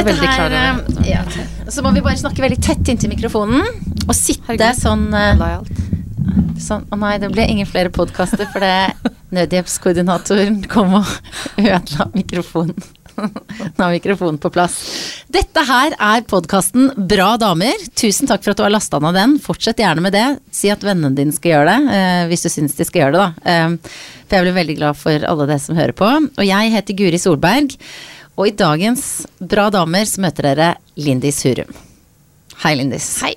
var 0.00 0.08
Dette 0.08 0.16
veldig 0.16 0.34
klar 0.34 0.56
over. 0.56 1.00
eh, 1.04 1.10
ja. 1.10 1.70
Så 1.70 1.84
må 1.84 1.92
vi 1.94 2.02
bare 2.04 2.18
snakke 2.20 2.42
veldig 2.42 2.60
tett 2.64 2.88
inntil 2.92 3.12
mikrofonen. 3.12 3.62
Og 4.08 4.14
sitte 4.16 4.46
Herregud. 4.48 4.80
sånn 4.80 5.08
uh, 5.14 5.60
Sånn, 6.60 6.84
å 6.92 6.96
nei, 7.00 7.14
det 7.22 7.30
ble 7.32 7.46
ingen 7.48 7.66
flere 7.68 7.88
podkaster, 7.94 8.44
for 8.52 8.60
det 8.60 8.92
nødhjelpskoordinatoren 9.32 10.58
kom 10.68 10.98
og 10.98 11.08
ødela 11.56 12.10
mikrofonen. 12.12 12.76
Nå 13.76 13.86
er 13.86 13.94
mikrofonen 13.94 14.38
på 14.40 14.50
plass. 14.52 14.76
Dette 15.32 15.64
her 15.66 15.96
er 15.96 16.26
podkasten 16.28 16.90
Bra 17.10 17.32
damer. 17.40 17.80
Tusen 17.98 18.28
takk 18.28 18.44
for 18.44 18.52
at 18.52 18.60
du 18.60 18.64
har 18.66 18.74
lasta 18.74 19.00
ned 19.02 19.16
den. 19.16 19.34
Fortsett 19.42 19.80
gjerne 19.80 20.04
med 20.04 20.14
det. 20.16 20.26
Si 20.54 20.70
at 20.72 20.84
vennene 20.84 21.16
dine 21.16 21.34
skal 21.36 21.54
gjøre 21.56 21.72
det, 21.72 21.96
eh, 21.96 22.22
hvis 22.30 22.44
du 22.46 22.52
syns 22.52 22.76
de 22.78 22.86
skal 22.88 23.06
gjøre 23.06 23.16
det, 23.16 23.26
da. 23.26 23.66
For 24.28 24.38
jeg 24.38 24.46
blir 24.46 24.58
veldig 24.60 24.78
glad 24.78 25.00
for 25.00 25.28
alle 25.32 25.48
dere 25.50 25.64
som 25.64 25.80
hører 25.80 25.96
på. 25.96 26.10
Og 26.38 26.44
jeg 26.46 26.74
heter 26.76 27.00
Guri 27.00 27.18
Solberg, 27.20 27.76
og 28.40 28.48
i 28.48 28.56
dagens 28.56 29.26
Bra 29.36 29.68
damer 29.72 30.08
så 30.08 30.22
møter 30.24 30.46
dere 30.48 30.68
Lindis 30.96 31.42
Hurum. 31.44 31.68
Hei, 32.62 32.74
Lindis. 32.76 33.08
Hei. 33.24 33.34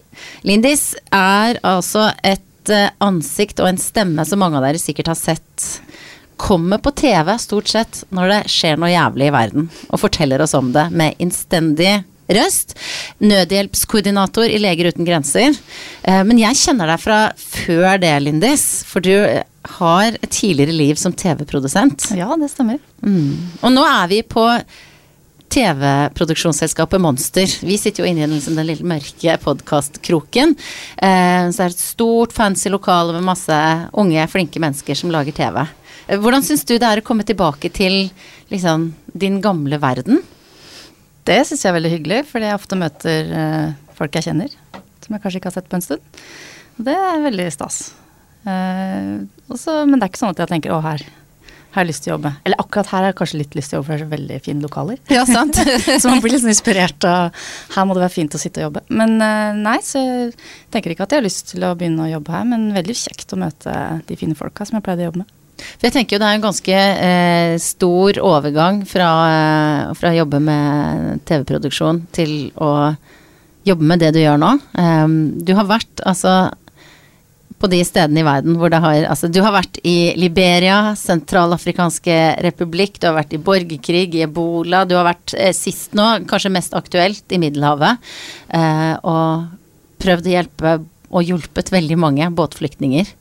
Lindis 0.47 0.93
er 1.15 1.59
altså 1.63 2.09
et 2.23 2.71
eh, 2.71 2.89
ansikt 3.03 3.59
og 3.63 3.69
en 3.69 3.79
stemme 3.79 4.23
som 4.27 4.41
mange 4.43 4.59
av 4.59 4.65
dere 4.67 4.81
sikkert 4.81 5.11
har 5.11 5.19
sett. 5.19 5.67
Kommer 6.39 6.79
på 6.83 6.91
TV 6.99 7.31
stort 7.39 7.71
sett 7.71 8.01
når 8.15 8.31
det 8.31 8.39
skjer 8.51 8.79
noe 8.79 8.91
jævlig 8.91 9.29
i 9.29 9.35
verden, 9.35 9.69
og 9.91 10.01
forteller 10.01 10.43
oss 10.43 10.55
om 10.59 10.73
det 10.75 10.89
med 10.91 11.19
innstendig 11.23 12.01
røst. 12.35 12.75
Nødhjelpskoordinator 13.23 14.51
i 14.51 14.59
Leger 14.59 14.91
uten 14.91 15.07
grenser. 15.07 15.55
Eh, 16.03 16.23
Men 16.27 16.39
jeg 16.39 16.59
kjenner 16.59 16.91
deg 16.91 17.03
fra 17.03 17.19
før 17.39 17.99
det, 18.03 18.13
Lindis, 18.23 18.65
for 18.87 19.03
du 19.03 19.13
eh, 19.13 19.43
har 19.79 20.17
et 20.19 20.31
tidligere 20.31 20.75
liv 20.75 20.99
som 20.99 21.15
TV-produsent. 21.15 22.11
Ja, 22.19 22.33
det 22.39 22.51
stemmer. 22.51 22.79
Mm. 23.03 23.59
Og 23.61 23.71
nå 23.71 23.83
er 23.87 24.09
vi 24.11 24.23
på 24.27 24.43
TV-produksjonsselskapet 25.53 27.01
Monster. 27.01 27.45
Vi 27.61 27.77
sitter 27.77 28.03
jo 28.03 28.09
inne 28.09 28.23
i 28.23 28.29
den, 28.29 28.39
den 28.41 28.65
lille 28.65 28.87
mørke 28.89 29.35
podkastkroken. 29.43 30.55
Eh, 30.97 31.45
så 31.51 31.59
det 31.59 31.67
er 31.67 31.75
et 31.75 31.83
stort, 31.83 32.33
fancy 32.33 32.71
lokale 32.73 33.13
med 33.13 33.27
masse 33.27 33.59
unge, 33.93 34.25
flinke 34.33 34.61
mennesker 34.63 34.97
som 34.97 35.13
lager 35.13 35.35
TV. 35.37 35.61
Eh, 36.07 36.17
hvordan 36.17 36.45
syns 36.45 36.65
du 36.65 36.73
det 36.73 36.89
er 36.89 37.03
å 37.03 37.05
komme 37.05 37.25
tilbake 37.27 37.69
til 37.69 38.07
liksom, 38.49 38.89
din 39.13 39.37
gamle 39.45 39.77
verden? 39.83 40.23
Det 41.23 41.43
syns 41.45 41.61
jeg 41.61 41.69
er 41.69 41.77
veldig 41.77 41.95
hyggelig, 41.99 42.21
fordi 42.31 42.49
jeg 42.49 42.59
ofte 42.59 42.79
møter 42.79 43.33
eh, 43.43 43.71
folk 43.99 44.17
jeg 44.17 44.31
kjenner. 44.31 44.57
Som 45.05 45.13
jeg 45.13 45.21
kanskje 45.21 45.43
ikke 45.43 45.53
har 45.53 45.59
sett 45.59 45.69
på 45.69 45.77
en 45.77 45.85
stund. 45.85 46.23
Det 46.81 46.97
er 46.97 47.27
veldig 47.29 47.51
stas. 47.53 47.83
Eh, 48.49 49.19
også, 49.53 49.83
men 49.85 49.99
det 49.99 50.07
er 50.07 50.15
ikke 50.15 50.25
sånn 50.25 50.33
at 50.33 50.47
jeg 50.47 50.57
tenker 50.57 50.73
å, 50.73 50.81
her 50.81 51.05
har 51.73 51.83
jeg 51.83 51.89
lyst 51.89 52.05
til 52.05 52.11
å 52.11 52.15
jobbe. 52.15 52.31
Eller 52.45 52.61
akkurat 52.61 52.89
her 52.91 52.99
har 52.99 53.11
jeg 53.11 53.17
kanskje 53.19 53.39
litt 53.41 53.55
lyst 53.57 53.71
til 53.71 53.77
å 53.77 53.81
jobbe, 53.81 53.87
for 53.87 53.93
det 53.93 53.99
er 53.99 54.05
så 54.05 54.13
veldig 54.13 54.39
fine 54.45 54.65
lokaler. 54.65 54.99
Ja, 55.13 55.25
sant? 55.29 55.59
så 56.01 56.11
man 56.11 56.23
blir 56.23 56.37
sånn 56.37 56.53
inspirert 56.53 57.07
av 57.09 57.45
her 57.75 57.87
må 57.87 57.97
det 57.97 58.05
være 58.05 58.13
fint 58.13 58.37
å 58.37 58.41
sitte 58.41 58.61
og 58.61 58.69
jobbe. 58.69 58.83
Men 58.93 59.15
eh, 59.23 59.53
nei, 59.57 59.77
så 59.85 60.01
jeg 60.01 60.33
tenker 60.73 60.93
ikke 60.93 61.07
at 61.07 61.15
jeg 61.15 61.23
har 61.23 61.27
lyst 61.27 61.53
til 61.53 61.65
å 61.65 61.73
begynne 61.77 62.05
å 62.05 62.11
jobbe 62.11 62.35
her, 62.35 62.45
men 62.49 62.67
veldig 62.75 62.97
kjekt 62.97 63.33
å 63.33 63.41
møte 63.41 63.77
de 64.09 64.19
fine 64.19 64.37
folka 64.37 64.67
som 64.69 64.77
jeg 64.77 64.85
pleide 64.85 65.05
å 65.05 65.09
jobbe 65.11 65.23
med. 65.23 65.39
For 65.63 65.87
jeg 65.87 65.95
tenker 65.95 66.15
jo 66.15 66.21
det 66.21 66.29
er 66.29 66.37
en 66.37 66.45
ganske 66.45 66.77
eh, 67.07 67.55
stor 67.61 68.19
overgang 68.25 68.81
fra, 68.89 69.09
eh, 69.33 69.91
fra 69.97 70.13
å 70.13 70.17
jobbe 70.17 70.41
med 70.43 71.23
TV-produksjon 71.29 72.05
til 72.15 72.33
å 72.61 72.71
jobbe 73.67 73.87
med 73.87 74.01
det 74.03 74.11
du 74.15 74.19
gjør 74.19 74.41
nå. 74.41 74.51
Um, 74.75 75.15
du 75.39 75.53
har 75.55 75.69
vært 75.69 76.03
altså 76.09 76.51
på 77.63 77.69
de 77.71 77.79
stedene 77.87 78.19
i 78.19 78.27
verden 78.27 78.57
hvor 78.59 78.71
det 78.73 78.81
har 78.83 79.05
Altså, 79.07 79.29
du 79.31 79.39
har 79.43 79.53
vært 79.55 79.79
i 79.87 80.11
Liberia, 80.19 80.93
Sentralafrikanske 80.99 82.17
republikk, 82.43 82.99
du 82.99 83.07
har 83.07 83.15
vært 83.21 83.37
i 83.37 83.39
borgerkrig, 83.41 84.09
i 84.17 84.25
ebola, 84.25 84.83
du 84.83 84.97
har 84.99 85.07
vært 85.07 85.35
eh, 85.39 85.53
sist 85.55 85.95
nå, 85.95 86.25
kanskje 86.27 86.51
mest 86.51 86.75
aktuelt, 86.75 87.23
i 87.31 87.39
Middelhavet, 87.39 88.11
eh, 88.51 88.93
og 89.07 89.47
prøvd 90.03 90.27
å 90.27 90.35
hjelpe 90.35 90.75
og 91.13 91.29
hjulpet 91.29 91.71
veldig 91.71 91.97
mange 92.01 92.27
båtflyktninger. 92.35 93.15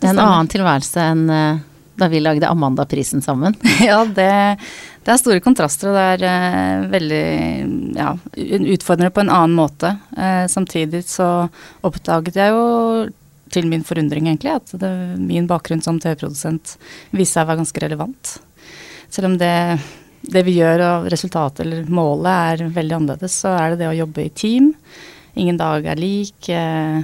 Det 0.00 0.08
er 0.08 0.14
en 0.14 0.24
annen 0.26 0.50
tilværelse 0.50 1.08
enn 1.12 1.26
eh, 1.32 1.66
da 2.00 2.08
vi 2.08 2.20
lagde 2.20 2.48
Amanda-prisen 2.48 3.24
sammen. 3.24 3.56
Ja, 3.90 4.02
det, 4.04 4.30
det 5.04 5.12
er 5.12 5.20
store 5.20 5.40
kontraster, 5.44 5.90
og 5.90 5.96
det 5.96 6.04
er 6.04 6.26
eh, 6.28 6.88
veldig 6.92 7.24
ja, 7.96 8.14
utfordrende 8.76 9.12
på 9.14 9.24
en 9.24 9.32
annen 9.32 9.56
måte. 9.56 9.94
Eh, 10.16 10.44
samtidig 10.52 11.04
så 11.08 11.30
oppdaget 11.86 12.40
jeg 12.40 12.54
jo, 12.56 12.64
til 13.52 13.68
min 13.70 13.84
forundring 13.86 14.28
egentlig, 14.28 14.56
at 14.58 14.74
det, 14.80 14.90
min 15.20 15.48
bakgrunn 15.50 15.82
som 15.84 16.00
TV-produsent 16.02 16.76
viste 17.10 17.34
seg 17.34 17.44
å 17.44 17.50
være 17.50 17.62
ganske 17.62 17.82
relevant. 17.84 18.34
Selv 19.10 19.30
om 19.32 19.38
det, 19.40 19.54
det 20.22 20.44
vi 20.46 20.58
gjør 20.58 20.84
og 20.86 21.08
resultatet 21.12 21.64
eller 21.64 21.88
målet 21.90 22.30
er 22.62 22.74
veldig 22.76 22.98
annerledes, 23.00 23.40
så 23.42 23.54
er 23.58 23.72
det 23.72 23.82
det 23.82 23.90
å 23.90 23.96
jobbe 24.02 24.26
i 24.26 24.34
team. 24.42 24.70
Ingen 25.40 25.58
dag 25.60 25.86
er 25.86 26.00
lik. 26.00 26.48
Eh, 26.50 27.02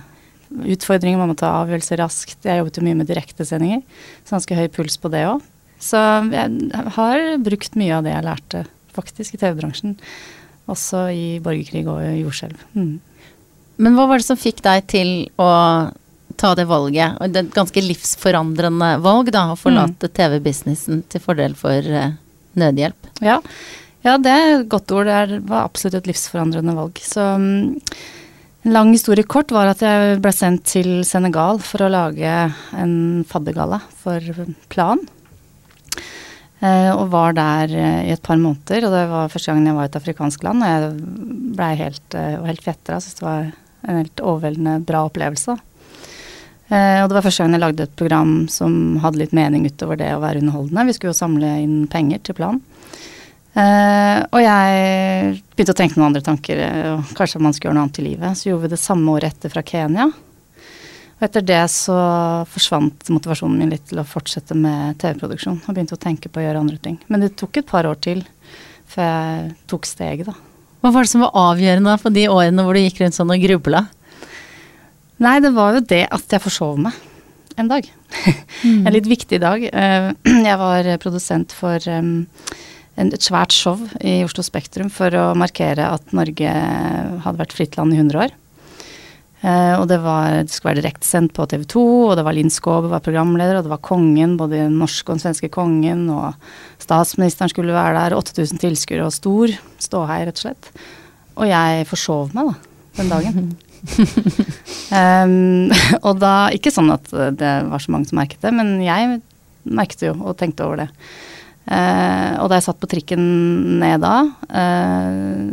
utfordringer, 0.76 1.18
man 1.18 1.32
må 1.32 1.36
ta 1.38 1.50
avgjørelser 1.62 2.00
raskt. 2.02 2.38
Jeg 2.46 2.60
jobbet 2.60 2.78
jo 2.78 2.86
mye 2.86 3.00
med 3.00 3.10
direktesendinger, 3.10 3.82
så 4.24 4.36
ganske 4.36 4.58
høy 4.58 4.66
puls 4.72 4.98
på 5.00 5.10
det 5.12 5.26
òg. 5.28 5.44
Så 5.82 6.00
jeg 6.32 6.86
har 6.96 7.26
brukt 7.44 7.76
mye 7.76 7.98
av 7.98 8.06
det 8.06 8.14
jeg 8.14 8.26
lærte 8.26 8.62
faktisk 8.96 9.36
i 9.36 9.40
TV-bransjen, 9.42 9.96
også 10.70 11.02
i 11.12 11.26
borgerkrig 11.44 11.84
og 11.90 12.00
jordskjelv. 12.22 12.62
Mm. 12.78 12.94
Men 13.82 13.96
hva 13.98 14.06
var 14.08 14.22
det 14.22 14.28
som 14.28 14.40
fikk 14.40 14.62
deg 14.64 14.86
til 14.88 15.10
å 15.36 15.48
ta 16.38 16.52
det 16.58 16.66
valget? 16.70 17.16
Og 17.20 17.32
Det 17.32 17.41
er 17.41 17.48
et 17.48 17.56
ganske 17.56 17.82
livsforandrende 17.84 18.92
valg, 19.04 19.32
da, 19.34 19.48
å 19.52 19.58
forlate 19.60 20.10
TV-businessen 20.12 21.02
til 21.12 21.22
fordel 21.24 21.56
for 21.58 21.91
uh, 21.91 22.14
nødhjelp. 22.58 23.10
Ja. 23.24 23.41
ja, 24.06 24.19
det 24.20 24.32
er 24.34 24.52
et 24.58 24.69
godt 24.72 24.92
ord. 24.92 25.10
Det 25.10 25.41
var 25.48 25.66
absolutt 25.66 26.00
et 26.00 26.12
livsforandrende 26.12 26.76
valg. 26.76 27.00
Så 27.02 27.24
um, 27.36 27.74
en 28.66 28.74
lang 28.74 28.92
historie 28.94 29.26
kort 29.26 29.52
var 29.54 29.70
at 29.70 29.84
jeg 29.84 30.20
ble 30.24 30.32
sendt 30.34 30.64
til 30.66 31.04
Senegal 31.06 31.60
for 31.62 31.86
å 31.86 31.92
lage 31.92 32.32
en 32.74 32.97
faddergalla 33.28 33.78
for 34.00 34.47
Plan. 34.72 35.04
Eh, 36.64 36.91
og 36.91 37.10
var 37.12 37.34
der 37.36 37.72
eh, 37.76 38.06
i 38.08 38.12
et 38.14 38.22
par 38.24 38.38
måneder, 38.41 38.86
og 38.86 38.94
det 38.94 39.03
var 39.10 39.32
første 39.32 39.53
gangen 39.53 39.68
jeg 39.68 39.76
var 39.76 39.86
i 39.86 39.91
et 39.91 39.98
afrikansk 40.00 40.47
land. 40.47 40.64
Og 40.64 40.72
jeg 40.72 41.54
blei 41.58 41.72
helt, 41.82 42.16
eh, 42.16 42.38
helt 42.48 42.64
fjetra. 42.64 43.00
Syntes 43.03 43.20
det 43.20 43.26
var 43.26 43.50
en 43.86 44.00
helt 44.00 44.22
overveldende 44.24 44.78
bra 44.88 45.04
opplevelse. 45.10 45.58
Eh, 46.66 47.00
og 47.03 47.09
det 47.09 47.19
var 47.19 47.27
første 47.28 47.44
gang 47.44 47.54
jeg 47.54 47.62
lagde 47.62 47.84
et 47.87 47.99
program 47.99 48.32
som 48.50 48.97
hadde 49.04 49.21
litt 49.21 49.34
mening 49.37 49.69
utover 49.69 49.99
det 50.00 50.10
å 50.16 50.22
være 50.22 50.43
underholdende. 50.43 50.87
Vi 50.88 50.97
skulle 50.97 51.15
jo 51.15 51.21
samle 51.21 51.53
inn 51.62 51.77
penger 51.91 52.25
til 52.27 52.38
Plan. 52.38 52.59
Eh, 53.56 54.19
og 54.27 54.41
jeg 54.43 55.37
begynte 55.54 55.72
å 55.72 55.78
tenke 55.78 55.97
noen 55.97 56.10
andre 56.10 56.25
tanker, 56.27 56.59
eh, 56.60 57.12
kanskje 57.16 57.41
man 57.41 57.54
skulle 57.54 57.71
gjøre 57.71 57.78
noe 57.78 57.87
annet 57.87 58.00
i 58.03 58.06
livet. 58.10 58.37
Så 58.37 58.50
gjorde 58.50 58.66
vi 58.66 58.75
det 58.75 58.82
samme 58.82 59.15
året 59.15 59.32
etter 59.32 59.53
fra 59.54 59.62
Kenya. 59.62 60.10
Og 61.16 61.25
etter 61.25 61.41
det 61.41 61.62
så 61.72 61.97
forsvant 62.53 63.09
motivasjonen 63.09 63.56
min 63.56 63.71
litt 63.72 63.87
til 63.88 64.03
å 64.03 64.04
fortsette 64.04 64.53
med 64.59 64.98
TV-produksjon. 65.00 65.62
Og 65.65 65.72
begynte 65.72 65.97
å 65.97 66.03
tenke 66.03 66.28
på 66.28 66.43
å 66.43 66.44
gjøre 66.44 66.60
andre 66.60 66.77
ting. 66.83 66.98
Men 67.09 67.25
det 67.25 67.37
tok 67.41 67.62
et 67.62 67.71
par 67.71 67.88
år 67.88 67.97
til 68.04 68.27
før 68.91 69.06
jeg 69.06 69.54
tok 69.71 69.88
steget, 69.88 70.28
da. 70.28 70.34
Hva 70.84 70.93
var 70.93 71.06
det 71.06 71.10
som 71.10 71.25
var 71.25 71.33
avgjørende 71.34 71.97
for 71.98 72.15
de 72.15 72.27
årene 72.28 72.62
hvor 72.62 72.77
du 72.77 72.83
gikk 72.83 73.00
rundt 73.00 73.16
sånn 73.16 73.33
og 73.33 73.41
grubla? 73.43 73.87
Nei, 75.22 75.38
det 75.41 75.53
var 75.56 75.77
jo 75.77 75.84
det 75.88 76.04
at 76.12 76.32
jeg 76.32 76.44
forsov 76.44 76.81
meg 76.81 76.97
en 77.56 77.71
dag. 77.71 77.87
en 78.66 78.93
litt 78.93 79.09
viktig 79.09 79.41
dag. 79.41 79.62
Eh, 79.65 80.10
Jeg 80.49 80.60
var 80.60 80.91
produsent 81.00 81.54
for 81.56 81.81
et 81.81 83.25
svært 83.25 83.53
show 83.53 83.81
i 84.00 84.19
Oslo 84.25 84.44
Spektrum 84.44 84.91
for 84.93 85.12
å 85.16 85.31
markere 85.37 85.88
at 85.93 86.12
Norge 86.16 86.53
hadde 87.25 87.41
vært 87.41 87.56
fritt 87.56 87.78
land 87.81 87.97
i 87.97 88.00
100 88.00 88.27
år. 88.27 88.37
Uh, 89.44 89.77
og 89.78 89.84
det, 89.91 89.99
var, 90.00 90.31
det 90.43 90.50
skulle 90.50 90.72
være 90.72 90.81
direktesendt 90.81 91.34
på 91.37 91.44
TV 91.47 91.66
2, 91.69 91.83
og 92.09 92.15
det 92.19 92.25
var 92.25 92.34
Linn 92.34 92.50
Skåber 92.50 92.91
var 92.91 93.03
programleder, 93.04 93.59
og 93.59 93.66
det 93.66 93.71
var 93.71 93.83
kongen, 93.84 94.39
både 94.41 94.62
den 94.62 94.78
norske 94.80 95.12
og 95.12 95.19
den 95.19 95.22
svenske 95.27 95.51
kongen, 95.53 96.07
og 96.10 96.34
statsministeren 96.83 97.53
skulle 97.53 97.77
være 97.77 98.01
der, 98.01 98.16
8000 98.16 98.62
tilskuere 98.65 99.07
og 99.07 99.15
stor 99.15 99.53
ståhei, 99.84 100.22
rett 100.27 100.41
og 100.41 100.47
slett. 100.48 100.71
Og 101.36 101.47
jeg 101.53 101.86
forsov 101.92 102.33
meg, 102.34 102.48
da, 102.48 102.80
den 103.03 103.12
dagen. 103.12 103.53
Em, 104.97 105.72
og 106.06 106.21
da 106.22 106.48
Ikke 106.54 106.71
sånn 106.71 106.92
at 106.94 107.09
det 107.10 107.54
var 107.66 107.83
så 107.83 107.91
mange 107.91 108.06
som 108.06 108.21
merket 108.21 108.44
det, 108.44 108.53
men 108.54 108.77
jeg 108.84 109.18
merket 109.66 110.03
det 110.03 110.12
jo 110.12 110.16
og 110.22 110.36
tenkte 110.38 110.66
over 110.66 110.84
det. 110.84 110.91
Uh, 111.66 112.38
og 112.44 112.50
da 112.50 112.60
jeg 112.60 112.68
satt 112.68 112.78
på 112.78 112.86
trikken 112.86 113.22
ned 113.80 113.98
da 114.04 114.21
uh, 114.22 115.48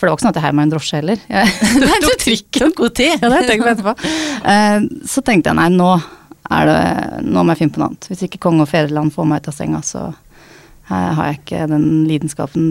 For 0.00 0.06
det 0.06 0.08
var 0.08 0.14
ikke 0.14 0.24
sånn 0.24 0.30
at 0.30 0.38
jeg 0.38 0.44
heiv 0.46 0.56
meg 0.56 0.64
en 0.64 0.72
drosje 0.72 0.96
heller. 0.96 1.20
Jeg 1.28 2.00
tok 2.06 2.22
trikken. 2.22 2.72
God 2.78 2.94
tid. 2.96 3.12
Ja, 3.18 3.28
det 3.28 3.36
har 3.36 3.50
jeg 3.50 3.74
etterpå. 3.74 3.92
Uh, 4.46 5.04
så 5.06 5.22
tenkte 5.26 5.52
jeg 5.52 5.58
nei, 5.60 5.68
nå, 5.76 5.90
er 6.56 6.70
det, 6.70 6.78
nå 7.28 7.44
må 7.44 7.52
jeg 7.52 7.60
finne 7.60 7.74
på 7.74 7.82
noe 7.82 7.90
annet. 7.92 8.08
Hvis 8.08 8.24
ikke 8.26 8.40
konge 8.42 8.64
og 8.64 8.70
fedreland 8.72 9.12
får 9.14 9.28
meg 9.28 9.42
ut 9.42 9.50
av 9.52 9.56
senga, 9.58 9.82
så 9.86 10.08
har 10.88 11.28
jeg 11.28 11.38
ikke 11.38 11.68
den 11.70 11.86
lidenskapen 12.08 12.64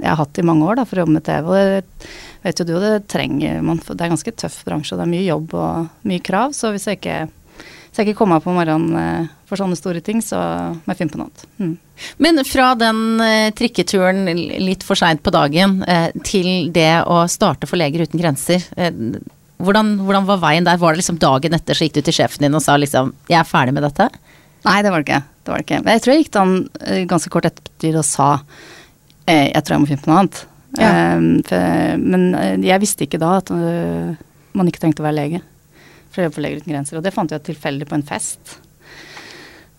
jeg 0.00 0.08
har 0.08 0.18
hatt 0.18 0.40
i 0.40 0.44
mange 0.44 0.66
år 0.66 0.80
da, 0.80 0.86
for 0.88 0.98
å 0.98 1.04
jobbe 1.04 1.14
med 1.18 1.26
TV. 1.28 1.46
Og 1.46 1.54
det 1.54 2.10
vet 2.42 2.60
jo 2.60 2.66
du, 2.68 2.74
det 2.80 3.08
trenger 3.10 3.60
man. 3.64 3.80
Det 3.82 3.96
er 3.96 4.08
en 4.08 4.16
ganske 4.16 4.36
tøff 4.38 4.62
bransje, 4.66 4.94
og 4.94 5.00
det 5.00 5.06
er 5.06 5.12
mye 5.12 5.26
jobb 5.26 5.54
og 5.58 6.08
mye 6.08 6.24
krav. 6.24 6.56
Så 6.56 6.72
hvis 6.74 6.88
jeg 6.88 7.00
ikke 7.00 7.20
Hvis 7.90 7.98
jeg 7.98 8.06
ikke 8.06 8.20
kommer 8.20 8.38
meg 8.38 8.44
på 8.44 8.52
morgenen 8.54 8.92
eh, 8.94 9.30
for 9.50 9.58
sånne 9.58 9.74
store 9.74 9.98
ting, 10.06 10.20
så 10.22 10.38
må 10.78 10.92
jeg 10.92 10.98
finne 11.00 11.10
på 11.10 11.18
noe 11.18 11.26
annet. 11.26 11.40
Mm. 11.58 11.72
Men 12.22 12.44
fra 12.46 12.68
den 12.78 13.00
eh, 13.24 13.48
trikketuren 13.58 14.30
litt 14.62 14.84
for 14.86 14.94
seint 14.94 15.24
på 15.26 15.32
dagen 15.34 15.80
eh, 15.82 16.14
til 16.22 16.70
det 16.70 17.02
å 17.02 17.24
starte 17.26 17.66
for 17.66 17.80
Leger 17.80 18.06
uten 18.06 18.22
grenser. 18.22 18.62
Hvordan, 19.58 19.90
hvordan 20.06 20.28
var 20.28 20.38
veien 20.44 20.68
der? 20.68 20.78
Var 20.78 20.94
det 20.94 21.02
liksom 21.02 21.18
dagen 21.18 21.58
etter 21.58 21.74
så 21.74 21.88
gikk 21.88 21.98
du 21.98 22.04
til 22.06 22.16
sjefen 22.20 22.46
din 22.46 22.54
og 22.54 22.62
sa 22.62 22.78
liksom 22.78 23.10
'jeg 23.26 23.40
er 23.40 23.50
ferdig 23.50 23.74
med 23.74 23.82
dette'? 23.88 24.06
Nei, 24.70 24.78
det 24.86 24.94
var 24.94 25.02
det 25.02 25.10
ikke. 25.10 25.22
Det 25.42 25.50
var 25.50 25.58
det 25.58 25.66
ikke. 25.66 25.82
Jeg 25.90 26.00
tror 26.00 26.14
jeg 26.14 26.22
gikk 26.22 26.32
til 26.32 26.40
han 26.40 27.06
ganske 27.10 27.30
kort 27.34 27.50
etter 27.50 27.98
og 27.98 28.06
sa 28.06 28.30
jeg 29.26 29.62
tror 29.62 29.74
jeg 29.74 29.82
må 29.82 29.90
finne 29.90 30.04
på 30.06 30.10
noe 30.10 30.22
annet. 30.22 30.46
Ja. 30.80 30.90
Eh, 30.90 31.26
for, 31.46 32.00
men 32.02 32.30
eh, 32.38 32.56
jeg 32.66 32.82
visste 32.82 33.06
ikke 33.06 33.20
da 33.22 33.36
at 33.38 33.52
eh, 33.54 34.16
man 34.56 34.70
ikke 34.70 34.82
trengte 34.84 35.04
å 35.04 35.08
være 35.08 35.18
lege 35.20 35.42
for 36.10 36.22
å 36.22 36.24
jobbe 36.26 36.38
for 36.40 36.42
Leger 36.42 36.62
uten 36.62 36.72
grenser. 36.72 36.98
Og 36.98 37.04
det 37.06 37.14
fant 37.14 37.30
jeg 37.30 37.44
tilfeldig 37.46 37.86
på 37.86 37.94
en 37.94 38.06
fest. 38.06 38.56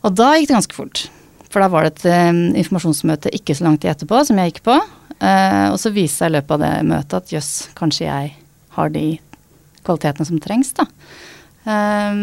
Og 0.07 0.13
da 0.15 0.29
gikk 0.37 0.47
det 0.47 0.55
ganske 0.55 0.77
fort. 0.77 1.01
For 1.51 1.59
da 1.59 1.67
var 1.73 1.83
det 1.83 1.97
et 1.97 2.05
eh, 2.13 2.29
informasjonsmøte 2.61 3.33
ikke 3.35 3.57
så 3.57 3.67
lang 3.67 3.75
tid 3.81 3.91
etterpå 3.91 4.21
som 4.29 4.39
jeg 4.39 4.53
gikk 4.53 4.63
på. 4.69 4.77
Og 5.21 5.75
så 5.77 5.91
viste 5.93 6.23
seg 6.23 6.31
i 6.31 6.33
løpet 6.33 6.55
av 6.55 6.61
det 6.63 6.69
møtet 6.89 7.13
at 7.13 7.33
jøss, 7.35 7.49
kanskje 7.77 8.07
jeg 8.07 8.31
har 8.73 8.89
de 8.89 9.03
kvalitetene 9.85 10.25
som 10.25 10.39
trengs, 10.41 10.71
da. 10.77 10.87
Eh, 11.61 12.21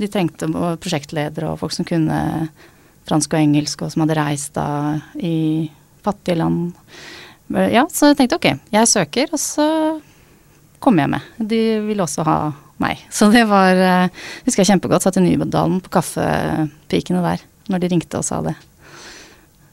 de 0.00 0.10
trengte 0.12 0.48
prosjektledere 0.52 1.52
og 1.52 1.60
folk 1.62 1.74
som 1.76 1.88
kunne 1.88 2.18
fransk 3.08 3.36
og 3.36 3.40
engelsk, 3.40 3.84
og 3.84 3.92
som 3.92 4.04
hadde 4.04 4.18
reist 4.18 4.54
da 4.56 4.66
i 5.16 5.70
fattige 6.04 6.40
land. 6.40 6.74
Eh, 7.52 7.70
Ja, 7.74 7.84
så 7.92 8.12
jeg 8.12 8.18
tenkte 8.20 8.38
ok, 8.38 8.46
jeg 8.72 8.88
søker, 8.90 9.32
og 9.34 9.40
så 9.40 9.66
kommer 10.80 11.04
jeg 11.04 11.12
med. 11.14 11.32
De 11.52 11.62
vil 11.88 12.00
også 12.04 12.24
ha 12.26 12.36
meg. 12.82 13.00
Så 13.14 13.30
det 13.32 13.44
var 13.48 13.78
eh, 13.78 14.08
Husker 14.44 14.64
jeg 14.64 14.72
kjempegodt. 14.74 15.04
Satt 15.06 15.16
i 15.20 15.22
Nybodalen 15.24 15.78
på 15.84 15.92
kaffepikene 15.94 17.22
der 17.24 17.44
når 17.72 17.80
de 17.80 17.88
ringte 17.94 18.18
og 18.20 18.26
sa 18.26 18.40
det. 18.44 18.52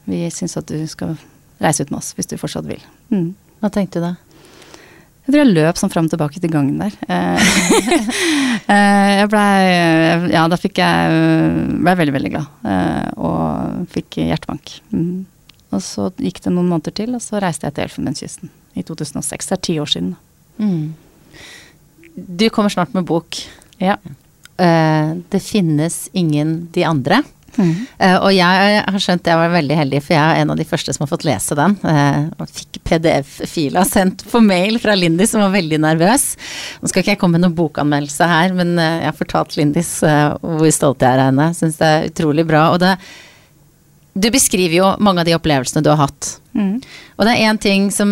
Vi 0.08 0.22
syns 0.32 0.54
at 0.56 0.70
du 0.70 0.78
skal 0.88 1.16
reise 1.60 1.84
ut 1.84 1.90
med 1.92 1.98
oss 1.98 2.12
hvis 2.16 2.30
du 2.30 2.38
fortsatt 2.40 2.64
vil. 2.64 2.80
Mm. 3.12 3.34
Hva 3.60 3.68
tenkte 3.74 4.00
du 4.00 4.06
da? 4.06 4.12
Jeg 5.26 5.34
tror 5.34 5.42
jeg 5.42 5.52
løp 5.52 5.78
sånn 5.78 5.92
fram 5.92 6.06
og 6.08 6.14
tilbake 6.14 6.40
til 6.42 6.50
gangen 6.54 6.80
der. 6.80 6.94
Eh, 7.04 7.52
jeg 9.20 9.28
blei 9.34 10.32
Ja, 10.32 10.46
da 10.50 10.56
fikk 10.58 10.80
jeg 10.80 11.20
blei 11.82 11.94
veldig, 12.00 12.16
veldig 12.16 12.32
glad. 12.32 12.48
Og 13.18 13.84
fikk 13.92 14.22
hjertebank. 14.24 14.78
Mm. 14.94 15.26
Og 15.72 15.82
så 15.84 16.10
gikk 16.20 16.42
det 16.44 16.52
noen 16.52 16.70
måneder 16.70 16.94
til, 16.96 17.14
og 17.16 17.24
så 17.24 17.40
reiste 17.42 17.68
jeg 17.68 17.76
til 17.76 17.86
Elfenbenskysten 17.86 18.52
i 18.76 18.84
2006. 18.84 19.48
Det 19.48 19.56
er 19.56 19.62
ti 19.68 19.78
år 19.80 19.92
siden. 19.92 20.14
Mm. 20.60 20.92
Du 22.12 22.48
kommer 22.52 22.72
snart 22.72 22.92
med 22.96 23.08
bok. 23.08 23.40
Ja. 23.80 23.96
Uh, 24.60 25.16
det 25.32 25.40
finnes 25.42 26.04
ingen 26.12 26.68
de 26.74 26.84
andre. 26.86 27.22
Mm. 27.56 27.72
Uh, 28.00 28.18
og 28.24 28.30
jeg 28.32 28.76
har 28.80 29.02
skjønt 29.02 29.28
jeg 29.28 29.36
var 29.36 29.50
veldig 29.52 29.76
heldig, 29.76 30.00
for 30.04 30.16
jeg 30.16 30.22
er 30.22 30.42
en 30.42 30.52
av 30.54 30.60
de 30.60 30.66
første 30.68 30.92
som 30.94 31.04
har 31.04 31.10
fått 31.10 31.26
lese 31.28 31.56
den. 31.58 31.74
Uh, 31.84 32.28
og 32.36 32.52
fikk 32.52 32.82
PDF-fila 32.88 33.84
sendt 33.94 34.26
på 34.28 34.44
mail 34.44 34.78
fra 34.82 34.96
Lindis, 34.98 35.32
som 35.32 35.44
var 35.44 35.56
veldig 35.56 35.80
nervøs. 35.82 36.28
Nå 36.80 36.92
skal 36.92 37.04
ikke 37.04 37.16
jeg 37.16 37.22
komme 37.24 37.38
med 37.38 37.46
noen 37.46 37.58
bokanmeldelse 37.58 38.28
her, 38.28 38.56
men 38.56 38.76
uh, 38.76 38.86
jeg 39.00 39.10
har 39.10 39.18
fortalt 39.18 39.58
Lindis 39.58 39.98
hvor 40.02 40.72
stolt 40.72 41.04
jeg 41.04 41.16
er 41.16 41.26
av 41.26 41.32
henne. 41.32 41.52
Syns 41.56 41.80
det 41.80 41.92
er 41.92 42.08
utrolig 42.12 42.46
bra. 42.48 42.68
Og 42.74 42.82
det 42.84 42.96
Du 44.14 44.26
beskriver 44.30 44.74
jo 44.76 44.88
mange 45.00 45.22
av 45.22 45.24
de 45.28 45.32
opplevelsene 45.38 45.80
du 45.82 45.88
har 45.88 45.96
hatt. 46.04 46.34
Mm. 46.52 46.82
Og 47.16 47.24
det 47.24 47.32
er 47.32 47.46
én 47.48 47.58
ting 47.60 47.86
som, 47.90 48.10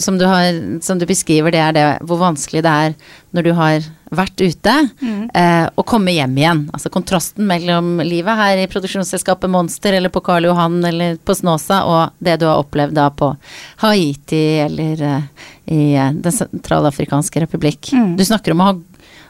som, 0.00 0.16
du 0.16 0.24
har, 0.24 0.46
som 0.80 0.96
du 0.98 1.04
beskriver, 1.04 1.52
det 1.52 1.60
er 1.60 1.74
det 1.76 1.82
hvor 2.08 2.16
vanskelig 2.22 2.62
det 2.64 2.72
er 2.86 2.94
når 3.36 3.44
du 3.44 3.50
har 3.58 3.84
vært 4.12 4.40
ute, 4.40 4.72
Mm. 5.02 5.28
eh, 5.34 5.66
å 5.76 5.84
komme 5.84 6.12
hjem 6.12 6.36
igjen. 6.40 6.62
Altså 6.72 6.88
kontrasten 6.92 7.44
mellom 7.48 7.98
livet 8.00 8.36
her 8.40 8.62
i 8.62 8.66
produksjonsselskapet 8.72 9.50
Monster 9.52 9.92
eller 9.98 10.08
på 10.12 10.22
Karl 10.24 10.44
Johan 10.48 10.80
eller 10.88 11.16
på 11.20 11.36
Snåsa, 11.36 11.82
og 11.84 12.12
det 12.18 12.38
du 12.40 12.46
har 12.48 12.60
opplevd 12.64 12.96
da 12.96 13.10
på 13.10 13.34
Haiti 13.84 14.42
eller 14.64 15.02
eh, 15.02 15.22
i 15.72 15.80
eh, 15.94 16.12
Den 16.12 16.32
sentralafrikanske 16.32 17.44
republikk. 17.44 17.92
Mm. 17.92 18.16
Du 18.16 18.24
snakker 18.24 18.52
om 18.56 18.60
ha, 18.64 18.72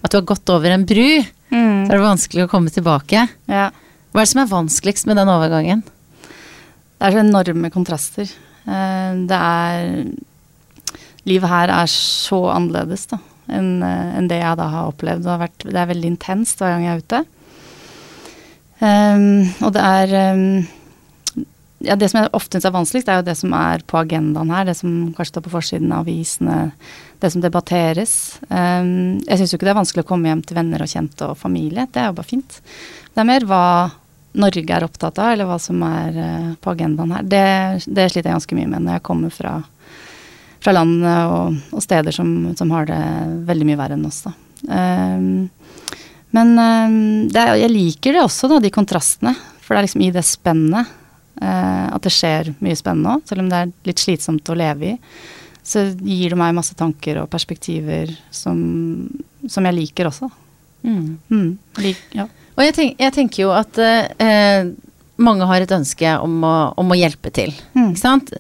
at 0.02 0.10
du 0.14 0.18
har 0.20 0.28
gått 0.34 0.48
over 0.54 0.70
en 0.70 0.86
bru, 0.86 1.24
Mm. 1.52 1.84
så 1.84 1.92
er 1.92 1.98
det 1.98 2.04
vanskelig 2.06 2.44
å 2.46 2.48
komme 2.48 2.70
tilbake. 2.72 3.26
Ja. 3.44 3.66
Hva 4.12 4.22
er 4.22 4.24
det 4.24 4.28
som 4.30 4.40
er 4.40 4.46
vanskeligst 4.48 5.04
med 5.04 5.18
den 5.20 5.28
overgangen? 5.28 5.82
Det 7.02 7.08
er 7.08 7.16
så 7.16 7.22
enorme 7.24 7.68
kontraster. 7.74 8.28
Eh, 8.62 9.14
Det 9.26 9.38
er 9.38 10.06
Livet 11.26 11.50
her 11.50 11.70
er 11.70 11.86
så 11.86 12.38
annerledes 12.50 13.06
da, 13.06 13.18
enn 13.46 13.82
en 13.82 14.26
det 14.26 14.40
jeg 14.40 14.58
da 14.58 14.64
har 14.66 14.88
opplevd. 14.90 15.22
Det, 15.22 15.30
har 15.30 15.38
vært, 15.38 15.66
det 15.68 15.78
er 15.78 15.90
veldig 15.92 16.08
intenst 16.10 16.58
hver 16.58 16.72
gang 16.74 16.82
jeg 16.82 16.96
er 16.96 17.02
ute. 17.04 17.20
Um, 18.82 19.26
og 19.62 19.70
det 19.76 19.82
er 19.86 20.34
um, 20.34 20.64
ja, 21.86 21.94
Det 21.94 22.08
som 22.10 22.18
jeg 22.18 22.32
ofte 22.34 22.58
syns 22.58 22.66
er 22.66 22.74
vanskeligst, 22.74 23.10
er 23.10 23.20
jo 23.20 23.26
det 23.28 23.36
som 23.38 23.54
er 23.54 23.86
på 23.86 24.00
agendaen 24.00 24.50
her. 24.50 24.66
Det 24.66 24.74
som 24.80 25.12
kanskje 25.14 25.30
står 25.36 25.46
på 25.46 25.54
forsiden 25.54 25.94
av 25.94 26.02
avisene. 26.02 26.58
Det 27.22 27.30
som 27.30 27.44
debatteres. 27.44 28.16
Um, 28.50 29.22
jeg 29.22 29.38
syns 29.38 29.54
jo 29.54 29.60
ikke 29.60 29.70
det 29.70 29.74
er 29.76 29.78
vanskelig 29.78 30.06
å 30.06 30.10
komme 30.10 30.30
hjem 30.30 30.42
til 30.42 30.58
venner 30.58 30.82
og 30.82 30.90
kjente 30.90 31.30
og 31.30 31.38
familie. 31.38 31.86
Det 31.86 32.02
er 32.02 32.10
jo 32.10 32.18
bare 32.18 32.32
fint. 32.34 32.58
Det 33.14 33.22
er 33.22 33.30
mer 33.30 33.46
hva 33.46 33.64
Norge 34.32 34.76
er 34.76 34.86
opptatt 34.86 35.18
av, 35.20 35.32
eller 35.34 35.48
hva 35.48 35.58
som 35.60 35.82
er 35.84 36.16
eh, 36.16 36.52
på 36.60 36.72
agendaen 36.72 37.12
her. 37.16 37.26
Det, 37.28 37.44
det 37.86 38.08
sliter 38.12 38.30
jeg 38.30 38.38
ganske 38.38 38.58
mye 38.58 38.70
med 38.70 38.86
når 38.86 38.96
jeg 38.96 39.04
kommer 39.08 39.34
fra, 39.34 39.58
fra 40.62 40.74
land 40.76 41.04
og, 41.04 41.58
og 41.74 41.84
steder 41.84 42.16
som, 42.16 42.30
som 42.56 42.72
har 42.72 42.88
det 42.88 43.02
veldig 43.50 43.68
mye 43.68 43.80
verre 43.80 43.98
enn 43.98 44.08
oss, 44.08 44.22
da. 44.24 44.34
Um, 44.62 45.50
men 46.32 46.52
um, 46.56 47.28
det 47.28 47.40
er, 47.42 47.58
jeg 47.60 47.72
liker 47.74 48.16
det 48.16 48.24
også, 48.24 48.48
da, 48.48 48.60
de 48.62 48.72
kontrastene. 48.72 49.34
For 49.60 49.74
det 49.74 49.82
er 49.82 49.86
liksom 49.88 50.04
i 50.06 50.12
det 50.14 50.24
spennet 50.24 50.88
uh, 51.42 51.88
at 51.92 52.02
det 52.06 52.14
skjer 52.14 52.54
mye 52.64 52.78
spennende 52.78 53.18
òg, 53.18 53.26
selv 53.28 53.44
om 53.44 53.50
det 53.52 53.60
er 53.60 53.72
litt 53.90 54.02
slitsomt 54.02 54.48
å 54.48 54.56
leve 54.56 54.94
i. 54.94 54.98
Så 55.62 55.84
gir 55.92 56.32
det 56.32 56.38
meg 56.40 56.56
masse 56.56 56.74
tanker 56.78 57.20
og 57.20 57.28
perspektiver 57.30 58.10
som, 58.34 58.56
som 59.44 59.68
jeg 59.68 59.76
liker 59.76 60.08
også. 60.08 60.30
Mm. 60.82 61.18
Mm, 61.28 61.50
lik, 61.84 62.00
ja. 62.16 62.26
Og 62.56 62.64
jeg, 62.66 62.74
tenk, 62.76 62.96
jeg 63.00 63.14
tenker 63.16 63.44
jo 63.46 63.52
at 63.56 63.78
eh, 63.82 64.70
mange 65.22 65.46
har 65.48 65.64
et 65.64 65.74
ønske 65.74 66.14
om 66.22 66.42
å, 66.44 66.54
om 66.80 66.92
å 66.92 66.98
hjelpe 66.98 67.32
til. 67.34 67.52
Mm. 67.76 67.90
Ikke 67.92 68.02
sant? 68.02 68.32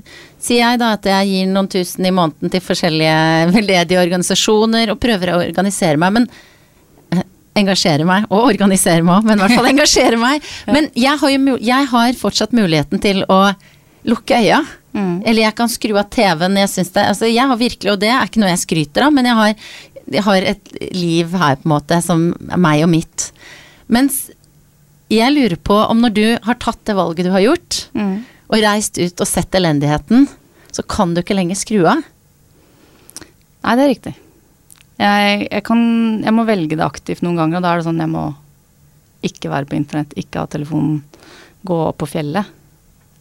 Sier 0.42 0.64
jeg 0.64 0.80
da 0.82 0.92
at 0.96 1.08
jeg 1.08 1.30
gir 1.30 1.50
noen 1.52 1.70
tusen 1.72 2.08
i 2.08 2.14
måneden 2.14 2.52
til 2.52 2.64
forskjellige 2.64 3.18
veldedige 3.56 4.02
organisasjoner 4.02 4.94
og 4.94 5.00
prøver 5.02 5.34
å 5.34 5.42
organisere 5.42 6.00
meg, 6.00 6.18
men 6.18 6.28
eh, 7.14 7.24
engasjere 7.62 8.06
meg, 8.08 8.28
og 8.30 8.50
organisere 8.50 9.04
meg 9.06 9.28
men 9.28 9.38
i 9.38 9.46
hvert 9.46 9.58
fall 9.60 9.72
engasjere 9.74 10.20
meg. 10.20 10.52
Men 10.72 10.90
jeg 10.98 11.18
har 11.22 11.34
jo 11.36 11.58
jeg 11.72 11.90
har 11.94 12.20
fortsatt 12.20 12.56
muligheten 12.56 13.02
til 13.02 13.24
å 13.32 13.44
lukke 14.08 14.40
øya. 14.42 14.62
Mm. 14.92 15.22
Eller 15.24 15.46
jeg 15.46 15.56
kan 15.56 15.70
skru 15.72 15.94
av 15.96 16.10
TV-en 16.12 16.58
jeg 16.60 16.68
syns 16.68 16.90
det 16.92 17.04
Altså 17.08 17.28
jeg 17.30 17.48
har 17.48 17.56
virkelig, 17.56 17.94
og 17.94 18.00
det 18.02 18.10
er 18.12 18.26
ikke 18.28 18.42
noe 18.42 18.50
jeg 18.50 18.60
skryter 18.66 19.06
av, 19.06 19.14
men 19.16 19.28
jeg 19.30 19.38
har, 19.38 19.70
jeg 20.18 20.24
har 20.26 20.48
et 20.50 20.74
liv 20.92 21.32
her 21.40 21.56
på 21.56 21.64
en 21.64 21.72
måte 21.72 22.00
som 22.04 22.26
er 22.50 22.60
meg 22.60 22.84
og 22.84 22.92
mitt. 22.92 23.31
Mens 23.92 24.22
jeg 25.12 25.34
lurer 25.34 25.58
på 25.60 25.76
om 25.84 26.00
når 26.00 26.14
du 26.16 26.24
har 26.46 26.56
tatt 26.62 26.80
det 26.88 26.94
valget 26.96 27.26
du 27.28 27.32
har 27.34 27.44
gjort, 27.44 27.82
Mm. 27.92 28.22
og 28.48 28.62
reist 28.64 28.96
ut 28.98 29.20
og 29.20 29.28
sett 29.28 29.54
elendigheten, 29.58 30.26
så 30.72 30.82
kan 30.88 31.12
du 31.14 31.20
ikke 31.20 31.36
lenger 31.36 31.58
skru 31.60 31.82
av. 31.84 32.00
Nei, 33.62 33.74
det 33.76 33.84
er 33.84 33.90
riktig. 33.92 34.14
Jeg, 35.02 35.48
jeg, 35.50 35.62
kan, 35.66 35.82
jeg 36.24 36.34
må 36.34 36.44
velge 36.48 36.76
det 36.78 36.84
aktivt 36.86 37.22
noen 37.24 37.36
ganger, 37.38 37.58
og 37.60 37.62
da 37.66 37.72
er 37.74 37.80
det 37.82 37.86
sånn 37.88 38.00
jeg 38.02 38.10
må 38.12 38.24
ikke 39.26 39.50
være 39.52 39.68
på 39.70 39.76
internett, 39.78 40.16
ikke 40.18 40.42
ha 40.42 40.48
telefonen, 40.50 41.02
gå 41.66 41.76
opp 41.90 42.00
på 42.02 42.08
fjellet. 42.10 42.48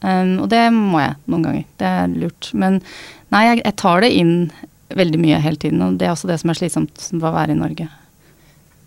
Um, 0.02 0.40
og 0.42 0.48
det 0.50 0.64
må 0.74 0.98
jeg 0.98 1.14
noen 1.30 1.44
ganger. 1.46 1.64
Det 1.78 1.86
er 1.86 2.14
lurt. 2.18 2.48
Men 2.58 2.80
nei, 3.30 3.42
jeg, 3.52 3.60
jeg 3.62 3.76
tar 3.78 4.02
det 4.02 4.10
inn 4.18 4.32
veldig 4.92 5.20
mye 5.22 5.38
hele 5.44 5.60
tiden, 5.62 5.82
og 5.86 5.98
det 6.00 6.08
er 6.08 6.14
også 6.16 6.28
det 6.32 6.40
som 6.42 6.50
er 6.50 6.58
slitsomt 6.58 7.04
med 7.14 7.28
å 7.28 7.34
være 7.36 7.54
i 7.54 7.60
Norge. 7.60 7.86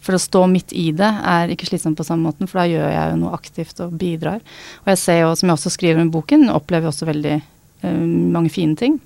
For 0.06 0.18
å 0.18 0.22
stå 0.22 0.44
midt 0.50 0.74
i 0.78 0.92
det 0.96 1.10
er 1.26 1.52
ikke 1.54 1.68
slitsomt 1.70 1.98
på 1.98 2.06
samme 2.06 2.30
måten, 2.30 2.50
for 2.50 2.62
da 2.62 2.68
gjør 2.70 2.92
jeg 2.94 3.14
jo 3.14 3.22
noe 3.24 3.38
aktivt 3.38 3.82
og 3.82 3.96
bidrar. 3.98 4.44
Og 4.84 4.92
jeg 4.94 5.02
ser 5.02 5.24
jo, 5.24 5.32
som 5.38 5.50
jeg 5.50 5.58
også 5.58 5.74
skriver 5.74 6.04
i 6.04 6.12
boken, 6.14 6.46
opplever 6.54 6.92
også 6.92 7.08
veldig 7.10 7.40
um, 7.40 8.30
mange 8.36 8.54
fine 8.54 8.78
ting. 8.78 9.00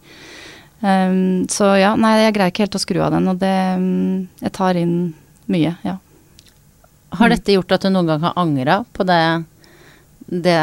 Um, 0.80 1.48
så 1.52 1.74
ja, 1.80 1.94
nei, 2.00 2.18
jeg 2.26 2.36
greier 2.36 2.52
ikke 2.54 2.66
helt 2.68 2.76
å 2.76 2.84
skru 2.84 3.02
av 3.04 3.16
den, 3.16 3.28
og 3.32 3.40
det 3.42 3.56
um, 3.76 4.28
Jeg 4.40 4.54
tar 4.56 4.80
inn 4.80 4.94
mye, 5.52 5.74
ja. 5.84 5.98
Har 7.20 7.32
dette 7.32 7.56
gjort 7.56 7.74
at 7.74 7.84
du 7.84 7.90
noen 7.92 8.08
gang 8.08 8.24
har 8.28 8.38
angra 8.40 8.82
på 8.94 9.04
det, 9.08 9.24
det 10.30 10.60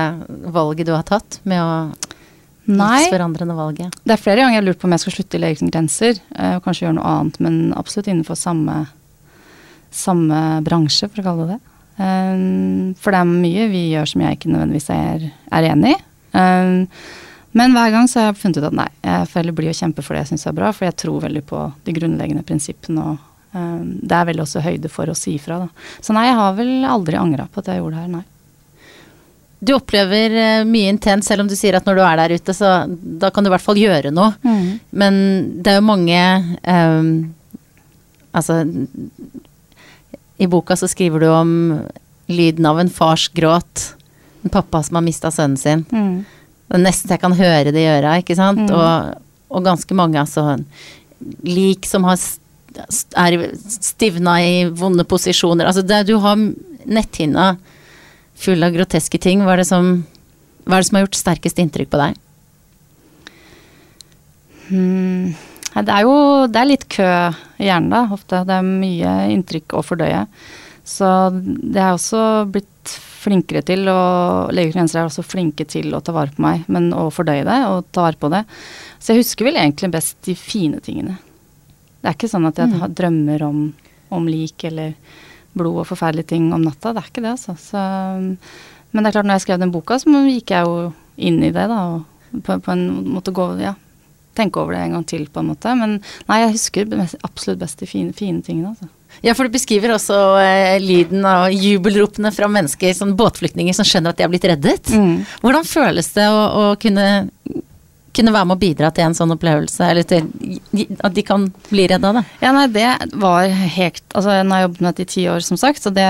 valget 0.55 0.88
du 0.88 0.95
har 0.95 1.05
tatt, 1.09 1.40
med 1.49 1.64
å 1.64 1.73
Nei, 2.66 3.05
det 3.07 4.14
er 4.16 4.19
flere 4.19 4.40
ganger 4.40 4.57
jeg 4.57 4.59
har 4.59 4.64
lurt 4.66 4.78
på 4.83 4.88
om 4.88 4.95
jeg 4.97 5.02
skal 5.05 5.14
slutte 5.14 5.38
i 5.38 5.40
Leger 5.43 5.69
grenser, 5.71 6.16
eh, 6.35 6.57
og 6.57 6.64
kanskje 6.64 6.88
gjøre 6.88 6.97
noe 6.97 7.11
annet, 7.12 7.37
men 7.45 7.59
absolutt 7.78 8.09
innenfor 8.11 8.38
samme, 8.40 8.81
samme 9.95 10.61
bransje, 10.66 11.09
for 11.11 11.23
å 11.23 11.26
kalle 11.26 11.47
det 11.47 11.57
det. 11.57 11.62
Um, 11.97 12.93
for 13.00 13.14
det 13.14 13.23
er 13.23 13.31
mye 13.31 13.69
vi 13.73 13.87
gjør 13.95 14.11
som 14.11 14.25
jeg 14.25 14.37
ikke 14.37 14.50
nødvendigvis 14.52 14.90
er, 14.93 15.31
er 15.57 15.69
enig 15.71 15.95
i. 15.95 16.00
Um, 16.37 16.75
men 17.57 17.73
hver 17.73 17.95
gang 17.95 18.09
så 18.11 18.21
har 18.21 18.28
jeg 18.28 18.40
funnet 18.43 18.61
ut 18.61 18.69
at 18.69 18.76
nei, 18.76 18.88
jeg 19.00 19.28
får 19.31 19.40
heller 19.40 19.57
bli 19.57 19.71
og 19.71 19.78
kjempe 19.78 20.05
for 20.05 20.12
det 20.12 20.26
jeg 20.26 20.35
syns 20.35 20.45
er 20.50 20.57
bra, 20.59 20.73
for 20.76 20.88
jeg 20.88 20.99
tror 21.00 21.23
veldig 21.25 21.43
på 21.49 21.62
de 21.87 21.95
grunnleggende 21.97 22.45
prinsippene 22.45 23.00
og 23.00 23.57
um, 23.57 23.95
det 24.02 24.19
er 24.19 24.28
vel 24.28 24.43
også 24.45 24.64
høyde 24.64 24.90
for 24.93 25.09
å 25.09 25.16
si 25.16 25.38
fra, 25.40 25.62
da. 25.64 25.93
Så 26.05 26.16
nei, 26.16 26.26
jeg 26.28 26.37
har 26.37 26.59
vel 26.59 26.73
aldri 26.85 27.21
angra 27.21 27.49
på 27.49 27.62
at 27.62 27.71
jeg 27.73 27.81
gjorde 27.81 27.97
det 27.97 28.05
her, 28.05 28.16
nei. 28.19 28.26
Du 29.66 29.73
opplever 29.73 30.35
eh, 30.37 30.66
mye 30.69 30.90
intens, 30.93 31.31
selv 31.31 31.47
om 31.47 31.49
du 31.49 31.55
sier 31.57 31.78
at 31.78 31.87
når 31.88 31.97
du 31.97 32.02
er 32.05 32.19
der 32.21 32.35
ute, 32.37 32.52
så 32.55 32.75
da 32.87 33.31
kan 33.33 33.43
du 33.43 33.49
i 33.49 33.55
hvert 33.55 33.64
fall 33.64 33.81
gjøre 33.81 34.12
noe. 34.12 34.35
Mm. 34.45 34.66
Men 34.93 35.16
det 35.64 35.73
er 35.73 35.81
jo 35.81 35.87
mange 35.88 36.21
Altså 38.37 38.59
I 40.38 40.49
boka 40.50 40.76
så 40.76 40.88
skriver 40.90 41.23
du 41.23 41.28
om 41.33 41.52
lyden 42.26 42.66
av 42.66 42.81
en 42.81 42.90
fars 42.93 43.28
gråt. 43.35 43.93
En 44.45 44.52
pappa 44.52 44.83
som 44.83 44.99
har 44.99 45.07
mista 45.07 45.31
sønnen 45.31 45.61
sin. 45.61 45.85
Mm. 45.90 46.25
Det 46.66 46.78
er 46.78 46.83
nesten 46.83 47.14
jeg 47.14 47.23
kan 47.23 47.37
høre 47.38 47.73
det 47.73 47.85
i 47.85 47.90
øra, 47.90 48.19
ikke 48.21 48.37
sant. 48.38 48.66
Mm. 48.66 48.75
Og, 48.75 49.23
og 49.57 49.64
ganske 49.66 49.97
mange 49.97 50.21
altså 50.21 50.59
lik 51.47 51.87
som 51.88 52.05
har 52.05 52.21
er 53.16 53.38
stivna 53.57 54.37
i 54.45 54.66
vonde 54.69 55.05
posisjoner. 55.09 55.66
Altså 55.69 55.85
det, 55.87 56.02
du 56.11 56.16
har 56.21 56.37
netthinna 56.85 57.55
full 58.37 58.62
av 58.64 58.75
groteske 58.76 59.21
ting. 59.23 59.43
Hva 59.45 59.55
er, 59.57 59.62
det 59.62 59.69
som, 59.71 59.90
hva 60.66 60.76
er 60.76 60.85
det 60.85 60.90
som 60.90 60.99
har 60.99 61.07
gjort 61.07 61.21
sterkest 61.21 61.61
inntrykk 61.62 61.93
på 61.93 62.02
deg? 62.02 62.19
Mm. 64.69 65.35
Det 65.76 65.92
er 65.92 66.06
jo 66.06 66.47
det 66.49 66.61
er 66.61 66.68
litt 66.71 66.87
kø 66.88 67.06
i 67.61 67.66
hjernen 67.68 67.90
da, 67.92 68.04
ofte. 68.14 68.45
Det 68.49 68.54
er 68.56 68.64
mye 68.64 69.11
inntrykk 69.35 69.75
å 69.76 69.83
fordøye. 69.85 70.23
Så 70.87 71.09
det 71.35 71.83
er 71.83 71.92
også 71.92 72.21
blitt 72.54 72.73
flinkere 73.26 73.61
til, 73.66 73.88
og 73.90 74.52
Leger 74.54 74.76
uten 74.76 74.87
er 74.87 75.09
også 75.09 75.25
flinke 75.26 75.66
til 75.68 75.90
å 75.97 76.00
ta 76.00 76.14
vare 76.14 76.30
på 76.33 76.40
meg, 76.45 76.62
men 76.71 76.92
å 76.95 77.09
fordøye 77.11 77.42
det 77.45 77.59
og 77.66 77.88
ta 77.92 78.04
vare 78.06 78.21
på 78.23 78.30
det. 78.30 78.45
Så 79.02 79.12
jeg 79.12 79.25
husker 79.25 79.49
vel 79.49 79.59
egentlig 79.59 79.90
best 79.97 80.16
de 80.25 80.37
fine 80.38 80.78
tingene. 80.80 81.18
Det 82.00 82.12
er 82.12 82.14
ikke 82.14 82.30
sånn 82.30 82.47
at 82.47 82.56
jeg 82.62 82.71
Mm. 82.71 82.95
drømmer 82.95 83.42
om, 83.42 83.75
om 84.14 84.26
lik 84.30 84.62
eller 84.64 84.95
blod 85.56 85.80
og 85.83 85.87
forferdelige 85.90 86.28
ting 86.28 86.52
om 86.54 86.62
natta. 86.62 86.92
Det 86.95 87.02
er 87.02 87.11
ikke 87.11 87.25
det, 87.25 87.33
altså. 87.35 87.56
Så, 87.59 87.83
men 88.92 89.02
det 89.02 89.09
er 89.11 89.16
klart, 89.18 89.26
når 89.26 89.40
jeg 89.40 89.47
skrev 89.47 89.59
den 89.59 89.73
boka, 89.75 89.99
så 89.99 90.06
gikk 90.30 90.50
jeg 90.54 90.64
jo 90.64 90.92
inn 91.16 91.42
i 91.42 91.50
det, 91.50 91.66
da. 91.66 91.80
Og 91.97 92.42
på, 92.45 92.61
på 92.62 92.73
en 92.73 92.87
måte 93.11 93.33
gå 93.35 93.49
Ja, 93.61 93.75
tenke 94.37 94.61
over 94.62 94.76
det 94.76 94.85
en 94.85 94.99
gang 94.99 95.09
til, 95.09 95.26
på 95.33 95.43
en 95.43 95.50
måte. 95.52 95.73
Men 95.78 95.99
nei, 96.28 96.43
jeg 96.45 96.55
husker 96.59 96.95
absolutt 97.26 97.62
best 97.62 97.83
de 97.83 97.90
fine, 97.90 98.14
fine 98.16 98.45
tingene, 98.45 98.75
altså. 98.75 98.90
Ja, 99.25 99.33
for 99.33 99.49
du 99.49 99.55
beskriver 99.55 99.95
også 99.95 100.16
eh, 100.43 100.76
lyden 100.83 101.25
av 101.25 101.49
jubelropene 101.55 102.33
fra 102.35 102.49
mennesker, 102.52 102.93
sånn 102.93 103.14
båtflyktninger 103.16 103.76
som 103.76 103.87
skjønner 103.88 104.12
at 104.12 104.19
de 104.19 104.26
har 104.26 104.33
blitt 104.33 104.49
reddet. 104.50 104.90
Mm. 104.93 105.23
Hvordan 105.40 105.69
føles 105.69 106.11
det 106.16 106.26
å, 106.28 106.43
å 106.45 106.64
kunne, 106.81 107.07
kunne 108.16 108.32
være 108.35 108.49
med 108.49 108.56
å 108.56 108.62
bidra 108.62 108.90
til 108.94 109.06
en 109.06 109.16
sånn 109.16 109.35
opplevelse, 109.35 109.90
eller 109.90 110.06
til 110.08 110.26
at 111.04 111.14
de 111.16 111.25
kan 111.26 111.46
bli 111.68 111.87
redda, 111.90 112.12
det? 112.16 112.25
Ja, 112.42 112.52
nei, 112.56 112.66
det 112.73 112.88
var 113.20 113.46
helt 113.50 114.02
Altså, 114.16 114.32
nå 114.40 114.54
har 114.54 114.62
jeg 114.62 114.68
jobbet 114.68 114.82
med 114.82 114.88
dette 114.90 115.04
i 115.04 115.11
ti 115.12 115.26
år, 115.28 115.44
som 115.44 115.61
sagt, 115.61 115.82
så 115.82 115.92
det 115.92 116.06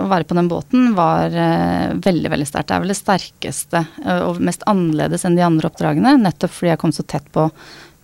å 0.00 0.08
være 0.10 0.26
på 0.26 0.36
den 0.38 0.50
båten 0.50 0.90
var 0.96 1.30
uh, 1.30 1.94
veldig, 2.02 2.32
veldig 2.32 2.48
sterkt. 2.48 2.70
Det 2.70 2.76
er 2.76 2.82
vel 2.82 2.92
det 2.92 2.98
sterkeste 2.98 3.84
uh, 4.02 4.20
og 4.26 4.42
mest 4.44 4.66
annerledes 4.70 5.26
enn 5.26 5.38
de 5.38 5.46
andre 5.46 5.70
oppdragene, 5.70 6.16
nettopp 6.24 6.54
fordi 6.56 6.72
jeg 6.72 6.82
kom 6.82 6.94
så 6.96 7.06
tett 7.06 7.26
på 7.34 7.46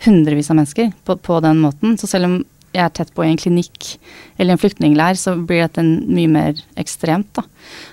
hundrevis 0.06 0.50
av 0.52 0.60
mennesker 0.60 0.92
på, 1.04 1.18
på 1.18 1.40
den 1.44 1.60
måten. 1.64 1.98
Så 2.00 2.08
selv 2.10 2.30
om 2.30 2.40
jeg 2.70 2.84
er 2.84 2.92
tett 2.94 3.10
på 3.14 3.24
i 3.24 3.30
en 3.32 3.40
klinikk 3.40 3.94
eller 4.38 4.54
en 4.54 4.60
flyktningleir, 4.62 5.18
så 5.18 5.34
blir 5.36 5.64
dette 5.64 5.82
mye 5.82 6.30
mer 6.30 6.60
ekstremt, 6.78 7.32
da. 7.36 7.42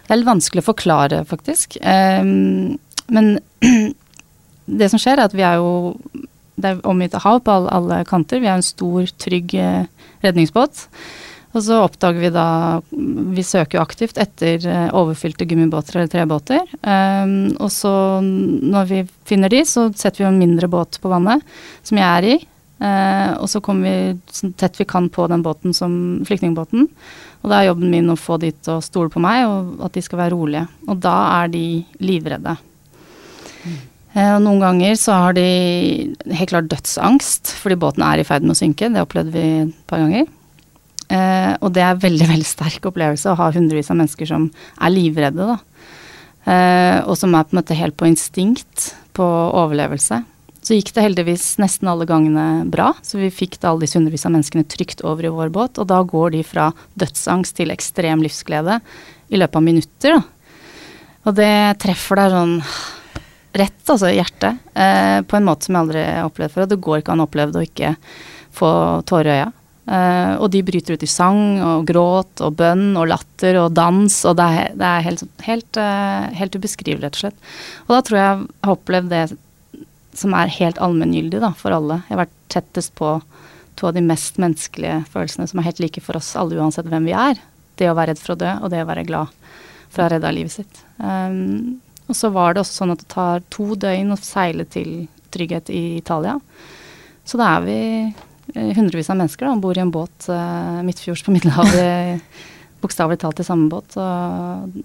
Det 0.05 0.13
er 0.13 0.21
litt 0.21 0.29
vanskelig 0.29 0.63
å 0.63 0.69
forklare, 0.69 1.23
faktisk. 1.29 1.79
Um, 1.81 2.77
men 3.13 3.37
det 4.67 4.89
som 4.91 5.01
skjer, 5.01 5.19
er 5.19 5.29
at 5.29 5.37
vi 5.37 5.45
er 5.47 5.61
jo 5.61 5.95
det 6.57 6.71
er 6.71 6.83
omgitt 6.89 7.13
av 7.13 7.21
hav 7.21 7.39
på 7.45 7.53
alle, 7.53 7.69
alle 7.69 8.01
kanter. 8.09 8.41
Vi 8.41 8.49
er 8.49 8.57
en 8.57 8.65
stor, 8.65 9.05
trygg 9.21 9.53
eh, 9.61 9.85
redningsbåt. 10.25 10.87
Og 11.55 11.63
så 11.63 11.79
oppdager 11.81 12.21
vi 12.21 12.29
da 12.33 12.47
Vi 12.91 13.43
søker 13.45 13.77
jo 13.77 13.83
aktivt 13.83 14.19
etter 14.21 14.65
eh, 14.65 14.89
overfylte 14.97 15.47
gummibåter 15.47 15.99
eller 15.99 16.11
trebåter. 16.11 16.65
Um, 16.81 17.53
og 17.61 17.71
så 17.73 17.93
når 18.21 18.89
vi 18.89 19.01
finner 19.29 19.53
de, 19.53 19.63
så 19.69 19.87
setter 19.93 20.23
vi 20.23 20.29
en 20.31 20.41
mindre 20.41 20.69
båt 20.71 20.99
på 21.01 21.11
vannet, 21.13 21.45
som 21.87 22.01
jeg 22.01 22.07
er 22.09 22.29
i. 22.33 22.37
Uh, 22.77 23.41
og 23.41 23.47
så 23.49 23.61
kommer 23.65 23.89
vi 23.89 24.33
så 24.33 24.51
tett 24.57 24.77
vi 24.77 24.85
kan 24.89 25.07
på 25.13 25.25
den 25.29 25.45
båten 25.45 25.73
som 25.77 25.91
flyktningbåten. 26.27 26.89
Og 27.41 27.51
da 27.51 27.61
er 27.61 27.71
jobben 27.71 27.93
min 27.93 28.09
å 28.13 28.17
få 28.19 28.37
de 28.41 28.51
til 28.53 28.77
å 28.77 28.85
stole 28.85 29.13
på 29.13 29.21
meg, 29.23 29.45
og 29.49 29.85
at 29.87 29.97
de 29.97 30.03
skal 30.05 30.25
være 30.25 30.35
rolige. 30.35 30.65
Og 30.89 30.97
da 31.05 31.17
er 31.39 31.53
de 31.53 31.67
livredde. 32.01 32.57
Eh, 33.65 33.77
Og 34.17 34.39
noen 34.41 34.63
ganger 34.63 34.95
så 34.97 35.13
har 35.13 35.35
de 35.37 35.43
helt 36.33 36.49
klart 36.49 36.71
dødsangst, 36.71 37.51
fordi 37.61 37.77
båten 37.77 38.01
er 38.01 38.17
i 38.17 38.25
ferd 38.25 38.47
med 38.47 38.55
å 38.55 38.57
synke. 38.57 38.89
Det 38.89 39.03
opplevde 39.03 39.35
vi 39.35 39.43
et 39.67 39.75
par 39.89 40.01
ganger. 40.01 40.25
Eh, 41.07 41.53
og 41.63 41.71
det 41.75 41.83
er 41.85 41.99
veldig, 42.01 42.27
veldig 42.33 42.47
sterk 42.47 42.87
opplevelse 42.89 43.31
å 43.31 43.37
ha 43.39 43.51
hundrevis 43.55 43.91
av 43.93 43.99
mennesker 43.99 44.29
som 44.29 44.49
er 44.81 44.93
livredde, 44.93 45.51
da. 45.53 45.59
Eh, 46.47 46.97
og 47.03 47.17
som 47.19 47.35
er 47.35 47.45
på 47.45 47.55
en 47.55 47.61
måte 47.61 47.77
helt 47.77 47.97
på 47.99 48.09
instinkt, 48.09 48.91
på 49.17 49.27
overlevelse. 49.27 50.21
Så 50.67 50.75
gikk 50.75 50.91
det 50.95 51.05
heldigvis 51.05 51.45
nesten 51.61 51.87
alle 51.87 52.07
gangene 52.07 52.65
bra, 52.67 52.89
så 53.05 53.19
vi 53.21 53.29
fikk 53.31 53.55
alle 53.61 53.85
disse 53.85 53.99
hundrevis 53.99 54.25
av 54.27 54.33
menneskene 54.35 54.67
trygt 54.67 55.03
over 55.07 55.27
i 55.27 55.31
vår 55.31 55.51
båt, 55.55 55.79
og 55.79 55.87
da 55.87 56.01
går 56.03 56.35
de 56.35 56.43
fra 56.43 56.71
dødsangst 56.99 57.55
til 57.59 57.71
ekstrem 57.71 58.23
livsglede 58.25 58.81
i 59.31 59.39
løpet 59.39 59.59
av 59.59 59.63
minutter, 59.63 60.17
da. 60.17 60.25
Og 61.27 61.35
det 61.35 61.79
treffer 61.83 62.19
deg 62.19 62.31
sånn 62.31 62.53
rett, 63.59 63.79
altså 63.85 64.11
hjertet, 64.11 64.59
eh, 64.73 65.19
på 65.27 65.37
en 65.37 65.47
måte 65.47 65.67
som 65.67 65.75
jeg 65.77 65.85
aldri 65.85 66.03
har 66.03 66.27
opplevd 66.27 66.53
før. 66.53 66.65
Og 66.65 66.73
det 66.73 66.81
går 66.87 67.01
ikke 67.01 67.15
an 67.15 67.23
å 67.23 67.27
oppleve 67.29 67.53
det 67.53 67.61
å 67.61 67.67
ikke 67.67 67.93
få 68.57 68.71
tårer 69.09 69.31
i 69.31 69.37
øya. 69.37 69.47
Eh, 69.87 70.33
og 70.43 70.49
de 70.51 70.61
bryter 70.67 70.97
ut 70.97 71.03
i 71.05 71.07
sang 71.07 71.61
og 71.63 71.85
gråt 71.87 72.43
og 72.43 72.57
bønn 72.59 72.89
og 72.99 73.07
latter 73.07 73.59
og 73.61 73.71
dans, 73.77 74.17
og 74.27 74.35
det 74.35 74.47
er, 74.51 74.73
det 74.75 74.87
er 74.87 75.05
helt, 75.05 75.25
helt, 75.45 75.79
eh, 75.79 76.25
helt 76.41 76.57
ubeskrivelig, 76.59 77.05
rett 77.05 77.19
og 77.19 77.23
slett. 77.23 77.43
Og 77.87 77.93
da 77.95 78.01
tror 78.03 78.19
jeg 78.19 78.27
jeg 78.27 78.47
har 78.67 78.75
opplevd 78.75 79.13
det 79.13 79.25
som 80.17 80.33
er 80.35 80.51
helt 80.57 80.81
allmenngyldig 80.83 81.39
da, 81.43 81.53
for 81.55 81.75
alle. 81.75 82.01
Jeg 82.07 82.17
har 82.17 82.25
vært 82.25 82.37
tettest 82.51 82.95
på 82.97 83.15
to 83.77 83.87
av 83.87 83.95
de 83.95 84.03
mest 84.03 84.39
menneskelige 84.41 85.03
følelsene 85.13 85.47
som 85.47 85.61
er 85.61 85.69
helt 85.69 85.81
like 85.83 86.01
for 86.03 86.17
oss 86.19 86.33
alle, 86.39 86.57
uansett 86.57 86.89
hvem 86.89 87.07
vi 87.07 87.15
er. 87.15 87.39
Det 87.77 87.87
å 87.91 87.95
være 87.95 88.15
redd 88.15 88.23
for 88.23 88.33
å 88.33 88.41
dø, 88.41 88.53
og 88.65 88.73
det 88.73 88.81
å 88.83 88.89
være 88.89 89.05
glad 89.07 89.35
for 89.87 90.01
å 90.01 90.07
ha 90.07 90.13
redda 90.15 90.33
livet 90.33 90.57
sitt. 90.57 90.81
Um, 90.97 91.77
og 92.07 92.15
så 92.15 92.31
var 92.33 92.55
det 92.55 92.63
også 92.63 92.81
sånn 92.81 92.93
at 92.93 93.03
det 93.03 93.09
tar 93.11 93.45
to 93.53 93.75
døgn 93.79 94.15
å 94.15 94.19
seile 94.21 94.65
til 94.71 95.07
trygghet 95.33 95.71
i 95.73 95.97
Italia. 95.97 96.37
Så 97.27 97.39
da 97.39 97.57
er 97.57 97.65
vi 97.65 97.79
eh, 98.07 98.71
hundrevis 98.77 99.11
av 99.11 99.19
mennesker 99.19 99.49
om 99.49 99.63
bord 99.63 99.79
i 99.79 99.83
en 99.83 99.91
båt 99.91 100.29
uh, 100.31 100.79
midtfjords 100.87 101.25
på 101.25 101.35
Middelhavet. 101.35 102.23
Bokstavelig 102.83 103.19
talt 103.19 103.41
i 103.41 103.47
samme 103.47 103.67
båt. 103.71 103.97
Og 103.99 104.79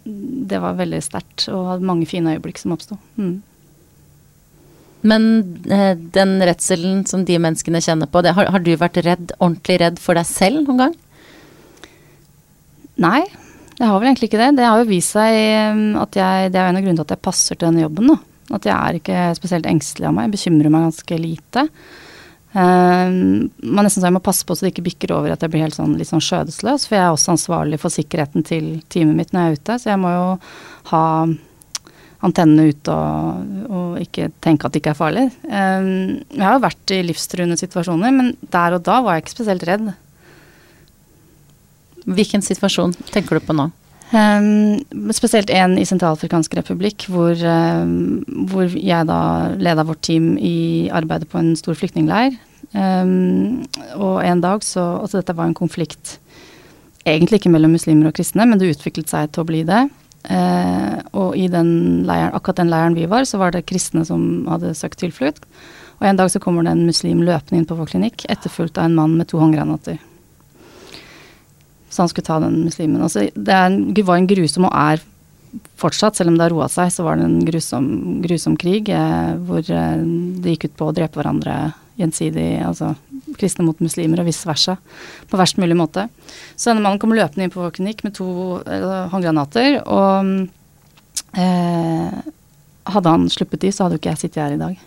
det 0.50 0.58
var 0.62 0.78
veldig 0.80 1.02
sterkt 1.04 1.46
og 1.52 1.68
hadde 1.70 1.86
mange 1.86 2.08
fine 2.10 2.34
øyeblikk 2.34 2.58
som 2.58 2.74
oppsto. 2.74 2.98
Mm. 3.20 3.36
Men 5.06 5.24
eh, 5.70 5.94
den 6.14 6.36
redselen 6.46 7.04
som 7.10 7.26
de 7.26 7.38
menneskene 7.42 7.82
kjenner 7.82 8.10
på, 8.10 8.22
det, 8.24 8.34
har, 8.38 8.50
har 8.54 8.62
du 8.62 8.72
vært 8.78 9.00
redd, 9.04 9.34
ordentlig 9.38 9.78
redd 9.82 10.02
for 10.02 10.18
deg 10.18 10.28
selv 10.28 10.66
noen 10.66 10.86
gang? 10.86 10.98
Nei, 13.02 13.22
jeg 13.82 13.90
har 13.90 13.98
vel 13.98 14.12
egentlig 14.12 14.28
ikke 14.30 14.38
det. 14.38 14.52
Det 14.60 14.68
har 14.68 14.78
jo 14.78 14.90
vist 14.90 15.16
seg 15.16 15.36
um, 15.74 15.82
at 16.02 16.14
jeg 16.18 16.52
Det 16.54 16.60
er 16.60 16.70
en 16.70 16.78
av 16.78 16.84
grunnene 16.84 17.00
til 17.00 17.08
at 17.08 17.16
jeg 17.16 17.26
passer 17.26 17.58
til 17.58 17.66
denne 17.66 17.82
jobben. 17.82 18.12
Da. 18.12 18.18
At 18.58 18.68
jeg 18.68 18.76
er 18.76 18.98
ikke 18.98 19.24
spesielt 19.38 19.66
engstelig 19.66 20.06
av 20.06 20.14
meg. 20.14 20.28
Jeg 20.28 20.36
bekymrer 20.36 20.72
meg 20.72 20.86
ganske 20.86 21.18
lite. 21.18 21.66
Um, 22.52 23.48
man 23.64 23.86
nesten 23.86 24.02
så 24.02 24.10
jeg 24.10 24.14
må 24.14 24.20
passe 24.22 24.44
på 24.44 24.54
så 24.54 24.66
det 24.66 24.74
ikke 24.74 24.84
bikker 24.90 25.14
over 25.16 25.32
at 25.32 25.40
jeg 25.42 25.50
blir 25.54 25.64
helt 25.64 25.74
sånn, 25.74 25.96
litt 25.98 26.10
sånn 26.10 26.22
skjødesløs. 26.22 26.86
For 26.86 26.98
jeg 26.98 27.06
er 27.06 27.16
også 27.16 27.34
ansvarlig 27.34 27.80
for 27.82 27.94
sikkerheten 27.94 28.46
til 28.46 28.76
teamet 28.92 29.18
mitt 29.18 29.34
når 29.34 29.42
jeg 29.48 29.56
er 29.56 29.62
ute. 29.64 29.78
Så 29.82 29.90
jeg 29.90 30.02
må 30.04 30.12
jo 30.14 30.28
ha 30.92 31.02
antennene 32.22 32.68
ute 32.70 32.94
og, 32.94 33.54
og 33.66 33.98
ikke 33.98 34.28
tenke 34.44 34.68
at 34.68 34.76
det 34.76 34.84
ikke 34.84 34.92
er 34.94 35.00
farlig. 35.00 35.26
Um, 35.42 36.22
jeg 36.30 36.44
har 36.46 36.54
jo 36.54 36.66
vært 36.68 36.94
i 36.94 37.02
livstruende 37.08 37.58
situasjoner, 37.58 38.14
men 38.14 38.34
der 38.54 38.78
og 38.78 38.86
da 38.86 39.00
var 39.02 39.18
jeg 39.18 39.26
ikke 39.26 39.36
spesielt 39.40 39.66
redd. 39.66 39.90
Hvilken 42.04 42.42
situasjon 42.44 42.94
tenker 43.12 43.38
du 43.38 43.46
på 43.46 43.56
nå? 43.56 43.70
Um, 44.12 44.82
spesielt 45.16 45.48
en 45.56 45.78
i 45.80 45.86
Sentralafrikansk 45.88 46.52
republikk, 46.58 47.06
hvor, 47.08 47.32
um, 47.32 48.20
hvor 48.50 48.68
jeg 48.76 49.08
da 49.08 49.20
leda 49.56 49.86
vårt 49.88 50.02
team 50.04 50.34
i 50.36 50.90
arbeidet 50.92 51.30
på 51.32 51.40
en 51.40 51.54
stor 51.56 51.78
flyktningleir. 51.78 52.36
Um, 52.76 53.64
og 54.00 54.22
en 54.24 54.40
dag 54.40 54.62
så 54.64 54.80
Altså 55.02 55.18
dette 55.18 55.34
var 55.36 55.44
en 55.44 55.56
konflikt 55.56 56.16
egentlig 57.04 57.40
ikke 57.40 57.50
mellom 57.52 57.74
muslimer 57.74 58.08
og 58.08 58.16
kristne, 58.16 58.46
men 58.48 58.60
det 58.60 58.70
utviklet 58.72 59.10
seg 59.10 59.32
til 59.32 59.44
å 59.44 59.48
bli 59.48 59.64
det. 59.68 59.82
Uh, 60.28 61.00
og 61.18 61.34
i 61.40 61.48
den 61.50 62.04
leiren, 62.06 62.36
akkurat 62.36 62.60
den 62.60 62.70
leiren 62.70 62.96
vi 62.98 63.08
var, 63.10 63.26
så 63.26 63.40
var 63.40 63.56
det 63.56 63.64
kristne 63.66 64.04
som 64.06 64.44
hadde 64.50 64.76
søkt 64.78 65.00
tilflukt. 65.02 65.48
Og 66.00 66.08
en 66.08 66.20
dag 66.20 66.30
så 66.30 66.40
kommer 66.42 66.66
det 66.66 66.76
en 66.76 66.86
muslim 66.86 67.24
løpende 67.24 67.62
inn 67.62 67.68
på 67.68 67.78
vår 67.80 67.94
klinikk, 67.94 68.26
etterfulgt 68.28 68.78
av 68.78 68.90
en 68.90 68.96
mann 69.00 69.16
med 69.18 69.32
to 69.32 69.40
håndgranater. 69.40 69.98
Så 71.92 72.02
han 72.02 72.08
skulle 72.08 72.24
ta 72.24 72.38
den 72.40 72.62
muslimen. 72.64 73.02
Altså, 73.04 73.26
det 73.34 73.52
en, 73.52 73.82
var 74.00 74.16
en 74.16 74.28
grusom 74.30 74.68
og 74.68 74.72
er 74.72 75.02
fortsatt, 75.76 76.16
selv 76.16 76.32
om 76.32 76.38
det 76.38 76.46
har 76.46 76.54
roa 76.54 76.68
seg, 76.72 76.88
så 76.94 77.04
var 77.04 77.18
det 77.20 77.26
en 77.28 77.42
grusom, 77.44 77.86
grusom 78.24 78.56
krig 78.56 78.88
eh, 78.88 79.34
hvor 79.44 79.60
eh, 79.60 80.00
det 80.40 80.54
gikk 80.54 80.70
ut 80.70 80.78
på 80.78 80.88
å 80.88 80.94
drepe 80.96 81.20
hverandre 81.20 81.56
gjensidig. 82.00 82.62
Altså 82.64 82.94
kristne 83.36 83.66
mot 83.66 83.78
muslimer 83.84 84.22
og 84.22 84.28
vice 84.28 84.48
versa. 84.48 84.78
På 85.28 85.40
verst 85.40 85.60
mulig 85.60 85.76
måte. 85.76 86.06
Så 86.56 86.70
denne 86.70 86.84
mannen 86.84 87.00
kom 87.02 87.12
løpende 87.16 87.46
inn 87.46 87.52
på 87.52 87.60
vår 87.60 87.76
klinikk 87.76 88.02
med 88.06 88.16
to 88.16 88.30
eh, 88.64 89.04
håndgranater, 89.12 89.82
og 89.84 90.48
eh, 91.36 92.32
hadde 92.92 93.14
han 93.14 93.28
sluppet 93.32 93.62
de, 93.62 93.72
så 93.72 93.84
hadde 93.84 93.98
jo 93.98 94.02
ikke 94.02 94.14
jeg 94.14 94.22
sittet 94.24 94.42
her 94.46 94.56
i 94.56 94.62
dag. 94.62 94.80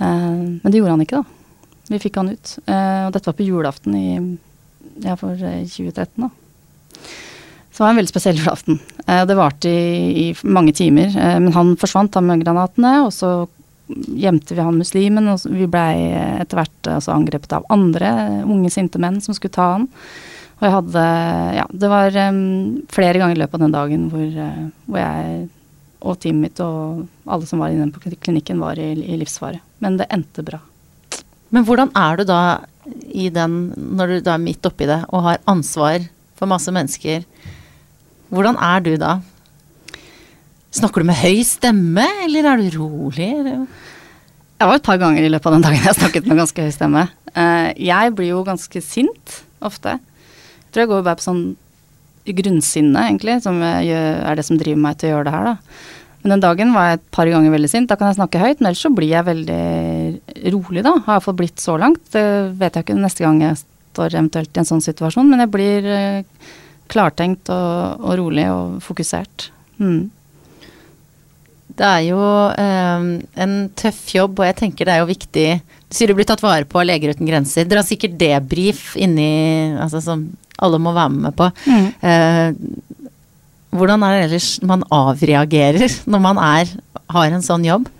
Eh, 0.00 0.32
men 0.56 0.64
det 0.64 0.80
gjorde 0.80 0.96
han 0.96 1.04
ikke, 1.04 1.22
da. 1.22 1.40
Vi 1.92 2.00
fikk 2.00 2.16
han 2.16 2.32
ut. 2.32 2.56
Eh, 2.64 3.00
og 3.06 3.14
dette 3.14 3.28
var 3.28 3.36
på 3.38 3.46
julaften 3.46 3.96
i 3.98 4.08
ja, 5.02 5.16
for 5.16 5.34
2013, 5.36 5.96
eh, 5.96 6.28
da. 6.28 6.30
Så 7.74 7.82
det 7.82 7.84
var 7.84 7.90
en 7.90 7.98
veldig 7.98 8.12
spesiell 8.12 8.36
julaften. 8.38 8.78
Eh, 9.06 9.24
det 9.26 9.34
varte 9.34 9.70
i, 9.70 10.28
i, 10.28 10.36
mange 10.46 10.72
timer. 10.72 11.10
Eh, 11.10 11.38
men 11.42 11.52
han 11.56 11.74
forsvant, 11.80 12.14
han 12.14 12.28
med 12.28 12.44
granatene, 12.44 13.00
og 13.02 13.10
så 13.14 13.32
gjemte 13.90 14.54
vi 14.54 14.62
han 14.62 14.78
muslimen, 14.78 15.26
og 15.32 15.42
vi 15.50 15.66
blei 15.68 16.14
etter 16.38 16.60
hvert 16.60 16.92
altså, 16.92 17.12
angrepet 17.16 17.52
av 17.52 17.66
andre 17.74 18.12
unge, 18.46 18.70
sinte 18.72 19.00
menn 19.02 19.18
som 19.24 19.34
skulle 19.36 19.56
ta 19.56 19.72
han. 19.74 19.88
Og 20.60 20.68
jeg 20.68 20.74
hadde 20.76 21.02
Ja, 21.58 21.66
det 21.68 21.90
var 21.90 22.16
um, 22.30 22.38
flere 22.94 23.18
ganger 23.18 23.34
i 23.34 23.40
løpet 23.42 23.58
av 23.58 23.64
den 23.64 23.74
dagen 23.74 24.06
hvor, 24.12 24.22
uh, 24.38 24.62
hvor, 24.86 25.00
jeg 25.02 25.48
og 26.04 26.20
teamet 26.22 26.46
mitt 26.46 26.62
og 26.62 27.02
alle 27.26 27.48
som 27.48 27.60
var 27.64 27.74
inne 27.74 27.90
på 27.90 28.14
klinikken, 28.22 28.62
var 28.62 28.78
i, 28.78 28.92
i 28.94 29.18
livsfare. 29.18 29.58
Men 29.82 29.98
det 29.98 30.06
endte 30.14 30.44
bra. 30.46 30.60
Men 31.54 31.66
hvordan 31.66 31.90
er 31.96 32.20
du 32.20 32.26
da 32.28 32.40
i 33.10 33.28
den, 33.32 33.72
når 33.76 34.10
du 34.10 34.16
da 34.26 34.34
er 34.36 34.42
midt 34.42 34.66
oppi 34.68 34.88
det 34.88 35.00
og 35.08 35.24
har 35.26 35.42
ansvar 35.50 36.04
for 36.38 36.50
masse 36.50 36.72
mennesker? 36.74 37.24
Hvordan 38.34 38.58
er 38.60 38.84
du 38.84 38.92
da? 39.00 39.16
Snakker 40.74 41.04
du 41.04 41.08
med 41.08 41.20
høy 41.20 41.42
stemme, 41.46 42.06
eller 42.24 42.48
er 42.50 42.62
du 42.62 42.78
rolig? 42.80 43.30
Det 43.44 44.68
var 44.68 44.78
et 44.78 44.86
par 44.86 44.98
ganger 44.98 45.22
i 45.22 45.30
løpet 45.30 45.46
av 45.50 45.56
den 45.56 45.66
dagen 45.66 45.84
jeg 45.86 45.98
snakket 46.00 46.26
med 46.26 46.40
ganske 46.42 46.64
høy 46.66 46.72
stemme. 46.74 47.04
Eh, 47.34 47.68
jeg 47.86 48.14
blir 48.18 48.32
jo 48.32 48.46
ganske 48.46 48.82
sint 48.82 49.36
ofte. 49.64 49.98
Jeg 49.98 50.74
tror 50.74 50.84
jeg 50.84 50.90
går 50.90 51.04
bare 51.06 51.20
på 51.20 51.28
sånn 51.28 51.44
grunnsinne, 52.24 53.04
egentlig, 53.10 53.36
som 53.44 53.60
er 53.62 54.34
det 54.38 54.46
som 54.46 54.58
driver 54.58 54.80
meg 54.80 54.96
til 54.98 55.10
å 55.10 55.16
gjøre 55.16 55.28
det 55.28 55.34
her, 55.34 55.50
da. 55.52 55.56
Men 56.24 56.38
den 56.38 56.42
dagen 56.46 56.72
var 56.72 56.88
jeg 56.88 56.98
et 56.98 57.08
par 57.12 57.28
ganger 57.28 57.52
veldig 57.52 57.68
sint. 57.68 57.88
Da 57.90 57.98
kan 58.00 58.08
jeg 58.08 58.16
snakke 58.16 58.40
høyt, 58.40 58.56
men 58.56 58.70
ellers 58.70 58.80
så 58.86 58.90
blir 58.96 59.10
jeg 59.12 59.26
veldig 59.26 60.52
rolig, 60.54 60.84
da. 60.86 60.94
Har 61.04 61.18
iallfall 61.18 61.36
blitt 61.36 61.60
så 61.60 61.76
langt. 61.76 62.00
Det 62.14 62.24
vet 62.56 62.78
jeg 62.78 62.86
ikke 62.86 62.96
neste 62.96 63.26
gang 63.26 63.42
jeg 63.44 63.60
står 63.60 64.16
eventuelt 64.16 64.56
i 64.56 64.62
en 64.62 64.70
sånn 64.70 64.84
situasjon, 64.84 65.28
men 65.28 65.44
jeg 65.44 65.52
blir 65.52 65.88
eh, 65.92 66.48
klartenkt 66.88 67.52
og, 67.52 68.00
og 68.00 68.16
rolig 68.22 68.46
og 68.48 68.78
fokusert. 68.84 69.50
Mm. 69.76 70.08
Det 71.74 71.90
er 71.90 72.02
jo 72.06 72.22
eh, 72.56 73.06
en 73.44 73.54
tøff 73.76 74.00
jobb, 74.14 74.40
og 74.40 74.48
jeg 74.48 74.58
tenker 74.62 74.88
det 74.88 74.94
er 74.94 75.02
jo 75.02 75.10
viktig 75.10 75.46
Du 75.60 75.96
sier 75.98 76.10
du 76.10 76.16
blir 76.16 76.26
tatt 76.28 76.42
vare 76.42 76.64
på 76.64 76.80
av 76.80 76.88
Leger 76.88 77.12
uten 77.12 77.28
grenser. 77.28 77.68
Dere 77.68 77.82
har 77.82 77.88
sikkert 77.88 78.16
debrief 78.18 78.94
inni 78.96 79.74
altså, 79.76 80.00
som 80.02 80.24
alle 80.64 80.80
må 80.80 80.94
være 80.96 81.14
med 81.28 81.36
på. 81.36 81.50
Mm. 81.68 81.86
Uh, 82.00 83.03
hvordan 83.74 84.06
er 84.06 84.14
det 84.14 84.24
ellers 84.28 84.48
man 84.66 84.86
avreagerer 84.94 85.98
når 86.10 86.22
man 86.22 86.40
er, 86.42 86.72
har 87.10 87.34
en 87.34 87.44
sånn 87.44 87.66
jobb? 87.66 87.90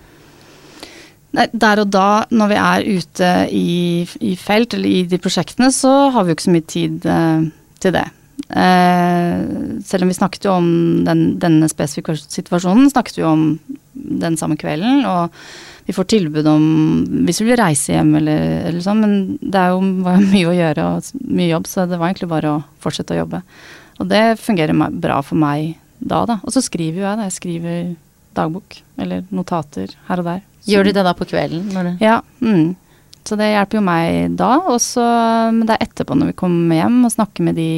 Nei, 1.35 1.49
der 1.51 1.83
og 1.83 1.91
da, 1.91 2.09
når 2.31 2.51
vi 2.53 2.59
er 2.63 2.89
ute 3.01 3.31
i, 3.51 3.71
i, 4.23 4.35
felt 4.39 4.77
eller 4.77 4.87
i 4.87 5.01
de 5.11 5.19
prosjektene, 5.19 5.73
så 5.75 6.13
har 6.15 6.23
vi 6.23 6.31
jo 6.31 6.39
ikke 6.39 6.47
så 6.47 6.55
mye 6.55 6.69
tid 6.71 7.09
eh, 7.11 7.49
til 7.83 7.97
det. 7.97 8.05
Eh, 8.55 9.41
selv 9.83 10.07
om 10.07 10.13
vi 10.13 10.17
snakket 10.21 10.47
jo 10.47 10.55
om 10.55 10.69
den, 11.07 11.25
denne 11.43 11.67
spesifikke 11.71 12.15
situasjonen, 12.23 12.87
snakket 12.93 13.19
vi 13.19 13.27
om 13.27 13.47
den 13.95 14.39
samme 14.39 14.55
kvelden. 14.61 15.03
Og 15.11 15.35
vi 15.89 15.97
får 15.97 16.11
tilbud 16.15 16.47
om 16.49 16.67
hvis 17.27 17.43
vi 17.43 17.51
vil 17.51 17.59
reise 17.61 17.97
hjem 17.97 18.15
eller, 18.21 18.45
eller 18.71 18.85
sånn, 18.85 19.03
men 19.03 19.17
det 19.43 19.59
er 19.59 19.75
jo 19.75 19.83
mye 20.35 20.51
å 20.53 20.59
gjøre 20.61 20.91
og 20.93 21.25
mye 21.27 21.51
jobb, 21.51 21.71
så 21.71 21.89
det 21.91 21.99
var 21.99 22.13
egentlig 22.13 22.31
bare 22.31 22.55
å 22.55 22.63
fortsette 22.85 23.17
å 23.17 23.25
jobbe. 23.25 23.43
Og 24.01 24.09
det 24.11 24.41
fungerer 24.43 24.75
bra 24.91 25.21
for 25.25 25.39
meg 25.39 25.75
da, 25.99 26.25
da. 26.29 26.39
Og 26.43 26.53
så 26.53 26.63
skriver 26.65 27.01
jo 27.01 27.07
jeg, 27.07 27.19
da. 27.19 27.29
Jeg 27.29 27.39
skriver 27.39 27.79
dagbok 28.35 28.81
eller 29.01 29.25
notater 29.35 29.95
her 30.09 30.23
og 30.23 30.29
der. 30.29 30.43
Gjør 30.69 30.89
du 30.89 30.95
det 30.97 31.05
da 31.07 31.13
på 31.17 31.27
kvelden? 31.29 31.97
Ja. 32.01 32.21
Mm. 32.41 32.75
Så 33.25 33.39
det 33.41 33.51
hjelper 33.53 33.79
jo 33.79 33.85
meg 33.87 34.37
da. 34.39 34.53
Og 34.73 34.81
så, 34.83 35.05
men 35.55 35.65
det 35.69 35.77
er 35.77 35.87
etterpå 35.87 36.17
når 36.19 36.33
vi 36.33 36.39
kommer 36.41 36.81
hjem 36.81 37.03
og 37.07 37.15
snakker 37.15 37.47
med 37.47 37.59
de 37.61 37.71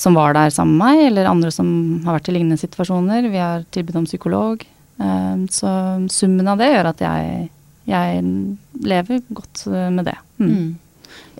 som 0.00 0.14
var 0.16 0.34
der 0.36 0.52
sammen 0.54 0.78
med 0.78 0.84
meg, 0.86 1.06
eller 1.08 1.28
andre 1.28 1.50
som 1.52 1.68
har 2.06 2.16
vært 2.16 2.30
i 2.30 2.34
lignende 2.36 2.60
situasjoner. 2.60 3.26
Vi 3.30 3.40
har 3.42 3.66
tilbud 3.74 3.98
om 4.00 4.06
psykolog. 4.06 4.62
Eh, 5.02 5.40
så 5.52 5.72
summen 6.12 6.48
av 6.48 6.60
det 6.62 6.70
gjør 6.70 6.92
at 6.92 7.02
jeg, 7.04 7.48
jeg 7.90 8.22
lever 8.86 9.24
godt 9.34 9.64
med 9.90 10.06
det. 10.08 10.16
Mm. 10.38 10.50
Mm. 10.50 10.70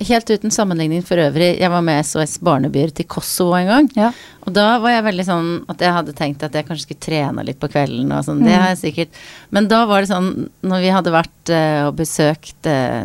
Helt 0.00 0.30
uten 0.30 0.52
sammenligning 0.54 1.02
for 1.04 1.20
øvrig, 1.20 1.50
jeg 1.60 1.68
var 1.68 1.82
med 1.84 2.06
SOS 2.08 2.38
Barnebyer 2.40 2.92
til 2.96 3.04
Kosovo 3.10 3.52
en 3.58 3.68
gang. 3.68 3.88
Ja. 3.98 4.12
Og 4.46 4.54
da 4.56 4.78
var 4.80 4.94
jeg 4.94 5.04
veldig 5.04 5.26
sånn 5.28 5.50
at 5.68 5.82
jeg 5.84 5.92
hadde 5.92 6.14
tenkt 6.16 6.44
at 6.46 6.54
jeg 6.56 6.64
kanskje 6.64 6.86
skulle 6.86 7.04
trene 7.04 7.44
litt 7.44 7.58
på 7.60 7.68
kvelden 7.68 8.08
og 8.16 8.24
sånn. 8.24 8.40
Mm. 8.40 8.46
Det 8.48 8.54
har 8.56 8.70
jeg 8.72 8.80
sikkert. 8.80 9.20
Men 9.52 9.68
da 9.68 9.82
var 9.90 10.00
det 10.00 10.10
sånn, 10.12 10.30
når 10.64 10.86
vi 10.86 10.94
hadde 10.96 11.12
vært 11.12 11.52
uh, 11.52 11.82
og 11.90 11.98
besøkt 12.00 12.70
uh, 12.70 13.04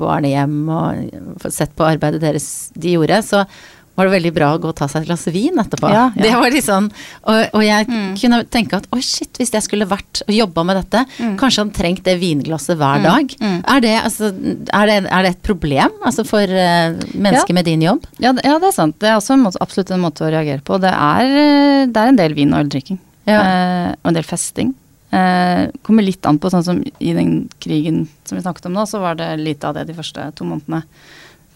barnehjem 0.00 0.56
og 0.72 1.52
sett 1.52 1.76
på 1.76 1.84
arbeidet 1.90 2.22
deres 2.24 2.48
de 2.72 2.96
gjorde, 2.96 3.20
så 3.26 3.44
var 3.98 4.08
det 4.08 4.14
veldig 4.14 4.30
bra 4.32 4.48
å 4.54 4.60
gå 4.62 4.70
og 4.70 4.76
ta 4.78 4.86
seg 4.88 5.02
et 5.02 5.10
glass 5.10 5.26
vin 5.32 5.60
etterpå. 5.60 5.90
Ja, 5.92 6.06
ja. 6.14 6.22
Det 6.24 6.30
var 6.40 6.54
liksom, 6.54 6.88
og, 7.28 7.40
og 7.58 7.64
jeg 7.64 7.88
mm. 7.90 8.06
kunne 8.22 8.38
tenke 8.52 8.78
at 8.80 8.88
oi, 8.94 9.02
shit, 9.04 9.32
hvis 9.36 9.52
jeg 9.52 9.66
skulle 9.66 9.88
vært 9.90 10.22
og 10.24 10.32
jobba 10.32 10.64
med 10.68 10.80
dette, 10.80 11.04
mm. 11.18 11.34
kanskje 11.40 11.64
han 11.64 11.72
trengt 11.76 12.06
det 12.08 12.16
vinglasset 12.22 12.78
hver 12.80 13.02
mm. 13.02 13.08
dag. 13.08 13.36
Mm. 13.42 13.58
Er, 13.60 13.84
det, 13.84 13.94
altså, 14.00 14.32
er, 14.32 14.88
det, 14.88 14.96
er, 15.02 15.26
det, 15.26 15.34
et 15.34 15.44
problem 15.44 15.96
altså, 16.06 16.24
for 16.28 16.48
uh, 16.48 16.96
mennesker 17.12 17.52
ja. 17.52 17.58
med 17.60 17.68
din 17.68 17.86
jobb? 17.86 18.08
Ja, 18.22 18.34
det 18.40 18.48
er 18.48 18.76
sant. 18.76 18.96
Det 19.02 19.10
er 19.10 19.18
også 19.18 19.36
en 19.36 19.44
måte, 19.44 19.60
absolutt 19.60 19.94
en 19.94 20.04
måte 20.06 20.24
å 20.26 20.32
reagere 20.32 20.64
på. 20.64 20.80
Det 20.80 20.92
er, 20.96 21.36
eh, 21.44 21.86
det 21.90 22.00
er 22.00 22.12
en 22.12 22.20
del 22.24 22.36
vin 22.38 22.54
og 22.54 22.64
øldrikking. 22.64 23.00
Uh, 23.28 23.92
og 24.00 24.10
en 24.10 24.16
del 24.16 24.26
festing. 24.26 24.74
Uh, 25.10 25.68
kommer 25.84 26.06
litt 26.06 26.24
an 26.26 26.38
på, 26.40 26.48
sånn 26.52 26.64
som 26.64 26.80
i 26.80 27.12
den 27.16 27.42
krigen 27.62 28.06
som 28.24 28.38
vi 28.38 28.44
snakket 28.46 28.70
om 28.70 28.78
nå, 28.78 28.86
så 28.88 29.02
var 29.02 29.18
det 29.18 29.34
lite 29.42 29.68
av 29.68 29.76
det 29.76 29.90
de 29.90 29.98
første 29.98 30.30
to 30.38 30.46
månedene. 30.48 30.86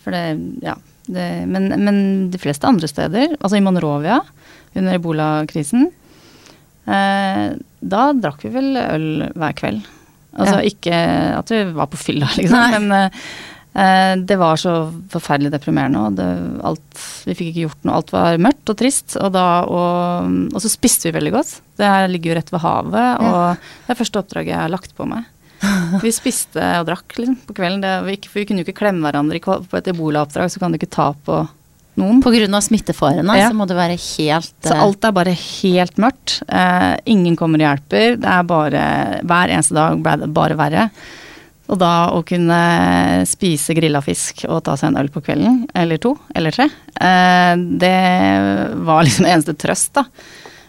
For 0.04 0.12
det, 0.12 0.26
ja 0.66 0.76
det, 1.06 1.28
men, 1.50 1.68
men, 1.84 1.98
de 2.32 2.40
fleste 2.40 2.68
andre 2.68 2.88
steder, 2.88 3.36
altså 3.40 3.58
i 3.58 3.64
Monrovia 3.64 4.20
under 4.74 4.96
ebola-krisen, 4.96 5.90
eh, 6.88 7.48
da 7.84 8.04
drakk 8.16 8.46
vi 8.46 8.52
vel 8.54 8.70
øl 8.80 9.10
hver 9.34 9.58
kveld. 9.58 9.82
Altså 10.34 10.56
ja. 10.58 10.70
ikke 10.70 11.00
at 11.38 11.52
vi 11.52 11.60
var 11.76 11.90
på 11.92 12.00
fylla, 12.00 12.30
liksom, 12.38 12.56
Nei. 12.56 12.78
men 12.80 12.96
eh, 12.98 14.14
det 14.24 14.38
var 14.40 14.58
så 14.58 14.74
forferdelig 15.12 15.52
deprimerende. 15.54 16.06
Og 16.08 16.16
det, 16.18 16.30
alt, 16.66 17.04
vi 17.28 17.36
fikk 17.36 17.52
ikke 17.52 17.66
gjort 17.68 17.86
noe. 17.86 18.00
Alt 18.00 18.14
var 18.16 18.40
mørkt 18.48 18.72
og 18.72 18.80
trist. 18.80 19.18
Og, 19.20 19.30
da, 19.36 19.46
og, 19.68 20.34
og 20.50 20.64
så 20.64 20.72
spiste 20.72 21.10
vi 21.10 21.16
veldig 21.18 21.34
godt. 21.36 21.54
Det 21.78 21.92
her 21.92 22.08
ligger 22.10 22.32
jo 22.32 22.40
rett 22.40 22.52
ved 22.54 22.64
havet, 22.64 23.22
og 23.22 23.38
ja. 23.38 23.46
det 23.84 23.94
er 23.94 24.00
første 24.00 24.24
oppdraget 24.24 24.54
jeg 24.54 24.62
har 24.62 24.74
lagt 24.74 24.96
på 24.96 25.06
meg. 25.10 25.30
Vi 26.04 26.12
spiste 26.14 26.62
og 26.80 26.88
drakk 26.88 27.18
liksom, 27.18 27.36
på 27.48 27.56
kvelden. 27.56 27.82
Det, 27.84 27.92
vi, 28.06 28.16
ikke, 28.18 28.32
vi 28.34 28.46
kunne 28.48 28.62
jo 28.62 28.68
ikke 28.68 28.80
klemme 28.84 29.06
hverandre 29.06 29.40
på 29.42 29.78
et 29.78 29.92
ebola-oppdrag, 29.92 30.52
så 30.52 30.62
kan 30.62 30.72
du 30.72 30.78
ikke 30.80 30.92
ta 30.92 31.10
på 31.26 31.42
noen. 32.00 32.22
Av 32.54 32.62
smittefarene 32.64 33.36
ja. 33.38 33.50
så 33.50 33.56
må 33.56 33.66
det 33.70 33.76
være 33.78 33.98
helt 33.98 34.54
Så 34.66 34.74
alt 34.74 35.04
er 35.06 35.14
bare 35.14 35.34
helt 35.38 36.00
mørkt. 36.02 36.40
Eh, 36.48 36.94
ingen 37.14 37.36
kommer 37.38 37.62
og 37.62 37.68
hjelper. 37.68 38.16
Det 38.22 38.30
er 38.30 38.48
bare 38.48 38.86
Hver 39.22 39.52
eneste 39.54 39.76
dag 39.78 40.00
ble 40.02 40.16
det 40.24 40.32
bare 40.34 40.58
verre. 40.58 40.88
Og 41.72 41.78
da 41.80 41.92
å 42.12 42.20
kunne 42.26 42.56
spise 43.28 43.76
grilla 43.76 44.02
fisk 44.04 44.42
og 44.50 44.64
ta 44.66 44.74
seg 44.76 44.90
en 44.90 44.98
øl 45.00 45.08
på 45.12 45.22
kvelden, 45.24 45.62
eller 45.72 46.00
to, 46.02 46.12
eller 46.36 46.52
tre, 46.52 46.66
eh, 47.00 47.52
det 47.80 47.94
var 48.84 49.06
liksom 49.06 49.30
eneste 49.30 49.54
trøst, 49.56 49.94
da. 49.96 50.04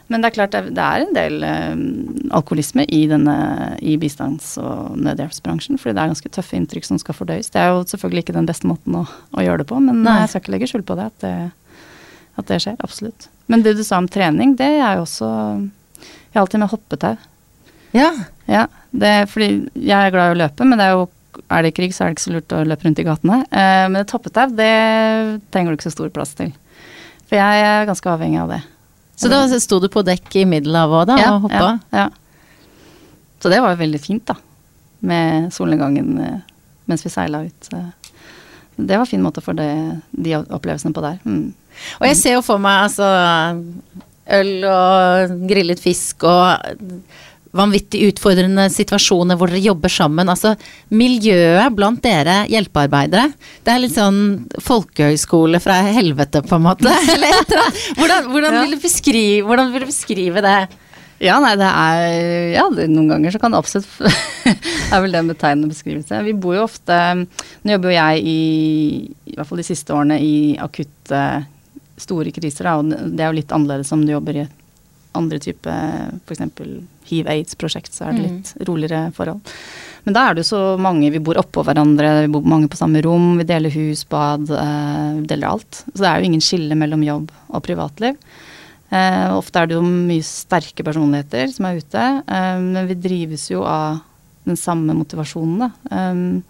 Men 0.07 0.21
det 0.21 0.29
er 0.29 0.35
klart 0.35 0.53
det 0.53 0.81
er 0.81 1.01
en 1.01 1.15
del 1.15 1.39
uh, 1.41 2.33
alkoholisme 2.37 2.85
i, 2.93 3.05
denne, 3.09 3.35
i 3.81 3.95
bistands- 4.01 4.53
og 4.61 4.99
nødhjelpsbransjen. 5.01 5.79
Fordi 5.81 5.95
det 5.95 6.03
er 6.03 6.11
ganske 6.13 6.31
tøffe 6.37 6.57
inntrykk 6.59 6.85
som 6.85 6.99
skal 7.01 7.17
fordøyes. 7.17 7.49
Det 7.53 7.61
er 7.61 7.71
jo 7.73 7.85
selvfølgelig 7.89 8.25
ikke 8.25 8.37
den 8.37 8.49
beste 8.49 8.69
måten 8.69 8.99
å, 9.01 9.05
å 9.33 9.45
gjøre 9.45 9.63
det 9.63 9.69
på, 9.71 9.79
men 9.81 10.03
Nei. 10.05 10.19
jeg 10.21 10.33
skal 10.33 10.43
ikke 10.43 10.55
legge 10.55 10.69
skjul 10.69 10.85
på 10.85 10.99
det 10.99 11.07
at, 11.09 11.17
det 11.25 11.33
at, 12.35 12.45
det 12.51 12.61
skjer. 12.61 12.77
Absolutt. 12.85 13.29
Men 13.49 13.65
det 13.65 13.75
du 13.79 13.83
sa 13.85 13.97
om 14.01 14.09
trening, 14.11 14.53
det 14.59 14.69
er 14.77 14.99
jo 14.99 15.07
også 15.07 15.31
Jeg 15.31 16.37
har 16.37 16.43
alltid 16.43 16.61
med 16.61 16.73
hoppetau. 16.73 17.15
Ja. 17.95 18.11
ja 18.51 18.65
det, 18.91 19.13
fordi 19.31 19.49
jeg 19.73 19.95
er 19.95 20.13
glad 20.13 20.33
i 20.33 20.35
å 20.35 20.41
løpe, 20.43 20.67
men 20.67 20.81
det 20.81 20.89
er 20.89 20.97
jo 20.99 21.07
er 21.51 21.65
det 21.65 21.73
krig, 21.75 21.91
så 21.93 22.05
er 22.05 22.11
det 22.11 22.15
ikke 22.15 22.23
så 22.23 22.33
lurt 22.35 22.53
å 22.55 22.61
løpe 22.63 22.87
rundt 22.87 23.01
i 23.01 23.05
gatene. 23.07 23.41
Uh, 23.51 23.87
men 23.89 23.99
et 24.01 24.13
hoppetau, 24.15 24.53
det 24.55 24.71
trenger 25.51 25.73
du 25.73 25.79
ikke 25.79 25.89
så 25.89 25.95
stor 25.97 26.13
plass 26.15 26.31
til. 26.37 26.53
For 27.25 27.39
jeg 27.39 27.65
er 27.65 27.89
ganske 27.89 28.11
avhengig 28.11 28.39
av 28.43 28.53
det. 28.53 28.61
Så 29.15 29.31
da 29.31 29.45
sto 29.59 29.79
du 29.79 29.87
på 29.91 30.03
dekk 30.05 30.41
i 30.41 30.45
Middelhavet 30.49 31.01
òg, 31.01 31.07
da, 31.09 31.17
ja, 31.21 31.33
og 31.35 31.47
hoppa? 31.47 31.69
Ja, 31.95 32.05
ja. 32.05 32.71
Så 33.41 33.51
det 33.51 33.61
var 33.61 33.75
jo 33.75 33.81
veldig 33.83 34.01
fint, 34.01 34.25
da. 34.27 34.35
Med 35.05 35.53
solnedgangen 35.53 36.17
eh, 36.19 36.39
mens 36.89 37.05
vi 37.05 37.11
seila 37.13 37.43
ut. 37.45 37.69
Det 38.75 38.97
var 38.97 39.05
en 39.05 39.09
fin 39.09 39.23
måte 39.23 39.43
for 39.43 39.57
det, 39.57 39.69
de 40.11 40.35
opplevelsene 40.39 40.95
på 40.95 41.03
der. 41.05 41.19
Mm. 41.23 41.53
Og 41.99 42.07
jeg 42.09 42.17
ser 42.19 42.35
jo 42.37 42.43
for 42.45 42.61
meg 42.61 42.87
altså 42.87 43.07
øl 44.35 44.65
og 44.65 45.35
grillet 45.49 45.81
fisk 45.81 46.25
og 46.27 46.65
vanvittig 47.55 48.03
utfordrende 48.09 48.67
situasjoner 48.73 49.39
hvor 49.39 49.51
dere 49.51 49.63
jobber 49.63 49.91
sammen. 49.91 50.29
Altså 50.31 50.55
miljøet 50.95 51.73
blant 51.75 52.01
dere 52.03 52.41
hjelpearbeidere, 52.51 53.29
det 53.65 53.73
er 53.73 53.83
litt 53.83 53.95
sånn 53.95 54.21
folkehøyskole 54.63 55.61
fra 55.63 55.81
helvete, 55.87 56.43
på 56.45 56.57
en 56.59 56.65
måte. 56.67 56.91
Hvordan, 57.95 58.27
hvordan, 58.31 58.57
vil 58.61 58.75
du 58.75 58.81
beskrive, 58.81 59.45
hvordan 59.47 59.71
vil 59.73 59.85
du 59.85 59.87
beskrive 59.89 60.41
det? 60.43 60.57
Ja, 61.23 61.37
nei, 61.39 61.53
det 61.59 61.67
er 61.69 62.01
Ja, 62.57 62.65
det, 62.75 62.89
noen 62.91 63.07
ganger 63.13 63.31
så 63.31 63.39
kan 63.39 63.53
det 63.53 63.61
absolutt 63.61 63.87
er 64.93 65.03
vel 65.03 65.15
det 65.15 65.21
en 65.21 65.31
betegnende 65.31 65.71
beskrivelse. 65.71 66.19
Vi 66.27 66.35
bor 66.35 66.57
jo 66.57 66.65
ofte 66.65 66.97
Nå 67.15 67.75
jobber 67.75 67.93
jo 67.93 67.95
jeg 67.95 68.25
i 68.25 68.39
i 69.31 69.37
hvert 69.37 69.49
fall 69.49 69.59
de 69.61 69.67
siste 69.67 69.95
årene 69.95 70.19
i 70.23 70.35
akutte 70.61 71.21
store 71.99 72.31
kriser, 72.35 72.67
da, 72.67 72.75
og 72.79 73.15
det 73.15 73.23
er 73.23 73.31
jo 73.31 73.39
litt 73.39 73.51
annerledes 73.55 73.91
om 73.95 74.03
du 74.03 74.13
jobber 74.13 74.41
i 74.41 74.45
andre 75.15 75.39
type 75.43 75.75
f.eks. 76.27 76.43
hiv-aids-prosjekt, 77.09 77.93
så 77.93 78.07
er 78.07 78.15
det 78.15 78.23
litt 78.25 78.53
roligere 78.67 79.09
forhold. 79.15 79.41
Men 80.05 80.13
da 80.13 80.23
er 80.25 80.35
det 80.35 80.43
jo 80.43 80.51
så 80.51 80.61
mange, 80.81 81.09
vi 81.13 81.21
bor 81.23 81.39
oppå 81.41 81.63
hverandre, 81.65 82.27
vi 82.27 82.31
bor 82.35 82.45
mange 82.45 82.69
på 82.69 82.77
samme 82.77 83.01
rom, 83.05 83.39
vi 83.39 83.47
deler 83.49 83.73
hus, 83.73 84.03
bad, 84.09 84.49
eh, 84.53 85.21
deler 85.25 85.49
alt. 85.49 85.83
Så 85.87 85.97
det 85.97 86.09
er 86.09 86.19
jo 86.19 86.29
ingen 86.29 86.43
skille 86.45 86.77
mellom 86.77 87.05
jobb 87.05 87.31
og 87.49 87.63
privatliv. 87.65 88.19
Eh, 88.93 89.29
ofte 89.33 89.61
er 89.61 89.69
det 89.69 89.79
jo 89.79 89.85
mye 89.85 90.25
sterke 90.25 90.85
personligheter 90.85 91.49
som 91.51 91.65
er 91.65 91.81
ute, 91.81 92.03
eh, 92.21 92.57
men 92.61 92.89
vi 92.91 92.99
drives 93.07 93.49
jo 93.49 93.65
av 93.65 94.03
den 94.45 94.57
samme 94.57 94.93
motivasjonen, 94.93 95.65
da. 95.65 95.71
Um, 95.89 96.43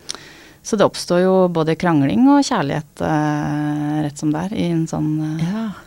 så 0.66 0.76
det 0.76 0.86
oppstår 0.88 1.20
jo 1.22 1.34
både 1.54 1.78
krangling 1.78 2.26
og 2.34 2.44
kjærlighet 2.44 3.04
eh, 3.06 3.98
rett 4.02 4.18
som 4.18 4.32
det 4.34 4.48
er, 4.48 4.56
i 4.58 4.66
en 4.74 4.88
sånn 4.90 5.12
eh, 5.22 5.44
et 5.46 5.85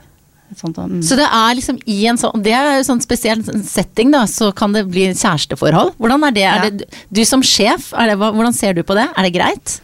sånt, 0.57 0.79
mm. 0.79 1.01
Så 1.05 1.19
det 1.19 1.27
er 1.27 1.57
liksom 1.59 1.77
i 1.85 1.99
en 2.09 2.19
sånn 2.21 2.43
Det 2.45 2.55
er 2.57 2.79
jo 2.79 2.87
sånn 2.87 3.03
spesiell 3.05 3.43
setting, 3.67 4.13
da, 4.15 4.23
så 4.31 4.51
kan 4.57 4.73
det 4.73 4.87
bli 4.89 5.09
kjæresteforhold. 5.13 5.93
Hvordan 6.01 6.25
er 6.29 6.37
det? 6.37 6.47
Ja. 6.47 6.55
Er 6.57 6.71
det 6.71 6.89
du 7.13 7.21
som 7.29 7.45
sjef, 7.45 7.91
det, 7.93 8.17
hvordan 8.17 8.57
ser 8.57 8.79
du 8.79 8.83
på 8.87 8.97
det? 8.99 9.09
Er 9.13 9.29
det 9.29 9.35
greit? 9.37 9.77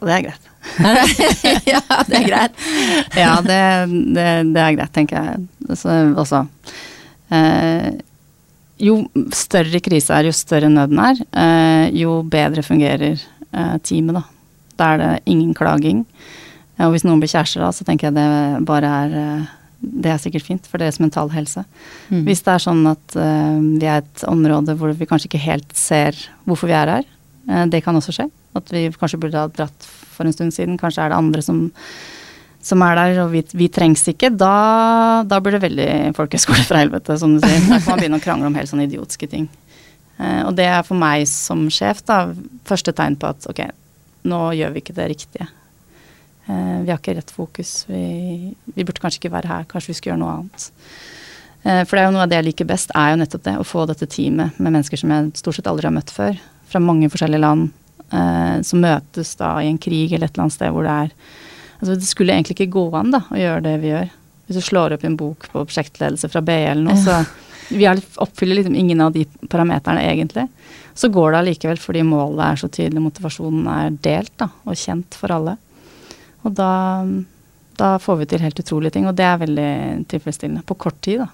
Det 0.00 0.14
er 0.14 0.28
greit. 0.28 0.46
ja, 1.72 1.80
det 2.06 2.20
er 2.20 2.26
greit. 2.28 2.62
Ja, 3.16 3.32
det, 3.44 3.60
det, 4.14 4.28
det 4.54 4.62
er 4.62 4.76
greit, 4.76 4.92
tenker 4.94 5.24
jeg. 5.24 5.76
Så, 5.78 5.96
også. 6.20 6.44
Eh, 7.32 7.90
jo 8.80 9.02
større 9.36 9.80
krise 9.84 10.16
er, 10.16 10.28
jo 10.28 10.36
større 10.36 10.70
nøden 10.72 11.00
er, 11.04 11.22
eh, 11.36 11.86
jo 12.00 12.20
bedre 12.24 12.64
fungerer 12.64 13.18
eh, 13.18 13.76
teamet, 13.84 14.20
da. 14.20 14.24
Da 14.80 14.92
er 14.94 15.02
det 15.02 15.10
ingen 15.28 15.52
klaging. 15.56 16.04
Ja, 16.78 16.88
og 16.88 16.94
hvis 16.94 17.04
noen 17.04 17.20
blir 17.20 17.28
kjærester 17.28 17.60
da, 17.60 17.72
så 17.76 17.84
tenker 17.84 18.08
jeg 18.08 18.16
det 18.16 18.64
bare 18.68 18.92
er 19.04 19.16
eh, 19.20 19.48
Det 19.80 20.10
er 20.12 20.20
sikkert 20.20 20.44
fint 20.44 20.66
for 20.68 20.82
deres 20.82 21.00
mentale 21.00 21.32
helse. 21.32 21.64
Mm. 22.10 22.24
Hvis 22.26 22.42
det 22.44 22.52
er 22.52 22.62
sånn 22.62 22.82
at 22.90 23.16
uh, 23.16 23.56
vi 23.56 23.88
er 23.88 24.02
et 24.02 24.24
område 24.28 24.74
hvor 24.76 24.92
vi 24.96 25.08
kanskje 25.08 25.30
ikke 25.30 25.42
helt 25.46 25.70
ser 25.76 26.18
hvorfor 26.44 26.68
vi 26.68 26.76
er 26.76 26.94
her, 26.98 27.06
uh, 27.48 27.64
det 27.70 27.80
kan 27.84 27.96
også 27.96 28.14
skje. 28.16 28.26
At 28.58 28.72
vi 28.74 28.88
kanskje 28.92 29.20
burde 29.22 29.40
ha 29.40 29.48
dratt 29.48 29.86
for 30.12 30.28
en 30.28 30.34
stund 30.36 30.52
siden. 30.52 30.76
Kanskje 30.80 31.06
er 31.06 31.12
det 31.12 31.20
andre 31.20 31.44
som, 31.44 31.62
som 32.60 32.84
er 32.84 32.98
der, 32.98 33.22
og 33.24 33.32
vi, 33.32 33.44
vi 33.56 33.70
trengs 33.72 34.04
ikke. 34.12 34.32
Da, 34.36 34.52
da 35.24 35.40
blir 35.40 35.56
det 35.56 35.64
veldig 35.64 35.88
folkehøyskole 36.18 36.66
fra 36.68 36.82
helvete, 36.82 37.16
som 37.22 37.36
du 37.36 37.40
sier. 37.40 37.62
Da 37.70 37.78
kan 37.78 37.94
man 37.94 38.02
begynne 38.02 38.20
å 38.20 38.26
krangle 38.26 38.50
om 38.50 38.58
helt 38.58 38.72
sånne 38.72 38.88
idiotiske 38.90 39.30
ting. 39.32 39.48
Uh, 40.20 40.50
og 40.50 40.52
det 40.60 40.68
er 40.68 40.84
for 40.84 41.00
meg 41.00 41.24
som 41.30 41.64
sjef 41.72 42.04
da, 42.04 42.26
første 42.68 42.92
tegn 42.92 43.16
på 43.16 43.32
at 43.32 43.48
ok, 43.48 43.64
nå 44.28 44.42
gjør 44.58 44.76
vi 44.76 44.84
ikke 44.84 44.98
det 44.98 45.08
riktige. 45.14 45.48
Eh, 46.50 46.76
vi 46.82 46.90
har 46.90 46.98
ikke 46.98 47.16
rett 47.18 47.30
fokus. 47.34 47.84
Vi, 47.88 48.54
vi 48.74 48.84
burde 48.84 49.02
kanskje 49.02 49.22
ikke 49.22 49.34
være 49.36 49.50
her, 49.50 49.66
kanskje 49.70 49.92
vi 49.92 49.98
skulle 49.98 50.14
gjøre 50.14 50.22
noe 50.24 50.36
annet. 50.38 50.70
Eh, 51.62 51.82
For 51.84 51.96
det 51.96 52.02
er 52.02 52.08
jo 52.08 52.14
noe 52.16 52.24
av 52.26 52.32
det 52.32 52.40
jeg 52.40 52.48
liker 52.48 52.70
best, 52.70 52.94
er 52.96 53.12
jo 53.12 53.20
nettopp 53.20 53.44
det. 53.46 53.58
Å 53.60 53.66
få 53.68 53.84
dette 53.90 54.08
teamet 54.10 54.58
med 54.58 54.74
mennesker 54.74 55.00
som 55.00 55.12
jeg 55.14 55.34
stort 55.42 55.60
sett 55.60 55.70
aldri 55.70 55.90
har 55.90 55.94
møtt 55.94 56.12
før. 56.14 56.40
Fra 56.70 56.82
mange 56.82 57.10
forskjellige 57.12 57.44
land. 57.44 57.70
Eh, 58.10 58.56
som 58.66 58.82
møtes 58.82 59.36
da 59.38 59.52
i 59.62 59.68
en 59.70 59.78
krig 59.78 60.10
eller 60.12 60.26
et 60.26 60.34
eller 60.34 60.48
annet 60.48 60.56
sted 60.56 60.72
hvor 60.74 60.82
det 60.82 60.96
er 61.04 61.12
Altså 61.80 61.94
det 61.96 62.08
skulle 62.08 62.34
egentlig 62.34 62.56
ikke 62.58 62.72
gå 62.74 62.82
an 62.98 63.12
da, 63.14 63.22
å 63.32 63.38
gjøre 63.38 63.62
det 63.64 63.70
vi 63.80 63.88
gjør. 63.88 64.10
Hvis 64.44 64.58
du 64.58 64.64
slår 64.66 64.92
opp 64.92 65.04
en 65.08 65.14
bok 65.16 65.46
på 65.48 65.62
prosjektledelse 65.62 66.28
fra 66.28 66.42
BI 66.44 66.58
eller 66.74 66.82
noe, 66.84 66.98
så 67.00 67.22
vi 67.70 67.86
er, 67.88 68.02
oppfyller 68.20 68.58
liksom 68.58 68.74
ingen 68.76 69.00
av 69.00 69.14
de 69.14 69.22
parameterne 69.48 70.02
egentlig. 70.04 70.44
Så 70.92 71.08
går 71.08 71.32
det 71.32 71.38
allikevel 71.40 71.80
fordi 71.80 72.02
målet 72.04 72.42
er 72.44 72.60
så 72.60 72.68
tydelig, 72.68 73.00
motivasjonen 73.06 73.70
er 73.72 73.96
delt 74.04 74.34
da, 74.42 74.50
og 74.68 74.76
kjent 74.76 75.16
for 75.16 75.32
alle. 75.32 75.56
Og 76.46 76.56
da, 76.56 76.72
da 77.80 77.94
får 78.00 78.22
vi 78.22 78.28
til 78.30 78.44
helt 78.44 78.60
utrolige 78.62 78.96
ting, 78.96 79.08
og 79.08 79.16
det 79.18 79.26
er 79.26 79.40
veldig 79.42 79.70
tilfredsstillende. 80.10 80.66
På 80.66 80.78
kort 80.78 81.00
tid, 81.04 81.24
da. 81.24 81.30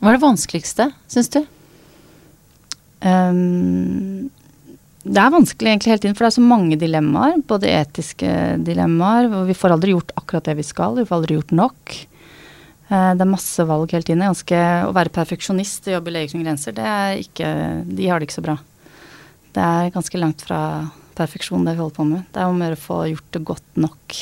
Hva 0.00 0.12
er 0.12 0.16
det 0.16 0.24
vanskeligste, 0.24 0.90
syns 1.12 1.28
du? 1.34 1.42
Um, 3.04 4.30
det 5.00 5.16
er 5.20 5.32
vanskelig 5.32 5.70
egentlig 5.70 5.92
hele 5.94 6.02
tiden, 6.04 6.16
for 6.16 6.26
det 6.26 6.30
er 6.30 6.38
så 6.38 6.44
mange 6.44 6.78
dilemmaer. 6.80 7.40
Både 7.48 7.72
etiske 7.72 8.30
dilemmaer, 8.64 9.30
og 9.32 9.48
vi 9.48 9.56
får 9.56 9.76
aldri 9.76 9.94
gjort 9.94 10.14
akkurat 10.20 10.48
det 10.48 10.58
vi 10.60 10.66
skal. 10.66 10.96
Vi 10.98 11.06
får 11.08 11.20
aldri 11.20 11.36
gjort 11.38 11.54
nok. 11.56 11.94
Eh, 12.90 13.10
det 13.16 13.24
er 13.24 13.30
masse 13.30 13.64
valg 13.66 13.92
hele 13.94 14.06
tiden. 14.06 14.24
Ganske, 14.26 14.60
å 14.88 14.94
være 14.96 15.14
perfeksjonist 15.14 15.88
og 15.88 15.96
jobbe 15.96 16.12
i 16.12 16.16
Leger 16.16 16.34
uten 16.34 16.44
grenser, 16.44 16.76
det 16.76 16.86
er 16.86 17.22
ikke, 17.22 17.50
de 17.86 18.08
har 18.10 18.20
det 18.20 18.28
ikke 18.28 18.38
så 18.40 18.46
bra. 18.48 18.56
Det 19.54 19.66
er 19.66 19.94
ganske 19.94 20.20
langt 20.20 20.44
fra 20.46 20.60
perfeksjon, 21.18 21.64
det 21.66 21.76
vi 21.76 21.82
holder 21.82 21.96
på 21.96 22.06
med. 22.08 22.26
Det 22.32 22.42
er 22.42 22.50
om 22.50 22.60
å 22.60 22.66
gjøre 22.66 22.78
å 22.78 22.84
få 22.84 22.98
gjort 23.10 23.32
det 23.34 23.42
godt 23.50 23.80
nok 23.80 24.18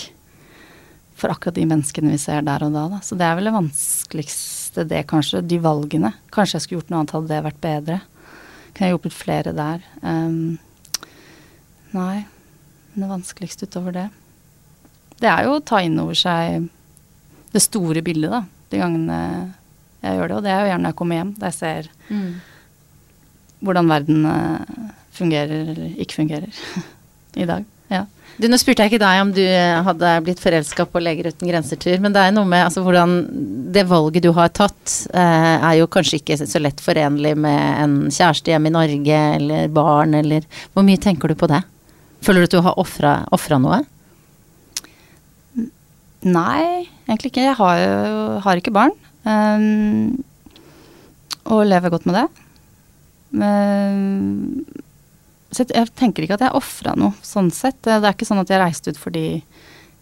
for 1.18 1.32
akkurat 1.32 1.56
de 1.58 1.66
menneskene 1.66 2.12
vi 2.14 2.20
ser 2.22 2.44
der 2.46 2.62
og 2.62 2.74
da. 2.74 2.84
da. 2.92 3.00
Så 3.02 3.18
det 3.18 3.26
er 3.26 3.34
vel 3.38 3.48
det 3.48 3.56
vanskeligste, 3.56 4.86
det 4.86 5.02
kanskje. 5.10 5.42
De 5.42 5.58
valgene. 5.62 6.12
Kanskje 6.34 6.58
jeg 6.58 6.66
skulle 6.66 6.82
gjort 6.82 6.92
noe 6.92 7.02
annet, 7.02 7.14
hadde 7.16 7.32
det 7.32 7.44
vært 7.48 7.60
bedre. 7.64 8.00
Kunne 8.70 8.86
jeg 8.86 8.94
hjulpet 8.94 9.16
flere 9.16 9.54
der. 9.56 9.86
Um, 10.02 10.58
nei. 11.96 12.26
Men 12.92 13.04
det 13.04 13.10
vanskeligste 13.10 13.68
utover 13.68 13.94
det 13.94 14.06
Det 15.20 15.28
er 15.30 15.44
jo 15.46 15.58
å 15.58 15.62
ta 15.62 15.80
inn 15.84 15.98
over 16.00 16.16
seg 16.18 16.68
det 17.52 17.62
store 17.64 18.02
bildet, 18.06 18.30
da. 18.30 18.44
De 18.70 18.80
gangene 18.80 19.18
jeg 20.04 20.20
gjør 20.20 20.30
det. 20.30 20.36
Og 20.38 20.46
det 20.46 20.52
er 20.52 20.62
jo 20.62 20.70
gjerne 20.70 20.84
når 20.84 20.94
jeg 20.94 20.98
kommer 21.00 21.18
hjem, 21.18 21.34
der 21.40 21.50
jeg 21.50 21.58
ser 21.58 21.90
hvordan 23.58 23.90
verden 23.90 24.26
eh, 24.30 24.90
fungerer 25.18 25.72
eller 25.74 25.98
ikke 26.00 26.20
fungerer 26.22 26.62
i 27.42 27.48
dag. 27.48 27.66
Ja. 27.88 28.04
Du, 28.38 28.46
nå 28.46 28.58
spurte 28.60 28.84
jeg 28.84 28.92
ikke 28.92 29.02
deg 29.02 29.20
om 29.22 29.30
du 29.34 29.42
eh, 29.42 29.80
hadde 29.82 30.12
blitt 30.22 30.40
forelska 30.42 30.84
på 30.86 31.00
Leger 31.02 31.32
uten 31.32 31.48
grenser-tur, 31.50 31.96
men 32.04 32.14
det 32.14 32.22
er 32.22 32.34
noe 32.36 32.46
med 32.46 32.66
altså, 32.68 32.84
hvordan 32.86 33.16
det 33.74 33.82
valget 33.90 34.28
du 34.28 34.30
har 34.36 34.52
tatt, 34.54 34.92
eh, 35.10 35.56
er 35.56 35.78
jo 35.80 35.88
kanskje 35.90 36.20
ikke 36.20 36.36
så 36.44 36.62
lett 36.62 36.82
forenlig 36.84 37.34
med 37.40 37.82
en 37.82 37.96
kjæreste 38.06 38.52
hjemme 38.52 38.70
i 38.70 38.76
Norge, 38.76 39.20
eller 39.40 39.72
barn, 39.74 40.14
eller 40.20 40.46
Hvor 40.74 40.86
mye 40.86 41.00
tenker 41.02 41.32
du 41.32 41.34
på 41.38 41.50
det? 41.50 41.64
Føler 42.22 42.44
du 42.44 42.48
at 42.48 42.56
du 42.56 42.62
har 42.66 42.78
ofra 42.78 43.58
noe? 43.62 43.82
Nei, 46.26 46.88
egentlig 47.06 47.30
ikke. 47.30 47.46
Jeg 47.46 47.58
har 47.58 47.78
jo 47.78 48.38
har 48.42 48.58
ikke 48.58 48.74
barn. 48.74 48.94
Um, 49.22 50.18
og 51.46 51.66
lever 51.68 51.92
godt 51.92 52.06
med 52.08 52.18
det. 52.18 52.26
Men, 53.38 54.64
så 55.50 55.64
jeg, 55.64 55.88
tenker 55.96 56.24
ikke 56.24 56.36
at 56.36 56.44
jeg 56.44 56.56
ofra 56.58 56.92
noe, 56.98 57.16
sånn 57.24 57.48
sett. 57.54 57.80
Det 57.86 57.96
er 57.96 58.12
ikke 58.12 58.28
sånn 58.28 58.42
at 58.42 58.50
jeg 58.52 58.60
reiste 58.60 58.92
ut 58.92 59.00
fordi 59.00 59.24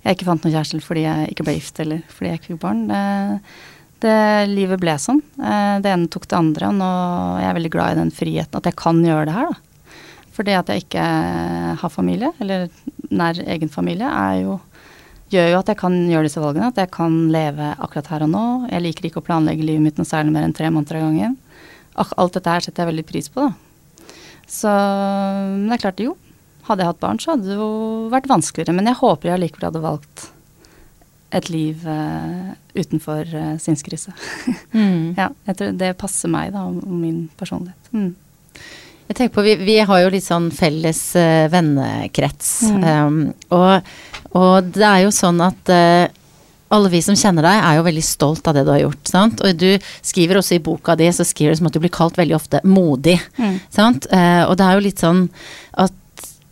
jeg 0.07 0.17
ikke 0.17 0.27
fant 0.29 0.45
noen 0.45 0.55
kjæreste, 0.55 0.77
eller 0.77 0.87
fordi 0.87 1.03
jeg 1.07 1.31
ikke 1.33 1.47
ble 1.47 1.55
gift, 1.57 1.81
eller 1.83 2.03
fordi 2.11 2.31
jeg 2.31 2.41
ikke 2.41 2.51
fikk 2.53 2.63
barn. 2.63 2.83
Det, 2.91 3.01
det, 4.05 4.17
livet 4.53 4.83
ble 4.83 4.95
sånn. 5.03 5.23
Eh, 5.39 5.79
Det 5.83 5.91
ene 5.93 6.11
tok 6.13 6.29
det 6.31 6.39
andre, 6.39 6.71
og 6.71 6.79
nå 6.79 6.91
er 7.39 7.47
jeg 7.49 7.57
veldig 7.59 7.73
glad 7.75 7.95
i 7.95 8.01
den 8.01 8.13
friheten, 8.15 8.61
at 8.61 8.69
jeg 8.71 8.79
kan 8.79 9.03
gjøre 9.03 9.27
det 9.27 9.35
her, 9.35 9.51
da. 9.51 9.97
Fordi 10.37 10.53
at 10.53 10.71
jeg 10.71 10.85
ikke 10.85 11.05
har 11.81 11.91
familie, 11.91 12.31
eller 12.45 12.67
nær 13.09 13.39
egen 13.41 13.71
familie, 13.73 14.11
jo 14.43 14.59
gjør 15.33 15.49
jo 15.51 15.59
at 15.59 15.71
jeg 15.73 15.81
kan 15.81 15.95
gjøre 16.07 16.29
disse 16.29 16.43
valgene. 16.43 16.71
At 16.71 16.79
jeg 16.79 16.93
kan 16.95 17.15
leve 17.35 17.73
akkurat 17.83 18.11
her 18.13 18.27
og 18.27 18.31
nå. 18.31 18.47
Jeg 18.71 18.85
liker 18.85 19.09
ikke 19.09 19.23
å 19.23 19.27
planlegge 19.27 19.67
livet 19.67 19.83
mitt 19.83 19.99
noe 19.99 20.09
særlig 20.09 20.35
mer 20.35 20.47
enn 20.47 20.55
tre 20.55 20.71
måneder 20.71 21.01
av 21.01 21.09
gangen. 21.09 21.39
Alt 21.97 22.37
dette 22.37 22.53
her 22.53 22.63
setter 22.63 22.85
jeg 22.85 22.93
veldig 22.93 23.07
pris 23.09 23.31
på, 23.33 23.49
da. 23.49 23.66
Så 24.47 24.71
men 24.71 25.67
det 25.69 25.79
er 25.79 25.85
klart, 25.89 26.03
jo. 26.03 26.15
Hadde 26.67 26.83
jeg 26.83 26.93
hatt 26.93 27.03
barn, 27.03 27.21
så 27.23 27.35
hadde 27.35 27.51
det 27.51 27.59
jo 27.59 27.69
vært 28.13 28.31
vanskeligere. 28.31 28.75
Men 28.77 28.91
jeg 28.91 29.01
håper 29.01 29.33
jeg 29.33 29.43
likevel 29.45 29.69
hadde 29.71 29.85
valgt 29.85 30.27
et 31.37 31.49
liv 31.51 31.83
uh, 31.87 32.55
utenfor 32.77 33.27
uh, 33.35 33.55
sinnskrise. 33.63 34.15
ja, 35.21 35.29
jeg 35.49 35.59
tror 35.59 35.79
det 35.79 35.97
passer 36.01 36.31
meg, 36.33 36.53
da, 36.55 36.67
og 36.71 36.87
min 36.91 37.27
personlighet. 37.39 37.91
Mm. 37.93 38.13
Jeg 39.07 39.19
tenker 39.19 39.35
på, 39.37 39.45
vi, 39.47 39.55
vi 39.63 39.77
har 39.87 40.03
jo 40.03 40.13
litt 40.15 40.27
sånn 40.27 40.49
felles 40.55 41.01
uh, 41.19 41.47
vennekrets. 41.53 42.53
Um, 42.75 43.21
og, 43.55 43.91
og 44.39 44.71
det 44.75 44.87
er 44.87 45.05
jo 45.05 45.13
sånn 45.15 45.43
at 45.45 45.71
eh, 45.73 46.07
alle 46.75 46.91
vi 46.91 47.03
som 47.05 47.19
kjenner 47.19 47.47
deg, 47.47 47.61
er 47.61 47.79
jo 47.79 47.87
veldig 47.87 48.07
stolt 48.07 48.49
av 48.49 48.57
det 48.57 48.65
du 48.67 48.73
har 48.73 48.83
gjort. 48.83 49.05
Sant? 49.11 49.43
Og 49.45 49.61
du 49.61 49.69
skriver 50.01 50.41
også 50.41 50.57
i 50.57 50.65
boka 50.65 50.97
di, 50.99 51.11
så 51.15 51.27
skriver 51.27 51.55
du 51.55 51.61
som 51.61 51.71
at 51.71 51.77
du 51.77 51.83
blir 51.83 51.95
kalt 51.95 52.19
veldig 52.19 52.39
ofte 52.39 52.63
modig. 52.67 53.19
Mm. 53.39 53.61
Sant? 53.73 54.09
Eh, 54.11 54.43
og 54.47 54.57
det 54.59 54.67
er 54.67 54.79
jo 54.79 54.87
litt 54.89 55.05
sånn 55.05 55.27
at 55.79 55.95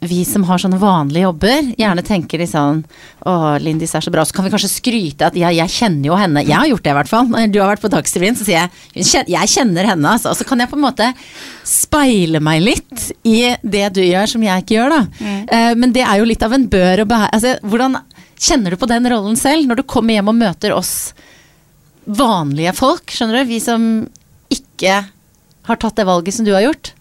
vi 0.05 0.20
som 0.29 0.44
har 0.44 0.61
sånne 0.61 0.79
vanlige 0.81 1.24
jobber, 1.24 1.70
gjerne 1.79 2.05
tenker 2.05 2.42
litt 2.42 2.53
sånn 2.53 2.83
Å, 3.24 3.57
Lindis 3.62 3.94
er 3.96 4.05
så 4.05 4.12
bra. 4.12 4.24
Så 4.27 4.37
kan 4.37 4.44
vi 4.44 4.53
kanskje 4.53 4.68
skryte 4.68 5.31
at 5.31 5.37
ja, 5.38 5.48
jeg 5.55 5.72
kjenner 5.72 6.11
jo 6.11 6.18
henne. 6.18 6.42
Jeg 6.44 6.57
har 6.59 6.68
gjort 6.68 6.85
det 6.85 6.92
i 6.92 6.96
hvert 6.98 7.11
fall. 7.11 7.31
Når 7.33 7.53
du 7.55 7.59
har 7.62 7.70
vært 7.72 7.85
på 7.85 7.90
Dagsrevyen, 7.92 8.37
så 8.37 8.44
sier 8.44 8.68
jeg 8.92 9.24
jeg 9.33 9.53
kjenner 9.55 9.88
henne, 9.88 10.11
altså. 10.16 10.35
Og 10.35 10.38
så 10.38 10.46
kan 10.48 10.61
jeg 10.61 10.68
på 10.70 10.77
en 10.77 10.85
måte 10.85 11.09
speile 11.64 12.42
meg 12.44 12.61
litt 12.66 13.07
i 13.24 13.55
det 13.62 13.87
du 13.96 14.03
gjør 14.05 14.35
som 14.35 14.44
jeg 14.44 14.64
ikke 14.64 14.77
gjør, 14.77 14.92
da. 14.92 15.00
Mm. 15.24 15.40
Uh, 15.48 15.72
men 15.81 15.96
det 15.96 16.05
er 16.05 16.20
jo 16.20 16.29
litt 16.29 16.44
av 16.44 16.53
en 16.57 16.68
bør 16.68 17.05
å 17.05 17.09
bære 17.09 17.31
altså, 17.33 17.57
Hvordan 17.64 17.96
kjenner 18.44 18.74
du 18.74 18.80
på 18.80 18.88
den 18.90 19.09
rollen 19.11 19.38
selv, 19.40 19.68
når 19.68 19.80
du 19.80 19.87
kommer 19.88 20.16
hjem 20.16 20.30
og 20.33 20.38
møter 20.38 20.74
oss 20.76 21.14
vanlige 22.04 22.74
folk, 22.76 23.09
skjønner 23.09 23.40
du? 23.40 23.48
Vi 23.48 23.61
som 23.64 23.87
ikke 24.52 25.00
har 25.64 25.80
tatt 25.80 25.96
det 25.96 26.07
valget 26.09 26.37
som 26.37 26.46
du 26.46 26.52
har 26.52 26.66
gjort? 26.66 26.92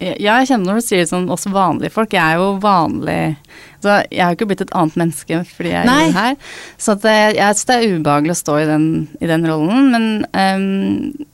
Ja, 0.00 0.38
jeg 0.40 0.48
kjenner 0.48 0.70
når 0.70 0.80
du 0.80 0.84
sier 0.86 1.02
det 1.02 1.10
sånn, 1.10 1.28
oss 1.30 1.44
vanlige 1.52 1.92
folk. 1.92 2.14
Jeg 2.16 2.24
er 2.24 2.40
jo 2.40 2.54
vanlig 2.62 3.36
så 3.80 3.98
Jeg 4.08 4.20
har 4.20 4.32
jo 4.32 4.38
ikke 4.38 4.46
blitt 4.50 4.62
et 4.64 4.72
annet 4.76 4.96
menneske 5.00 5.40
fordi 5.48 5.72
jeg 5.74 5.88
Nei. 5.88 6.02
er 6.08 6.14
her. 6.16 6.54
Så 6.80 6.96
det, 7.00 7.16
jeg 7.36 7.56
syns 7.56 7.68
det 7.68 7.76
er 7.76 7.96
ubehagelig 7.96 8.34
å 8.34 8.40
stå 8.40 8.56
i 8.60 8.68
den, 8.68 8.86
i 9.20 9.28
den 9.28 9.44
rollen. 9.48 9.90
Men 9.92 10.06
um, 10.32 11.26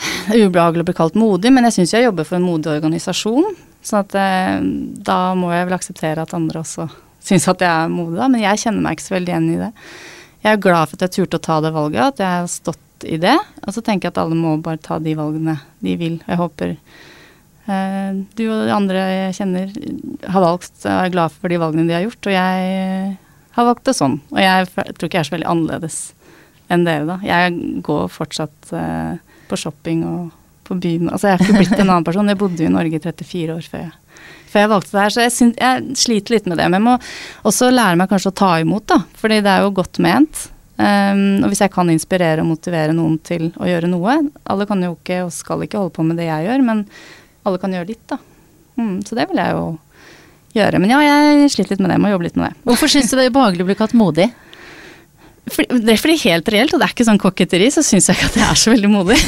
Det 0.00 0.36
er 0.36 0.46
ubehagelig 0.46 0.84
å 0.84 0.88
bli 0.90 0.96
kalt 0.98 1.18
modig, 1.18 1.52
men 1.54 1.66
jeg 1.68 1.78
syns 1.78 1.94
jeg 1.94 2.06
jobber 2.08 2.26
for 2.26 2.38
en 2.38 2.46
modig 2.46 2.72
organisasjon. 2.72 3.54
Så 3.82 4.02
at, 4.02 4.14
uh, 4.14 4.58
da 5.06 5.20
må 5.38 5.54
jeg 5.54 5.70
vel 5.70 5.78
akseptere 5.78 6.26
at 6.26 6.34
andre 6.36 6.62
også 6.62 6.88
syns 7.24 7.48
at 7.52 7.64
jeg 7.64 7.70
er 7.70 7.92
modig, 7.92 8.18
da. 8.18 8.30
Men 8.32 8.44
jeg 8.44 8.62
kjenner 8.64 8.84
meg 8.84 8.96
ikke 8.96 9.08
så 9.08 9.16
veldig 9.16 9.34
igjen 9.34 9.52
i 9.52 9.60
det. 9.60 9.70
Jeg 10.40 10.56
er 10.56 10.64
glad 10.64 10.88
for 10.88 10.96
at 10.96 11.06
jeg 11.06 11.16
turte 11.18 11.40
å 11.40 11.46
ta 11.46 11.60
det 11.60 11.74
valget, 11.76 12.14
at 12.14 12.22
jeg 12.24 12.40
har 12.40 12.50
stått 12.50 13.08
i 13.08 13.16
det. 13.20 13.36
Og 13.66 13.76
så 13.76 13.84
tenker 13.84 14.08
jeg 14.08 14.14
at 14.14 14.22
alle 14.24 14.38
må 14.38 14.56
bare 14.64 14.80
ta 14.80 14.98
de 15.02 15.16
valgene 15.18 15.58
de 15.84 15.96
vil. 16.00 16.20
Jeg 16.26 16.40
håper 16.40 16.76
Eh, 17.70 18.12
du 18.36 18.44
og 18.48 18.64
de 18.66 18.72
andre 18.74 19.02
jeg 19.04 19.36
kjenner 19.40 19.74
har 20.32 20.42
valgt 20.42 20.86
og 20.86 20.94
er 20.94 21.12
glad 21.12 21.34
for 21.34 21.52
de 21.52 21.58
valgene 21.60 21.86
de 21.90 21.96
har 21.96 22.06
gjort, 22.06 22.26
og 22.26 22.34
jeg 22.34 23.12
har 23.56 23.68
valgt 23.68 23.86
det 23.86 23.96
sånn. 23.98 24.16
Og 24.32 24.40
jeg 24.40 24.70
tror 24.72 25.06
ikke 25.06 25.18
jeg 25.18 25.22
er 25.22 25.28
så 25.28 25.36
veldig 25.36 25.50
annerledes 25.52 25.98
enn 26.70 26.86
dere, 26.86 27.06
da. 27.08 27.18
Jeg 27.26 27.82
går 27.86 28.10
fortsatt 28.14 28.72
eh, 28.76 29.20
på 29.50 29.58
shopping 29.58 30.04
og 30.08 30.36
på 30.70 30.78
byen. 30.80 31.10
Altså 31.10 31.28
jeg 31.28 31.36
har 31.36 31.44
ikke 31.44 31.58
blitt 31.64 31.74
en 31.76 31.88
annen 31.88 32.06
person. 32.06 32.30
Jeg 32.30 32.40
bodde 32.40 32.62
jo 32.62 32.70
i 32.70 32.76
Norge 32.76 33.00
i 33.00 33.02
34 33.02 33.56
år 33.56 33.66
før 33.72 33.84
jeg, 33.84 34.22
før 34.52 34.64
jeg 34.64 34.72
valgte 34.72 34.94
det 34.94 35.02
her, 35.02 35.14
så 35.14 35.24
jeg, 35.26 35.34
synes, 35.34 35.60
jeg, 35.60 35.98
sliter 35.98 36.36
litt 36.36 36.48
med 36.50 36.60
det. 36.60 36.70
Men 36.70 36.80
jeg 36.80 36.86
må 36.86 36.96
også 37.50 37.70
lære 37.74 38.00
meg 38.00 38.10
kanskje 38.12 38.32
å 38.32 38.38
ta 38.42 38.54
imot, 38.62 38.86
da. 38.92 39.00
Fordi 39.20 39.42
det 39.44 39.52
er 39.52 39.66
jo 39.66 39.76
godt 39.80 40.02
ment. 40.04 40.46
Um, 40.80 41.42
og 41.44 41.50
hvis 41.52 41.60
jeg 41.60 41.74
kan 41.74 41.92
inspirere 41.92 42.40
og 42.40 42.48
motivere 42.54 42.94
noen 42.96 43.18
til 43.20 43.50
å 43.60 43.66
gjøre 43.68 43.90
noe 43.90 44.14
Alle 44.48 44.64
kan 44.64 44.80
jo 44.80 44.94
ikke 44.94 45.18
og 45.26 45.34
skal 45.36 45.60
ikke 45.66 45.76
holde 45.76 45.92
på 45.92 46.06
med 46.08 46.16
det 46.16 46.30
jeg 46.30 46.46
gjør, 46.46 46.64
men 46.64 46.86
alle 47.44 47.60
kan 47.60 47.74
gjøre 47.74 47.90
litt, 47.90 48.04
da. 48.08 48.16
Mm, 48.80 49.00
så 49.04 49.18
det 49.18 49.26
vil 49.28 49.42
jeg 49.42 49.56
jo 49.58 49.66
gjøre. 50.56 50.80
Men 50.80 50.94
ja, 50.94 51.00
jeg 51.04 51.50
sliter 51.52 51.74
litt 51.74 51.82
med 51.84 51.92
det, 51.92 51.98
må 52.00 52.12
jobbe 52.12 52.26
litt 52.28 52.38
med 52.40 52.48
det. 52.48 52.64
Hvorfor 52.68 52.92
syns 52.92 53.12
du 53.12 53.18
det 53.18 53.26
er 53.26 53.34
ubehagelig 53.34 53.66
å 53.66 53.68
bli 53.68 53.76
kalt 53.78 53.96
modig? 53.98 54.30
Fordi, 55.50 55.80
det 55.82 55.94
er 55.94 56.00
fordi 56.00 56.16
helt 56.26 56.48
reelt, 56.52 56.74
og 56.74 56.80
det 56.80 56.86
er 56.86 56.94
ikke 56.94 57.06
sånn 57.08 57.20
koketteri, 57.20 57.68
så 57.72 57.82
syns 57.86 58.10
jeg 58.10 58.18
ikke 58.18 58.30
at 58.30 58.38
jeg 58.38 58.46
er 58.46 58.58
så 58.60 58.72
veldig 58.74 58.90
modig. 58.92 59.18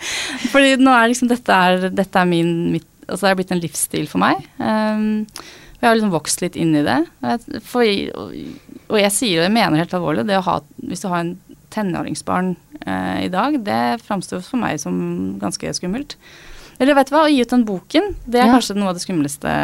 fordi 0.52 0.76
nå 0.80 0.92
er 0.94 1.10
liksom 1.10 1.30
dette 1.30 1.60
er, 1.68 1.88
dette 1.90 2.22
er 2.22 2.28
min 2.30 2.52
mitt, 2.76 2.90
Altså 3.06 3.22
det 3.22 3.28
er 3.30 3.36
blitt 3.38 3.52
en 3.54 3.60
livsstil 3.62 4.08
for 4.10 4.18
meg. 4.18 4.40
Um, 4.58 5.28
jeg 5.76 5.86
har 5.86 5.92
liksom 5.94 6.10
vokst 6.10 6.40
litt 6.42 6.56
inn 6.58 6.72
i 6.74 6.82
det. 6.82 6.96
For, 7.62 7.86
og, 8.18 8.32
og, 8.88 8.96
jeg 8.98 9.12
sier, 9.14 9.38
og 9.38 9.46
jeg 9.46 9.52
mener 9.54 9.78
helt 9.78 9.94
alvorlig, 9.94 10.24
det 10.26 10.40
å 10.40 10.42
ha 10.42 10.56
Hvis 10.82 11.04
du 11.04 11.06
har 11.12 11.22
en 11.22 11.36
tenåringsbarn 11.70 12.56
uh, 12.82 13.20
i 13.22 13.30
dag, 13.30 13.60
det 13.62 14.00
framstår 14.02 14.42
for 14.42 14.58
meg 14.58 14.80
som 14.82 14.96
ganske 15.38 15.70
skummelt. 15.78 16.16
Eller 16.80 16.98
vet 16.98 17.12
du 17.12 17.14
hva, 17.14 17.28
å 17.28 17.30
gi 17.30 17.44
ut 17.46 17.54
den 17.54 17.66
boken, 17.68 18.10
det 18.26 18.42
er 18.42 18.50
ja. 18.50 18.56
kanskje 18.56 18.76
noe 18.80 18.90
av 18.90 18.98
det 18.98 19.04
skumleste 19.06 19.54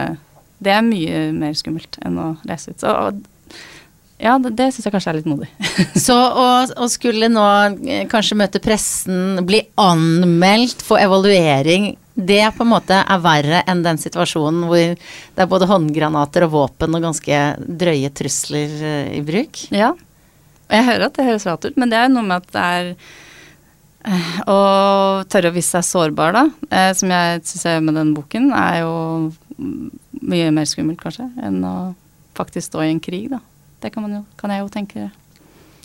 Det 0.63 0.73
er 0.73 0.87
mye 0.87 1.25
mer 1.35 1.59
skummelt 1.59 1.99
enn 2.07 2.23
å 2.23 2.29
lese 2.47 2.73
ut. 2.73 2.79
Så 2.79 2.95
ja, 4.23 4.37
det, 4.39 4.53
det 4.59 4.69
syns 4.71 4.87
jeg 4.87 4.95
kanskje 4.95 5.11
er 5.13 5.19
litt 5.19 5.31
modig. 5.31 5.49
så 6.07 6.15
å, 6.17 6.87
skulle 6.91 7.31
nå 7.33 7.47
eh, 7.83 8.05
kanskje 8.11 8.39
møte 8.39 8.63
pressen, 8.63 9.43
bli 9.49 9.65
anmeldt, 9.81 10.85
få 10.87 11.01
evaluering, 11.03 11.93
det 12.15 12.45
på 12.55 12.63
en 12.67 12.71
måte 12.75 12.99
er 13.01 13.21
verre 13.25 13.63
enn 13.71 13.81
den 13.83 13.97
situasjonen 13.99 14.67
hvor 14.69 14.95
det 14.95 15.43
er 15.43 15.49
både 15.49 15.69
håndgranater 15.71 16.45
og 16.45 16.53
våpen 16.53 16.99
og 16.99 17.07
ganske 17.07 17.39
drøye 17.59 18.13
trusler 18.15 18.75
eh, 18.93 19.13
i 19.17 19.23
bruk? 19.27 19.65
Ja, 19.75 19.95
og 20.73 20.79
jeg 20.79 20.89
hører 20.89 21.09
at 21.09 21.19
det 21.19 21.27
høres 21.27 21.49
rart 21.49 21.67
ut, 21.67 21.77
men 21.77 21.91
det 21.91 21.99
er 21.99 22.07
jo 22.07 22.15
noe 22.15 22.29
med 22.29 22.39
at 22.39 22.55
det 22.55 22.63
er 22.79 22.95
å 24.51 24.59
tørre 25.31 25.51
å 25.53 25.55
vise 25.55 25.77
seg 25.77 25.87
sårbar, 25.87 26.35
da, 26.35 26.45
eh, 26.71 26.91
som 26.99 27.11
jeg 27.13 27.43
syns 27.43 27.67
jeg 27.67 27.77
gjør 27.77 27.85
med 27.89 27.99
den 28.01 28.15
boken, 28.17 28.49
er 28.57 28.79
jo 28.83 28.95
mye 30.23 30.55
mer 30.55 30.67
skummelt, 30.71 31.03
kanskje, 31.03 31.29
enn 31.43 31.61
å 31.67 31.77
faktisk 32.39 32.71
stå 32.71 32.87
i 32.87 32.93
en 32.95 33.03
krig, 33.03 33.29
da. 33.35 33.43
Det 33.83 33.91
kan, 33.95 34.07
jo, 34.07 34.23
kan 34.39 34.55
jeg 34.55 34.63
jo 34.63 34.71
tenke, 34.73 35.09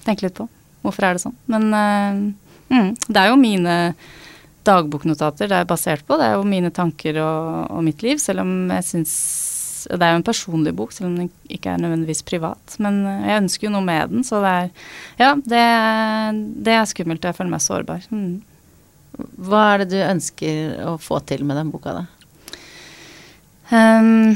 tenke, 0.06 0.28
litt 0.28 0.38
på. 0.38 0.48
Hvorfor 0.86 1.08
er 1.08 1.18
det 1.18 1.24
sånn? 1.26 1.36
Men 1.50 1.68
uh, 1.74 2.22
mm, 2.70 2.90
det 3.10 3.22
er 3.22 3.32
jo 3.32 3.42
mine 3.42 3.76
dagboknotater 4.68 5.50
det 5.50 5.62
er 5.62 5.70
basert 5.70 6.06
på. 6.08 6.18
Det 6.20 6.30
er 6.30 6.38
jo 6.38 6.48
mine 6.48 6.72
tanker 6.76 7.20
og, 7.24 7.72
og 7.74 7.86
mitt 7.88 8.04
liv, 8.06 8.22
selv 8.22 8.44
om 8.46 8.74
jeg 8.76 8.90
syns 8.92 9.14
det 9.88 10.04
er 10.04 10.16
jo 10.16 10.20
en 10.20 10.26
personlig 10.26 10.74
bok, 10.76 10.92
selv 10.92 11.12
om 11.12 11.16
den 11.16 11.54
ikke 11.54 11.72
er 11.72 11.80
nødvendigvis 11.80 12.26
privat. 12.28 12.76
Men 12.84 13.00
eh, 13.08 13.30
jeg 13.30 13.44
ønsker 13.44 13.68
jo 13.68 13.74
noe 13.76 13.86
med 13.86 14.12
den, 14.12 14.26
så 14.28 14.42
det 14.44 14.54
er 14.54 14.70
Ja, 15.22 15.32
det, 15.38 15.64
det 16.66 16.76
er 16.76 16.90
skummelt. 16.90 17.24
Jeg 17.24 17.38
føler 17.38 17.54
meg 17.54 17.64
sårbar. 17.64 18.08
Mm. 18.12 18.42
Hva 19.48 19.64
er 19.72 19.84
det 19.84 19.90
du 19.94 19.98
ønsker 20.02 20.76
å 20.92 20.98
få 21.02 21.22
til 21.30 21.46
med 21.48 21.60
den 21.62 21.72
boka, 21.74 22.02
da? 22.02 22.06
Um, 23.68 24.36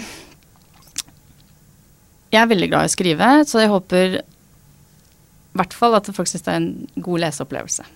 jeg 2.31 2.41
er 2.41 2.51
veldig 2.51 2.69
glad 2.71 2.87
i 2.87 2.91
å 2.91 2.93
skrive, 2.95 3.31
så 3.47 3.63
jeg 3.63 3.71
håper 3.71 4.19
i 4.21 5.57
hvert 5.59 5.73
fall 5.75 5.97
at 5.97 6.07
folk 6.15 6.29
syns 6.31 6.45
det 6.45 6.53
er 6.53 6.61
en 6.61 6.69
god 7.03 7.25
leseopplevelse. 7.25 7.87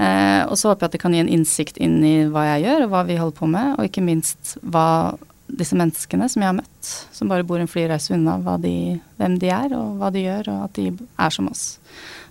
Eh, 0.00 0.42
og 0.46 0.56
så 0.56 0.70
håper 0.70 0.86
jeg 0.86 0.88
at 0.88 0.94
det 0.96 1.02
kan 1.02 1.14
gi 1.14 1.20
en 1.20 1.32
innsikt 1.32 1.80
inn 1.82 1.98
i 2.06 2.14
hva 2.32 2.46
jeg 2.54 2.64
gjør, 2.64 2.86
og 2.86 2.94
hva 2.94 3.02
vi 3.08 3.18
holder 3.20 3.36
på 3.36 3.48
med, 3.50 3.74
og 3.76 3.88
ikke 3.88 4.04
minst 4.04 4.54
hva 4.62 5.16
disse 5.50 5.76
menneskene 5.76 6.28
som 6.30 6.44
jeg 6.44 6.48
har 6.48 6.56
møtt, 6.56 6.92
som 7.12 7.28
bare 7.30 7.44
bor 7.44 7.60
en 7.60 7.68
flyreise 7.68 8.14
unna, 8.14 8.38
de, 8.62 9.00
hvem 9.18 9.36
de 9.42 9.50
er 9.52 9.74
og 9.76 9.98
hva 10.00 10.12
de 10.14 10.24
gjør, 10.24 10.52
og 10.54 10.64
at 10.68 10.78
de 10.78 10.88
er 10.94 11.34
som 11.34 11.50
oss. 11.50 11.64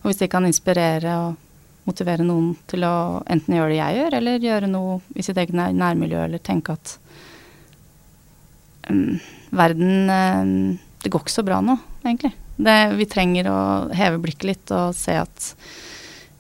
Og 0.02 0.10
hvis 0.10 0.22
de 0.24 0.30
kan 0.32 0.48
inspirere 0.48 1.18
og 1.28 1.90
motivere 1.90 2.26
noen 2.26 2.54
til 2.70 2.86
å 2.88 3.20
enten 3.30 3.58
gjøre 3.58 3.74
det 3.74 3.82
jeg 3.82 4.00
gjør, 4.00 4.16
eller 4.20 4.48
gjøre 4.48 4.72
noe 4.72 5.00
i 5.16 5.26
sitt 5.26 5.38
eget 5.42 5.58
nærmiljø, 5.58 6.24
eller 6.26 6.42
tenke 6.44 6.76
at 6.78 6.96
um, 8.90 9.20
verden 9.50 10.10
um, 10.10 10.52
Det 11.04 11.12
går 11.12 11.24
ikke 11.24 11.34
så 11.34 11.46
bra 11.48 11.62
nå, 11.64 11.78
egentlig. 12.04 12.34
Det, 12.60 12.80
vi 13.00 13.08
trenger 13.08 13.48
å 13.52 13.60
heve 13.96 14.20
blikket 14.20 14.50
litt 14.50 14.74
og 14.76 14.92
se 14.98 15.16
at 15.16 15.54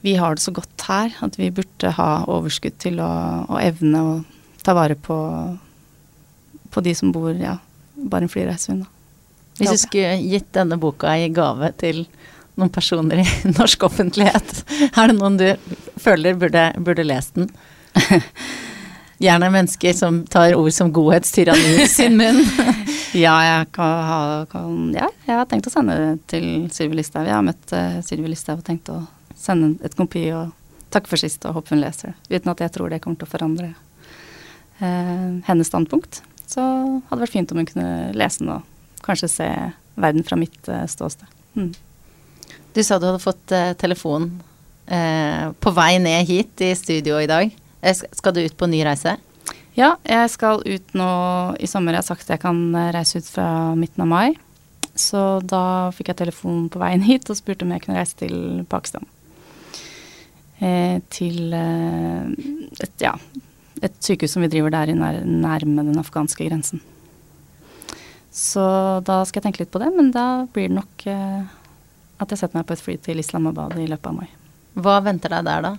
vi 0.03 0.17
har 0.19 0.35
det 0.35 0.43
så 0.43 0.51
godt 0.55 0.83
her 0.87 1.15
at 1.23 1.35
vi 1.39 1.49
burde 1.51 1.91
ha 1.95 2.09
overskudd 2.31 2.77
til 2.79 2.99
å, 3.03 3.09
å 3.47 3.59
evne 3.59 4.03
å 4.03 4.13
ta 4.63 4.75
vare 4.75 4.95
på 4.99 5.17
på 6.69 6.81
de 6.81 6.95
som 6.95 7.11
bor 7.11 7.33
ja, 7.33 7.57
bare 7.95 8.27
en 8.27 8.31
flyreise 8.31 8.73
unna. 8.73 8.87
Hvis 9.59 9.73
du 9.73 9.81
skulle 9.81 10.15
gitt 10.21 10.51
denne 10.55 10.77
boka 10.79 11.11
i 11.19 11.27
gave 11.33 11.71
til 11.79 12.05
noen 12.59 12.71
personer 12.71 13.23
i 13.23 13.27
norsk 13.57 13.83
offentlighet, 13.89 14.63
er 14.89 15.11
det 15.11 15.17
noen 15.17 15.39
du 15.39 15.47
føler 15.99 16.37
burde, 16.39 16.69
burde 16.77 17.07
lest 17.07 17.39
den? 17.39 17.49
Gjerne 19.19 19.49
mennesker 19.51 19.95
som 19.97 20.21
tar 20.31 20.55
ord 20.55 20.71
som 20.71 20.93
godhetstyranni 20.95 21.81
i 21.83 21.89
sin 21.91 22.15
munn. 22.19 22.39
ja, 23.17 23.35
jeg 23.45 23.67
kan 23.73 24.45
kan, 24.51 24.93
ja, 24.93 25.07
jeg 25.25 25.37
har 25.39 25.47
tenkt 25.49 25.69
å 25.69 25.73
sende 25.73 25.95
det 25.97 26.11
til 26.29 26.45
Sylvi 26.73 26.99
Listhaug. 26.99 27.27
Jeg 27.27 27.35
har 27.35 27.45
møtt 27.45 27.73
uh, 27.73 27.99
Sylvi 28.05 28.31
Listhaug 28.31 28.61
og 28.61 28.67
tenkt 28.67 28.91
å 28.93 29.01
sende 29.39 29.75
et 29.85 29.95
kompi 29.97 30.27
og 30.35 30.51
takke 30.93 31.09
for 31.09 31.21
sist 31.21 31.45
og 31.47 31.55
håpe 31.57 31.73
hun 31.73 31.83
leser 31.83 32.11
det. 32.11 32.39
Uten 32.39 32.53
at 32.53 32.63
jeg 32.65 32.73
tror 32.75 32.91
det 32.91 33.01
kommer 33.03 33.21
til 33.21 33.29
å 33.29 33.31
forandre 33.31 33.69
uh, 33.71 35.29
hennes 35.47 35.69
standpunkt 35.69 36.21
så 36.49 36.63
hadde 36.63 37.19
det 37.19 37.25
vært 37.27 37.35
fint 37.35 37.51
om 37.53 37.61
hun 37.61 37.69
kunne 37.69 37.89
lese 38.17 38.41
den 38.41 38.53
og 38.55 39.05
kanskje 39.05 39.29
se 39.31 39.49
verden 39.99 40.25
fra 40.25 40.37
mitt 40.39 40.59
uh, 40.69 40.85
ståsted. 40.89 41.29
Mm. 41.53 41.73
Du 42.73 42.81
sa 42.85 42.97
du 42.97 43.09
hadde 43.09 43.23
fått 43.23 43.55
uh, 43.55 43.73
telefon 43.79 44.31
på 44.89 45.69
vei 45.77 45.99
ned 46.01 46.25
hit 46.25 46.63
i 46.65 46.71
studio 46.73 47.19
i 47.21 47.27
dag. 47.29 47.51
skal 47.85 48.33
du 48.33 48.39
ut 48.41 48.55
på 48.57 48.65
ny 48.65 48.79
reise? 48.81 49.11
Ja, 49.79 49.93
jeg 50.03 50.27
skal 50.33 50.59
ut 50.65 50.95
nå 50.97 51.09
i 51.55 51.67
sommer. 51.71 51.95
Jeg 51.95 52.03
har 52.03 52.09
sagt 52.09 52.25
at 52.27 52.33
jeg 52.35 52.43
kan 52.43 52.57
reise 52.91 53.21
ut 53.21 53.29
fra 53.31 53.47
midten 53.79 54.03
av 54.03 54.09
mai. 54.11 54.27
Så 54.99 55.39
da 55.47 55.91
fikk 55.95 56.11
jeg 56.11 56.19
telefon 56.25 56.67
på 56.71 56.81
veien 56.81 57.05
hit 57.09 57.29
og 57.31 57.39
spurte 57.39 57.63
om 57.63 57.71
jeg 57.71 57.85
kunne 57.85 57.99
reise 58.01 58.17
til 58.19 58.65
Pakistan. 58.71 59.07
Eh, 60.59 60.99
til 61.07 61.53
et, 61.55 62.95
ja, 62.99 63.13
et 63.79 63.95
sykehus 64.03 64.35
som 64.35 64.43
vi 64.43 64.51
driver 64.51 64.73
der 64.75 64.91
nær, 64.91 65.21
nærme 65.23 65.85
den 65.87 66.01
afghanske 66.01 66.49
grensen. 66.49 66.83
Så 68.35 68.63
da 69.07 69.21
skal 69.25 69.39
jeg 69.39 69.47
tenke 69.47 69.63
litt 69.63 69.71
på 69.71 69.79
det, 69.81 69.89
men 69.95 70.11
da 70.11 70.45
blir 70.51 70.67
det 70.67 70.75
nok 70.75 71.05
eh, 71.09 71.47
at 72.19 72.33
jeg 72.33 72.41
setter 72.41 72.59
meg 72.59 72.67
på 72.67 72.75
et 72.75 72.83
fly 72.83 72.97
til 73.03 73.23
Islamabad 73.23 73.79
i 73.79 73.87
løpet 73.87 74.11
av 74.11 74.19
mai. 74.19 74.27
Hva 74.79 74.99
venter 75.07 75.31
deg 75.33 75.47
der, 75.47 75.69
da? 75.69 75.77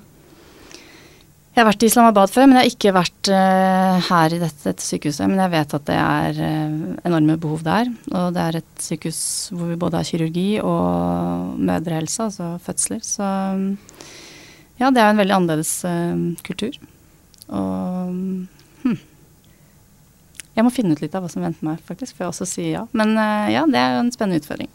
Jeg 1.50 1.64
har 1.64 1.66
vært 1.66 1.82
i 1.82 1.88
Islamabad 1.90 2.30
før, 2.30 2.44
men 2.46 2.56
jeg 2.56 2.62
har 2.62 2.70
ikke 2.70 2.92
vært 2.94 3.28
uh, 3.34 3.96
her 4.06 4.34
i 4.36 4.38
dette, 4.38 4.62
dette, 4.62 4.84
sykehuset. 4.86 5.26
Men 5.26 5.40
jeg 5.42 5.50
vet 5.56 5.72
at 5.80 5.88
det 5.88 5.96
er 5.98 6.36
uh, 6.38 6.76
enorme 7.10 7.34
behov 7.42 7.64
der. 7.66 7.90
Og 8.14 8.28
det 8.36 8.44
er 8.44 8.58
et 8.60 8.84
sykehus 8.84 9.18
hvor 9.50 9.72
vi 9.72 9.78
både 9.82 9.98
har 9.98 10.06
kirurgi 10.06 10.46
og 10.62 11.58
mødrehelse, 11.58 12.28
altså 12.28 12.52
fødsler. 12.62 13.02
Så 13.02 13.26
ja, 14.78 14.92
det 14.94 15.02
er 15.02 15.10
en 15.10 15.18
veldig 15.18 15.36
annerledes 15.40 15.74
uh, 15.90 16.22
kultur. 16.46 16.78
Og 17.50 18.14
hm. 18.84 18.96
Jeg 20.54 20.66
må 20.66 20.70
finne 20.74 20.94
ut 20.94 21.02
litt 21.02 21.18
av 21.18 21.26
hva 21.26 21.32
som 21.34 21.42
venter 21.42 21.66
meg, 21.66 21.82
faktisk, 21.82 22.14
før 22.14 22.28
jeg 22.28 22.36
også 22.36 22.46
sier 22.46 22.70
ja. 22.76 22.86
Men 22.94 23.16
ja, 23.50 23.66
det 23.70 23.78
er 23.80 23.96
jo 23.96 24.00
en 24.04 24.14
spennende 24.14 24.42
utfordring. 24.42 24.70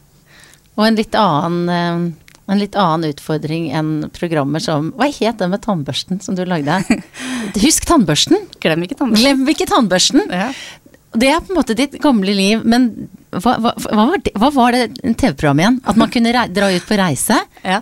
Og 0.76 0.86
en 0.90 0.98
litt 0.98 1.16
annen 1.20 2.14
en 2.46 2.62
litt 2.62 2.76
annen 2.78 3.10
utfordring 3.10 3.70
enn 3.74 3.92
programmer 4.14 4.62
som 4.62 4.92
Hva 5.00 5.08
het 5.10 5.40
den 5.42 5.54
med 5.54 5.64
tannbørsten 5.66 6.22
som 6.22 6.38
du 6.38 6.44
lagde? 6.46 6.78
Husk 7.66 7.88
tannbørsten! 7.90 8.46
Glem 8.62 8.86
ikke 8.86 9.00
tannbørsten. 9.00 9.24
Glem 9.24 9.54
ikke 9.54 9.70
tannbørsten! 9.72 10.26
Ja. 10.30 10.52
Det 11.16 11.30
er 11.32 11.40
på 11.40 11.54
en 11.54 11.60
måte 11.62 11.78
ditt 11.80 11.96
gamle 12.04 12.34
liv, 12.36 12.64
men 12.68 12.90
hva, 13.32 13.56
hva, 13.64 13.72
hva 13.80 14.08
var 14.12 14.20
det, 14.20 14.34
hva 14.36 14.50
var 14.52 14.76
det 14.76 14.86
TV-programmet 15.00 15.64
igjen? 15.64 15.78
At 15.88 16.00
man 16.00 16.12
kunne 16.12 16.34
dra 16.52 16.72
ut 16.76 16.88
på 16.90 16.98
reise? 17.00 17.38
Ja. 17.64 17.80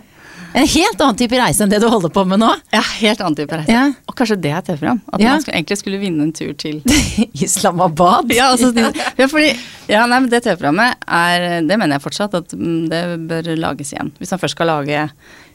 En 0.54 0.66
helt 0.70 1.00
annen 1.02 1.16
type 1.18 1.34
reise 1.34 1.64
enn 1.64 1.70
det 1.72 1.80
du 1.82 1.88
holder 1.90 2.12
på 2.14 2.22
med 2.30 2.38
nå. 2.38 2.48
Ja, 2.70 2.82
helt 3.00 3.22
annen 3.24 3.34
type 3.34 3.56
reise. 3.58 3.74
Ja. 3.74 3.88
Og 4.06 4.14
kanskje 4.14 4.36
det 4.38 4.52
er 4.54 4.62
TV-program. 4.62 5.00
At 5.10 5.22
ja. 5.22 5.32
man 5.34 5.42
skulle, 5.42 5.56
egentlig 5.58 5.78
skulle 5.80 5.98
vinne 5.98 6.28
en 6.28 6.34
tur 6.36 6.52
til 6.60 6.78
Islamabad. 7.46 8.30
ja, 8.34 8.52
altså, 8.52 8.70
ja, 9.18 9.26
fordi, 9.30 9.48
ja, 9.90 10.04
nei, 10.06 10.20
men 10.20 10.28
det 10.30 10.44
TV-programmet 10.44 11.02
er 11.10 11.64
Det 11.66 11.78
mener 11.80 11.96
jeg 11.96 12.04
fortsatt 12.04 12.36
at 12.38 12.54
mm, 12.54 12.84
det 12.92 13.00
bør 13.30 13.50
lages 13.58 13.90
igjen. 13.96 14.12
Hvis 14.20 14.30
man 14.34 14.42
først 14.44 14.54
skal 14.54 14.70
lage 14.70 15.08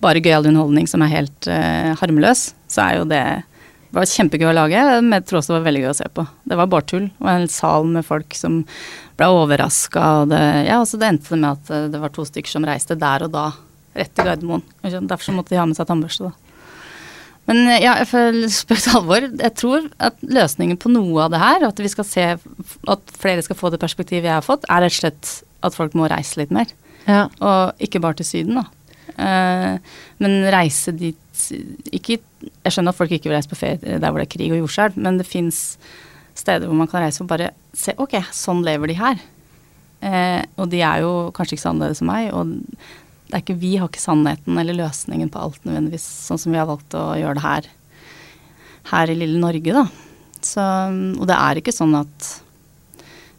bare 0.03 0.23
gøyal 0.23 0.49
underholdning 0.51 0.89
som 0.91 1.05
er 1.05 1.13
helt 1.13 1.47
uh, 1.47 1.95
harmløs, 2.01 2.49
så 2.67 2.89
er 2.89 2.99
jo 2.99 3.07
det 3.07 3.23
det 3.89 3.97
var 3.97 4.05
kjempegøy 4.05 4.51
å 4.51 4.53
lage, 4.53 4.81
men 5.01 5.15
jeg 5.15 5.23
tror 5.25 5.39
også 5.39 5.49
det 5.49 5.55
var 5.55 5.63
veldig 5.65 5.79
gøy 5.81 5.89
å 5.89 5.95
se 5.97 6.09
på. 6.13 6.23
Det 6.45 6.57
var 6.59 6.67
bare 6.69 6.85
tull. 6.85 7.07
Det 7.09 7.25
var 7.25 7.39
en 7.39 7.49
sal 7.49 7.87
med 7.89 8.05
folk 8.05 8.35
som 8.37 8.59
ble 9.17 9.29
overraska, 9.33 10.03
og 10.19 10.29
det, 10.29 10.41
ja, 10.67 10.75
altså 10.77 10.99
det 11.01 11.07
endte 11.09 11.39
med 11.39 11.55
at 11.55 11.89
det 11.95 12.03
var 12.03 12.13
to 12.13 12.27
stykker 12.27 12.53
som 12.53 12.67
reiste 12.69 12.99
der 13.01 13.25
og 13.25 13.33
da 13.33 13.47
rett 13.99 14.13
til 14.15 14.27
Gardermoen. 14.27 14.63
Derfor 14.83 15.25
så 15.27 15.35
måtte 15.35 15.53
de 15.53 15.59
ha 15.61 15.67
med 15.69 15.77
seg 15.77 15.89
tannbørste, 15.89 16.29
da. 16.29 16.49
Men 17.49 17.65
ja, 17.81 17.95
spøk 18.05 18.81
til 18.83 18.93
alvor, 18.99 19.25
jeg 19.25 19.53
tror 19.57 19.87
at 20.05 20.19
løsningen 20.21 20.77
på 20.77 20.91
noe 20.93 21.23
av 21.25 21.31
det 21.33 21.39
her, 21.41 21.63
at 21.65 21.79
vi 21.81 21.89
skal 21.89 22.05
se 22.05 22.25
at 22.35 23.13
flere 23.17 23.41
skal 23.45 23.57
få 23.57 23.71
det 23.73 23.79
perspektivet 23.81 24.27
jeg 24.29 24.35
har 24.35 24.45
fått, 24.45 24.67
er 24.69 24.85
rett 24.85 24.93
og 24.93 24.99
slett 24.99 25.31
at 25.65 25.75
folk 25.75 25.95
må 25.97 26.09
reise 26.11 26.37
litt 26.39 26.53
mer. 26.53 26.69
Ja. 27.07 27.25
Og 27.41 27.81
ikke 27.81 28.01
bare 28.03 28.19
til 28.19 28.29
Syden, 28.29 28.59
da. 28.59 28.67
Uh, 29.19 29.79
men 30.21 30.45
reise 30.53 30.93
dit 30.95 31.17
ikke, 31.91 32.19
Jeg 32.19 32.71
skjønner 32.71 32.93
at 32.93 32.97
folk 32.99 33.11
ikke 33.15 33.29
vil 33.29 33.37
reise 33.37 33.49
på 33.51 33.57
ferie 33.57 33.79
der 33.81 34.11
hvor 34.11 34.19
det 34.21 34.27
er 34.27 34.31
krig 34.31 34.51
og 34.53 34.59
jordskjelv, 34.61 34.99
men 34.99 35.17
det 35.19 35.27
fins 35.27 35.79
steder 36.37 36.67
hvor 36.67 36.77
man 36.77 36.87
kan 36.91 37.03
reise 37.03 37.23
og 37.23 37.29
bare 37.31 37.49
se 37.75 37.95
ok, 37.99 38.19
sånn 38.35 38.61
lever 38.67 38.91
de 38.91 38.97
her. 38.99 39.21
Uh, 40.03 40.41
og 40.59 40.69
de 40.71 40.83
er 40.85 41.01
jo 41.03 41.13
kanskje 41.35 41.57
ikke 41.57 41.65
så 41.65 41.73
annerledes 41.73 42.03
som 42.03 42.11
meg, 42.11 42.29
og 42.35 42.53
det 43.29 43.37
er 43.37 43.43
ikke, 43.43 43.59
vi 43.61 43.75
har 43.77 43.89
ikke 43.91 44.01
sannheten 44.01 44.57
eller 44.57 44.73
løsningen 44.73 45.29
på 45.29 45.41
alt 45.43 45.65
nødvendigvis, 45.67 46.05
sånn 46.25 46.41
som 46.41 46.53
vi 46.53 46.57
har 46.57 46.65
valgt 46.69 46.95
å 46.97 47.11
gjøre 47.19 47.37
det 47.37 47.45
her, 47.45 47.67
her 48.89 49.13
i 49.13 49.17
lille 49.19 49.41
Norge, 49.41 49.75
da. 49.75 49.85
Så, 50.41 50.63
og 51.19 51.27
det 51.29 51.35
er 51.35 51.59
ikke 51.59 51.75
sånn 51.75 51.93
at 51.99 52.29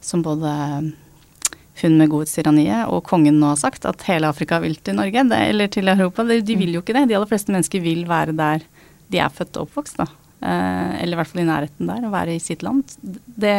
som 0.04 0.22
både 0.22 0.52
hun 1.80 1.96
med 1.96 2.10
godhetstyranniet 2.12 2.92
og 2.92 3.02
kongen 3.08 3.40
nå 3.40 3.50
har 3.54 3.58
sagt, 3.58 3.86
at 3.88 4.04
hele 4.06 4.30
Afrika 4.30 4.60
vil 4.62 4.76
til 4.78 4.98
Norge, 5.00 5.26
det, 5.32 5.42
eller 5.50 5.70
til 5.72 5.90
Europa. 5.90 6.26
De, 6.28 6.38
de, 6.44 6.56
vil 6.60 6.76
jo 6.76 6.84
ikke 6.84 6.94
det. 6.96 7.06
De 7.10 7.16
aller 7.18 7.30
fleste 7.30 7.50
mennesker 7.50 7.82
vil 7.82 8.04
være 8.08 8.36
der 8.36 8.64
de 9.10 9.18
er 9.18 9.32
født 9.34 9.58
og 9.58 9.66
oppvokst, 9.66 9.98
da. 9.98 10.06
Eh, 10.40 11.02
eller 11.02 11.16
i 11.16 11.18
hvert 11.18 11.32
fall 11.32 11.42
i 11.42 11.48
nærheten 11.48 11.90
der, 11.90 12.06
og 12.06 12.14
være 12.14 12.36
i 12.36 12.42
sitt 12.42 12.62
land. 12.66 12.94
Det, 13.02 13.56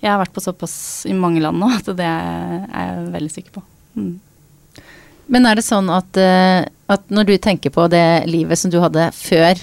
jeg 0.00 0.10
har 0.10 0.20
vært 0.22 0.34
på 0.34 0.44
såpass 0.44 0.74
i 1.10 1.16
mange 1.16 1.42
land 1.42 1.60
nå 1.60 1.68
at 1.76 1.90
det 1.98 2.08
er 2.08 2.68
jeg 2.70 3.08
veldig 3.18 3.34
sikker 3.36 3.58
på. 3.58 3.64
Mm. 3.98 4.14
Men 5.32 5.48
er 5.48 5.58
det 5.58 5.64
sånn 5.64 5.88
at, 5.92 6.18
uh, 6.20 6.64
at, 6.92 7.04
når 7.08 7.30
du 7.30 7.36
tenker 7.40 7.72
på 7.72 7.86
det 7.92 8.24
livet 8.28 8.60
som 8.60 8.72
du 8.72 8.78
hadde 8.82 9.08
før 9.16 9.60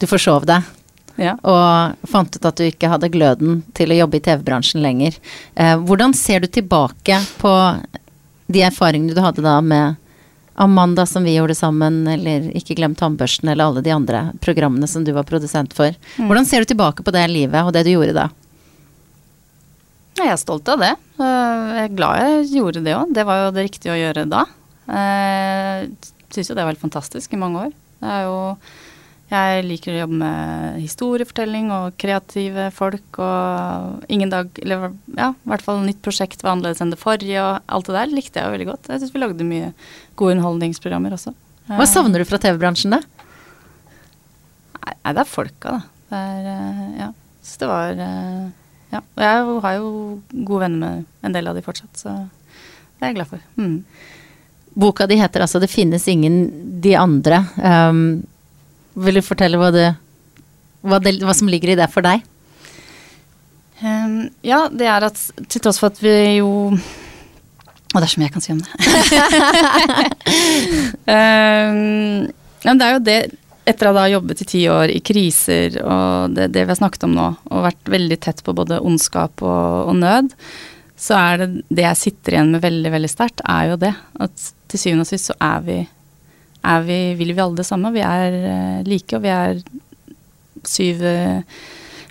du 0.00 0.06
forsov 0.08 0.46
deg, 0.48 0.66
ja. 1.20 1.34
og 1.42 2.06
fant 2.08 2.36
ut 2.36 2.46
at 2.46 2.60
du 2.60 2.68
ikke 2.68 2.88
hadde 2.92 3.10
gløden 3.12 3.64
til 3.76 3.92
å 3.92 3.98
jobbe 4.04 4.20
i 4.20 4.22
TV-bransjen 4.24 4.84
lenger, 4.84 5.18
uh, 5.58 5.76
hvordan 5.82 6.14
ser 6.16 6.44
du 6.44 6.48
tilbake 6.48 7.18
på 7.42 7.54
de 8.50 8.62
erfaringene 8.66 9.16
du 9.16 9.22
hadde 9.22 9.44
da 9.44 9.58
med 9.62 9.98
Amanda 10.60 11.06
som 11.06 11.24
vi 11.24 11.36
gjorde 11.38 11.54
sammen, 11.56 12.02
eller 12.10 12.50
Ikke 12.58 12.74
glem 12.76 12.92
tannbørsten, 12.98 13.48
eller 13.48 13.70
alle 13.70 13.82
de 13.84 13.94
andre 13.94 14.26
programmene 14.44 14.88
som 14.90 15.06
du 15.06 15.12
var 15.16 15.24
produsent 15.24 15.72
for. 15.72 15.94
Mm. 16.18 16.26
Hvordan 16.28 16.46
ser 16.46 16.60
du 16.60 16.72
tilbake 16.72 17.06
på 17.06 17.14
det 17.14 17.22
livet 17.32 17.64
og 17.64 17.72
det 17.72 17.86
du 17.86 17.94
gjorde 17.94 18.16
da? 18.18 18.26
Jeg 20.20 20.34
er 20.34 20.36
stolt 20.36 20.68
av 20.68 20.82
det. 20.82 20.90
Jeg 21.16 21.84
er 21.86 21.94
glad 21.96 22.20
jeg 22.20 22.48
gjorde 22.58 22.82
det 22.84 22.92
òg. 22.92 23.14
Det 23.16 23.24
var 23.24 23.46
jo 23.46 23.52
det 23.56 23.64
riktige 23.70 23.94
å 23.94 24.00
gjøre 24.00 24.26
da. 24.28 24.44
Jeg 24.90 25.90
eh, 25.90 26.14
syns 26.34 26.50
jo 26.50 26.56
det 26.56 26.64
var 26.64 26.74
helt 26.74 26.82
fantastisk 26.82 27.34
i 27.34 27.40
mange 27.40 27.68
år. 27.68 27.74
Det 28.00 28.14
er 28.14 28.24
jo 28.26 28.38
jeg 29.30 29.62
liker 29.62 29.94
å 29.94 30.00
jobbe 30.00 30.16
med 30.24 30.78
historiefortelling 30.82 31.68
og 31.70 31.94
kreative 32.02 32.64
folk 32.74 33.20
og 33.22 34.08
ingen 34.10 34.32
dag 34.32 34.48
Eller 34.58 34.88
ja, 35.14 35.28
i 35.30 35.50
hvert 35.52 35.62
fall 35.62 35.84
nytt 35.84 36.00
prosjekt 36.02 36.42
var 36.42 36.56
annerledes 36.56 36.82
enn 36.82 36.90
det 36.90 36.98
forrige, 36.98 37.38
og 37.38 37.60
alt 37.70 37.86
det 37.86 37.94
der 37.94 38.10
likte 38.10 38.40
jeg 38.40 38.48
jo 38.48 38.54
veldig 38.56 38.68
godt. 38.72 38.90
Jeg 38.90 39.02
syns 39.04 39.14
vi 39.14 39.22
lagde 39.22 39.46
mye 39.46 39.70
gode 40.18 40.34
underholdningsprogrammer 40.34 41.14
også. 41.14 41.34
Hva 41.70 41.84
eh, 41.84 41.92
savner 41.92 42.22
du 42.22 42.26
fra 42.26 42.40
TV-bransjen, 42.42 42.96
da? 42.96 43.00
Nei, 44.80 44.96
det 45.14 45.22
er 45.22 45.30
folka, 45.30 45.76
da. 45.78 45.96
Det 46.10 46.24
er 46.34 46.52
eh, 46.56 46.86
Ja. 47.04 47.12
Så 47.46 47.62
det 47.62 47.70
var 47.70 47.94
Ja. 48.90 48.98
Og 48.98 49.22
jeg 49.22 49.60
har 49.62 49.74
jo 49.78 49.90
gode 50.42 50.64
venner 50.64 51.04
med 51.06 51.28
en 51.28 51.36
del 51.38 51.46
av 51.46 51.54
de 51.54 51.62
fortsatt, 51.62 51.94
så 51.94 52.16
det 52.98 53.06
er 53.06 53.12
jeg 53.12 53.20
glad 53.20 53.30
for. 53.30 53.46
Mm. 53.54 53.84
Boka 54.80 55.06
di 55.06 55.18
heter 55.20 55.44
altså 55.44 55.60
'Det 55.60 55.70
finnes 55.70 56.08
ingen 56.08 56.80
de 56.80 56.94
andre'. 56.96 57.44
Um, 57.58 58.22
vil 58.94 59.14
du 59.20 59.22
fortelle 59.22 59.58
hva, 59.60 59.70
det, 59.74 59.94
hva, 60.82 60.98
det, 61.02 61.20
hva, 61.22 61.34
som 61.36 61.48
ligger 61.48 61.72
i 61.72 61.78
det 61.78 61.90
for 61.92 62.04
deg? 62.04 62.24
Um, 63.80 64.30
ja, 64.44 64.68
det 64.68 64.88
er 64.88 65.06
at 65.06 65.20
til 65.48 65.62
tross 65.62 65.80
for 65.80 65.88
at 65.88 66.00
vi 66.02 66.36
jo 66.40 66.76
Og 67.90 67.96
det 67.96 68.04
er 68.04 68.10
så 68.12 68.20
mye 68.20 68.28
jeg 68.28 68.34
kan 68.34 68.44
si 68.44 68.52
om 68.52 68.60
det. 68.62 68.70
um, 71.10 72.28
ja, 72.62 72.74
det 72.74 72.86
er 72.86 72.92
jo 72.92 73.00
det 73.02 73.20
etter 73.70 73.90
å 73.90 73.94
ha 73.96 74.06
jobbet 74.10 74.42
i 74.44 74.48
ti 74.48 74.60
år 74.70 74.92
i 74.94 75.00
kriser 75.04 75.80
og 75.82 76.36
det, 76.36 76.50
det, 76.54 76.64
vi 76.64 76.72
har 76.72 76.78
snakket 76.78 77.06
om 77.06 77.16
nå, 77.16 77.26
og 77.50 77.66
vært 77.66 77.90
veldig 77.92 78.18
tett 78.22 78.42
på 78.46 78.54
både 78.56 78.80
ondskap 78.86 79.42
og, 79.44 79.90
og 79.90 79.98
nød, 80.00 80.32
så 81.00 81.16
er 81.16 81.40
det 81.40 81.48
det 81.72 81.86
jeg 81.86 82.00
sitter 82.00 82.36
igjen 82.36 82.54
med 82.54 82.64
veldig, 82.64 82.92
veldig 82.92 83.10
sterkt, 83.10 83.42
er 83.48 83.72
jo 83.72 83.80
det. 83.80 83.94
At 84.20 84.46
til 84.70 84.82
syvende 84.82 85.06
og 85.06 85.10
sist 85.10 85.30
så 85.30 85.36
er 85.40 85.66
vi, 85.66 85.76
er 86.60 86.82
vi 86.86 86.98
Vil 87.18 87.32
vi 87.34 87.40
alle 87.40 87.56
det 87.56 87.68
samme? 87.68 87.92
Vi 87.94 88.02
er 88.04 88.36
uh, 88.44 88.80
like, 88.86 89.16
og 89.16 89.24
vi 89.24 89.32
er 89.32 89.62
syv 90.68 91.00
uh, 91.00 91.62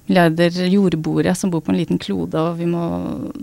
milliarder 0.10 0.56
jordboere 0.74 1.36
som 1.38 1.52
bor 1.54 1.62
på 1.62 1.74
en 1.74 1.78
liten 1.78 2.02
klode, 2.02 2.42
og 2.42 2.58
vi 2.58 2.68
må 2.70 2.82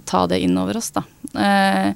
ta 0.08 0.24
det 0.30 0.40
inn 0.42 0.56
over 0.58 0.80
oss, 0.80 0.90
da. 0.96 1.04
Eh, 1.38 1.92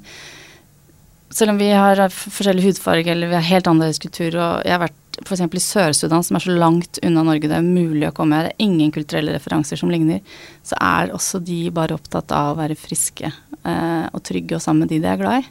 selv 1.31 1.53
om 1.53 1.59
vi 1.59 1.69
har 1.71 1.99
forskjellig 2.11 2.69
hudfarge 2.69 3.11
eller 3.11 3.31
vi 3.31 3.37
har 3.37 3.49
helt 3.49 3.67
annerledes 3.67 3.99
kultur, 4.03 4.35
og 4.35 4.63
jeg 4.63 4.75
har 4.75 4.83
vært 4.85 5.00
f.eks. 5.25 5.43
i 5.43 5.63
Sør-Sudan, 5.63 6.23
som 6.23 6.37
er 6.37 6.43
så 6.43 6.55
langt 6.55 6.99
unna 7.05 7.23
Norge 7.27 7.49
det 7.49 7.57
er 7.57 7.65
mulig 7.65 8.07
å 8.09 8.15
komme, 8.15 8.41
det 8.45 8.53
er 8.53 8.65
ingen 8.65 8.91
kulturelle 8.93 9.35
referanser 9.35 9.79
som 9.79 9.91
ligner, 9.93 10.21
så 10.67 10.77
er 10.81 11.13
også 11.15 11.41
de 11.43 11.63
bare 11.73 11.97
opptatt 11.97 12.33
av 12.35 12.53
å 12.53 12.59
være 12.59 12.79
friske 12.79 13.29
eh, 13.29 14.05
og 14.11 14.23
trygge 14.27 14.57
og 14.57 14.63
sammen 14.63 14.85
med 14.85 14.93
de 14.93 15.01
de 15.03 15.11
er 15.11 15.21
glad 15.21 15.43
i. 15.43 15.49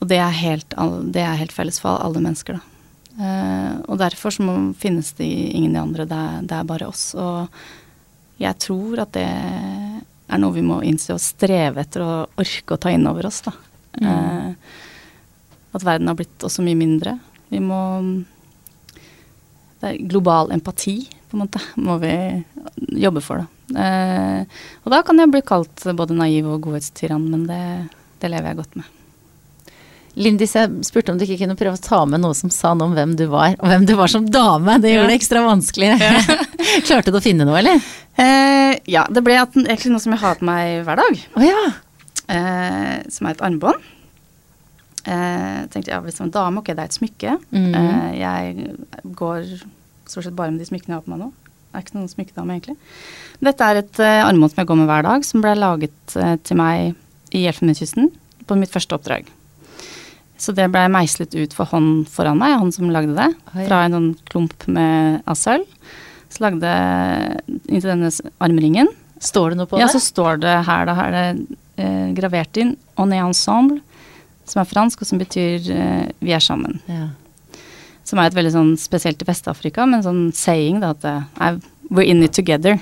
Og 0.00 0.08
det 0.08 0.20
er 0.22 0.36
helt, 0.40 0.76
det 1.12 1.22
er 1.22 1.40
helt 1.40 1.54
felles 1.54 1.80
for 1.82 2.00
alle 2.00 2.22
mennesker, 2.24 2.58
da. 2.58 2.66
Eh, 3.20 3.72
og 3.90 3.98
derfor 4.00 4.32
så 4.32 4.44
må, 4.46 4.54
finnes 4.80 5.12
det 5.18 5.28
ingen 5.28 5.74
de 5.74 5.82
andre, 5.82 6.06
det 6.08 6.16
er, 6.16 6.44
det 6.46 6.56
er, 6.56 6.68
bare 6.68 6.88
oss. 6.88 7.10
Og 7.18 8.40
jeg 8.40 8.56
tror 8.64 9.04
at 9.04 9.12
det 9.16 9.26
er 9.26 10.40
noe 10.40 10.56
vi 10.56 10.64
må 10.64 10.80
innse 10.86 11.12
og 11.12 11.22
streve 11.22 11.82
etter 11.82 12.04
å 12.04 12.12
orke 12.40 12.76
å 12.76 12.80
ta 12.80 12.92
inn 12.94 13.08
over 13.10 13.28
oss, 13.28 13.42
da. 13.44 13.54
Mm. 14.00 14.06
Eh, 14.08 14.78
at 15.76 15.86
verden 15.86 16.08
har 16.10 16.16
blitt 16.18 16.46
også 16.46 16.64
mye 16.66 16.78
mindre. 16.78 17.18
Vi 17.50 17.60
må 17.62 17.80
global 20.10 20.52
empati, 20.54 20.98
på 21.30 21.36
en 21.36 21.44
måte, 21.44 21.62
må 21.80 21.96
vi 22.02 22.12
jobbe 23.00 23.22
for, 23.24 23.42
da. 23.42 23.48
Eh, 23.70 24.62
og 24.84 24.92
da 24.92 25.02
kan 25.06 25.20
jeg 25.20 25.30
bli 25.30 25.42
kalt 25.46 25.84
både 25.96 26.16
naiv 26.18 26.48
og 26.50 26.64
godhetstyrann, 26.66 27.28
men 27.30 27.44
det, 27.48 27.60
det 28.22 28.32
lever 28.32 28.50
jeg 28.50 28.60
godt 28.62 28.80
med. 28.80 28.96
Lindis, 30.18 30.56
jeg 30.58 30.82
spurte 30.84 31.12
om 31.12 31.20
du 31.20 31.24
ikke 31.24 31.38
kunne 31.44 31.56
prøve 31.58 31.78
å 31.78 31.82
ta 31.82 32.00
med 32.08 32.20
noe 32.24 32.34
som 32.34 32.50
sa 32.52 32.72
noe 32.74 32.90
om 32.90 32.96
hvem 32.96 33.14
du 33.18 33.28
var, 33.30 33.54
og 33.60 33.70
hvem 33.70 33.86
du 33.86 33.94
var 33.98 34.10
som 34.10 34.26
dame. 34.26 34.80
Det 34.82 34.90
gjorde 34.96 35.12
det 35.12 35.20
ekstra 35.20 35.44
vanskelig. 35.46 35.92
Ja. 36.02 36.38
Klarte 36.88 37.14
du 37.14 37.20
å 37.20 37.24
finne 37.24 37.46
noe, 37.46 37.60
eller? 37.62 37.78
Eh, 38.18 38.74
ja, 38.90 39.06
det 39.06 39.22
ble 39.24 39.38
egentlig 39.38 39.94
noe 39.94 40.02
som 40.02 40.16
jeg 40.16 40.22
har 40.24 40.40
på 40.40 40.48
meg 40.50 40.82
hver 40.88 41.00
dag. 41.00 41.22
Oh, 41.38 41.46
ja. 41.46 41.62
eh, 42.26 42.96
som 43.14 43.30
er 43.30 43.38
et 43.38 43.46
armbånd. 43.46 43.86
Eh, 45.08 45.60
tenkte 45.72 45.92
ja, 45.94 46.00
hvis 46.04 46.20
en 46.20 46.30
dame, 46.34 46.60
ok, 46.60 46.72
det 46.74 46.78
er 46.82 46.90
et 46.90 46.96
smykke. 46.98 47.36
Mm. 47.54 47.74
Eh, 47.74 48.10
jeg 48.20 48.74
går 49.16 49.46
stort 50.10 50.26
sett 50.26 50.36
bare 50.36 50.50
med 50.52 50.60
de 50.60 50.68
smykkene 50.68 50.92
jeg 50.96 51.00
har 51.00 51.06
på 51.06 51.14
meg 51.14 51.22
nå. 51.24 51.30
Det 51.70 51.78
er 51.78 51.84
ikke 51.86 51.96
noen 52.00 52.10
smykkedame, 52.10 52.56
egentlig. 52.58 52.76
Dette 53.46 53.66
er 53.70 53.78
et 53.80 54.00
eh, 54.02 54.22
armbånd 54.26 54.50
som 54.52 54.60
jeg 54.60 54.68
går 54.72 54.80
med 54.82 54.88
hver 54.90 55.06
dag, 55.06 55.24
som 55.24 55.44
ble 55.44 55.52
laget 55.56 56.16
eh, 56.18 56.34
til 56.44 56.58
meg 56.58 56.96
i 57.36 57.44
Elfenbenskysten 57.46 58.10
på 58.50 58.56
mitt 58.58 58.72
første 58.74 58.96
oppdrag. 58.98 59.28
Så 60.40 60.54
det 60.56 60.66
blei 60.72 60.86
meislet 60.90 61.34
ut 61.36 61.52
for 61.54 61.68
hånd 61.70 62.08
foran 62.10 62.40
meg, 62.40 62.56
han 62.58 62.72
som 62.74 62.90
lagde 62.90 63.14
det, 63.14 63.28
Oi. 63.54 63.66
fra 63.68 63.84
en 63.86 63.94
sånn 63.96 64.10
klump 64.32 64.66
med 64.72 65.20
av 65.28 65.36
sølv. 65.38 65.68
Så 66.32 66.42
lagde 66.44 66.70
inntil 67.68 67.90
denne 67.92 68.10
armringen. 68.42 68.88
Står 69.20 69.52
det 69.52 69.60
noe 69.60 69.68
på 69.68 69.78
Ja, 69.78 69.86
det? 69.86 69.94
så 69.94 70.00
står 70.02 70.40
det 70.40 70.54
her, 70.66 70.86
da 70.88 70.94
er 71.04 71.12
det 71.16 71.56
eh, 71.76 72.10
gravert 72.16 72.56
inn 72.56 72.76
'On 72.96 73.12
est 73.12 73.22
ensemble', 73.22 73.80
som 74.50 74.60
er 74.62 74.68
fransk, 74.68 75.02
og 75.02 75.08
som 75.08 75.20
betyr 75.20 75.70
uh, 75.70 76.06
'vi 76.18 76.34
er 76.34 76.42
sammen'. 76.42 76.80
Ja. 76.90 77.08
Som 78.04 78.18
er 78.18 78.30
et 78.30 78.34
veldig 78.34 78.52
sånn 78.52 78.72
spesielt 78.80 79.22
i 79.22 79.28
Vest-Afrika, 79.28 79.86
men 79.86 80.02
sånn 80.02 80.32
saying, 80.34 80.80
da, 80.82 80.90
at 80.90 81.00
det 81.04 81.16
er 81.38 81.60
'we're 81.90 82.08
in 82.08 82.22
it 82.22 82.32
together'. 82.32 82.80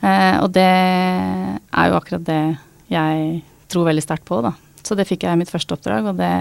Uh, 0.00 0.40
og 0.44 0.52
det 0.52 0.64
er 0.64 1.86
jo 1.90 1.98
akkurat 1.98 2.24
det 2.24 2.58
jeg 2.88 3.42
tror 3.68 3.84
veldig 3.90 4.02
sterkt 4.02 4.24
på, 4.24 4.40
da. 4.42 4.54
Så 4.82 4.96
det 4.96 5.06
fikk 5.06 5.22
jeg 5.26 5.36
i 5.36 5.40
mitt 5.40 5.50
første 5.50 5.74
oppdrag, 5.76 6.06
og 6.06 6.16
det 6.16 6.32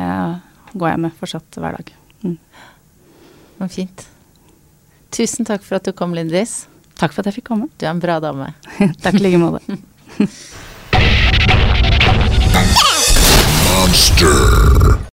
går 0.74 0.90
jeg 0.90 1.00
med 1.00 1.18
fortsatt 1.20 1.60
hver 1.60 1.76
dag. 1.78 1.92
Mm. 2.24 2.38
Men 3.60 3.70
fint. 3.70 4.08
Tusen 5.12 5.46
takk 5.46 5.64
for 5.66 5.76
at 5.76 5.86
du 5.86 5.92
kom, 5.92 6.14
Lindis. 6.14 6.68
Takk 7.00 7.14
for 7.14 7.22
at 7.22 7.32
jeg 7.32 7.40
fikk 7.40 7.50
komme. 7.52 7.70
Du 7.78 7.86
er 7.86 7.94
en 7.94 8.04
bra 8.04 8.20
dame. 8.24 8.54
Takk 9.04 9.20
i 9.20 9.24
like 9.24 9.40
måte. 9.42 9.80
Monster. 13.90 15.00